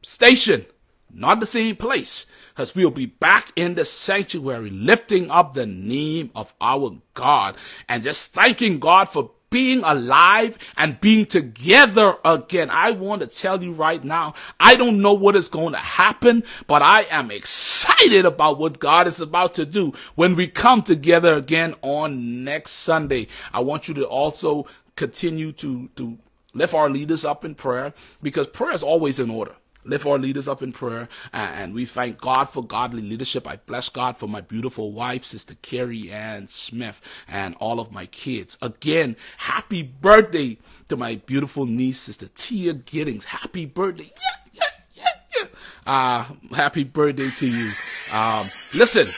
station, 0.01 0.65
not 1.11 1.39
the 1.39 1.45
same 1.45 1.75
place 1.75 2.25
because 2.54 2.76
we'll 2.76 2.91
be 2.91 3.08
back 3.08 3.51
in 3.56 3.74
the 3.74 3.84
sanctuary 3.84 4.70
lifting 4.70 5.32
up 5.32 5.54
the 5.54 5.66
name 5.66 6.32
of 6.36 6.54
our 6.62 6.97
God 7.16 7.56
and 7.89 8.04
just 8.04 8.32
thanking 8.32 8.78
God 8.78 9.10
for 9.10 9.32
being 9.49 9.84
alive 9.84 10.58
and 10.78 10.99
being 11.01 11.26
together 11.26 12.16
again. 12.24 12.70
I 12.72 12.91
want 12.91 13.22
to 13.22 13.28
tell 13.28 13.62
you 13.62 13.72
right 13.72 14.04
now, 14.04 14.34
I 14.60 14.76
don't 14.76 15.01
know 15.01 15.14
what 15.14 15.36
is 15.36 15.47
going 15.47 15.74
to 15.74 15.80
happen, 15.80 16.43
but 16.68 16.82
I 16.82 17.04
am 17.04 17.32
excited 17.32 18.26
about 18.26 18.60
what 18.60 18.80
God 18.80 19.08
is 19.08 19.20
about 19.20 19.56
to 19.56 19.66
do 19.66 19.93
when 20.16 20.36
we 20.36 20.47
come 20.47 20.82
together 20.84 21.36
again 21.36 21.76
on 21.82 22.43
next 22.43 22.72
Sunday. 22.72 23.28
I 23.51 23.62
want 23.62 23.88
you 23.88 23.93
to 23.95 24.06
also 24.06 24.66
continue 24.95 25.51
to, 25.54 25.89
to 25.95 26.18
lift 26.54 26.74
our 26.74 26.89
leaders 26.89 27.26
up 27.26 27.43
in 27.43 27.56
prayer 27.56 27.93
because 28.22 28.47
prayer 28.47 28.74
is 28.74 28.84
always 28.84 29.20
in 29.20 29.30
order 29.30 29.56
lift 29.86 30.05
our 30.05 30.17
leaders 30.17 30.47
up 30.47 30.61
in 30.61 30.71
prayer. 30.71 31.07
And 31.31 31.73
we 31.73 31.86
thank 31.86 32.19
God 32.19 32.45
for 32.45 32.63
godly 32.63 33.01
leadership. 33.01 33.47
I 33.47 33.57
bless 33.57 33.89
God 33.89 34.17
for 34.17 34.27
my 34.27 34.41
beautiful 34.41 34.91
wife, 34.91 35.25
Sister 35.25 35.55
Carrie 35.61 36.11
Ann 36.11 36.47
Smith, 36.47 37.01
and 37.27 37.55
all 37.55 37.79
of 37.79 37.91
my 37.91 38.05
kids. 38.07 38.57
Again, 38.61 39.15
happy 39.38 39.84
birthday 39.84 40.57
to 40.89 40.97
my 40.97 41.15
beautiful 41.15 41.65
niece, 41.65 41.99
Sister 41.99 42.29
Tia 42.36 42.73
Giddings. 42.73 43.25
Happy 43.25 43.65
birthday. 43.65 44.11
Yeah, 44.53 44.63
yeah, 44.93 45.07
yeah, 45.36 45.47
yeah. 45.86 45.91
Uh, 45.91 46.55
happy 46.55 46.84
birthday 46.84 47.29
to 47.31 47.47
you. 47.47 47.71
Um, 48.11 48.49
listen, 48.73 49.09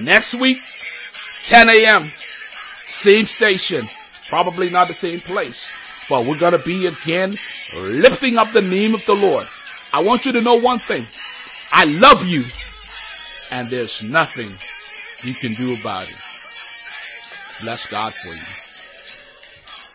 next 0.00 0.34
week, 0.34 0.58
10 1.44 1.68
a.m., 1.68 2.10
same 2.84 3.26
station, 3.26 3.88
probably 4.28 4.68
not 4.68 4.88
the 4.88 4.94
same 4.94 5.20
place, 5.20 5.70
but 6.08 6.26
we're 6.26 6.38
going 6.38 6.52
to 6.52 6.58
be 6.58 6.86
again 6.86 7.36
lifting 7.74 8.36
up 8.36 8.52
the 8.52 8.60
name 8.60 8.94
of 8.94 9.04
the 9.06 9.14
Lord. 9.14 9.46
I 9.92 10.02
want 10.02 10.24
you 10.24 10.32
to 10.32 10.40
know 10.40 10.54
one 10.54 10.78
thing. 10.78 11.06
I 11.72 11.84
love 11.84 12.26
you 12.26 12.44
and 13.50 13.68
there's 13.68 14.02
nothing 14.02 14.50
you 15.22 15.34
can 15.34 15.54
do 15.54 15.74
about 15.74 16.08
it. 16.08 16.16
Bless 17.60 17.86
God 17.86 18.14
for 18.14 18.28
you. 18.28 18.40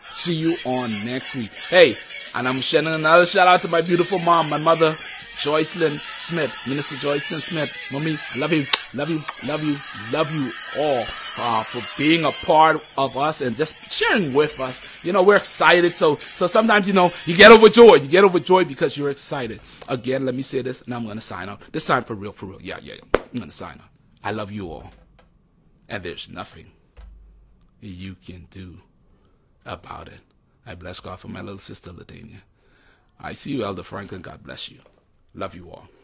See 0.08 0.34
you 0.34 0.56
on 0.64 1.04
next 1.04 1.34
week. 1.34 1.50
Hey, 1.68 1.96
and 2.34 2.48
I'm 2.48 2.60
sending 2.62 2.94
another 2.94 3.26
shout 3.26 3.48
out 3.48 3.62
to 3.62 3.68
my 3.68 3.80
beautiful 3.80 4.18
mom, 4.18 4.48
my 4.50 4.58
mother, 4.58 4.96
Joycelyn 5.36 6.00
Smith, 6.18 6.52
Minister 6.66 6.96
Joycelyn 6.96 7.42
Smith. 7.42 7.70
Mommy, 7.92 8.18
love 8.36 8.52
you, 8.52 8.66
love 8.94 9.10
you, 9.10 9.22
love 9.44 9.62
you, 9.62 9.76
love 10.10 10.30
you 10.32 10.50
all 10.78 11.04
uh, 11.36 11.62
for 11.62 11.82
being 11.98 12.24
a 12.24 12.32
part 12.32 12.82
of 12.96 13.16
us 13.18 13.42
and 13.42 13.54
just 13.54 13.76
sharing 13.92 14.32
with 14.32 14.58
us. 14.60 14.88
You 15.04 15.12
know, 15.12 15.22
we're 15.22 15.36
excited. 15.36 15.92
So, 15.92 16.18
so 16.34 16.46
sometimes, 16.46 16.88
you 16.88 16.94
know, 16.94 17.12
you 17.26 17.36
get 17.36 17.52
overjoyed. 17.52 18.02
You 18.02 18.08
get 18.08 18.24
overjoyed 18.24 18.66
because 18.66 18.96
you're 18.96 19.10
excited. 19.10 19.60
Again, 19.88 20.24
let 20.24 20.34
me 20.34 20.42
say 20.42 20.62
this 20.62 20.80
and 20.80 20.94
I'm 20.94 21.04
going 21.04 21.16
to 21.16 21.22
sign 21.22 21.50
up. 21.50 21.62
This 21.70 21.86
time 21.86 22.04
for 22.04 22.14
real, 22.14 22.32
for 22.32 22.46
real. 22.46 22.62
Yeah, 22.62 22.78
yeah, 22.82 22.94
yeah. 22.94 23.20
I'm 23.32 23.38
going 23.38 23.50
to 23.50 23.56
sign 23.56 23.74
up. 23.74 23.90
I 24.24 24.32
love 24.32 24.50
you 24.50 24.70
all. 24.72 24.90
And 25.88 26.02
there's 26.02 26.30
nothing 26.30 26.72
you 27.80 28.16
can 28.24 28.48
do 28.50 28.78
about 29.66 30.08
it. 30.08 30.20
I 30.66 30.74
bless 30.74 30.98
God 30.98 31.20
for 31.20 31.28
my 31.28 31.42
little 31.42 31.58
sister, 31.58 31.92
Ladania. 31.92 32.40
I 33.20 33.34
see 33.34 33.52
you, 33.52 33.64
Elder 33.64 33.82
Franklin. 33.82 34.22
God 34.22 34.42
bless 34.42 34.70
you. 34.70 34.78
Love 35.36 35.54
you 35.54 35.70
all. 35.70 35.95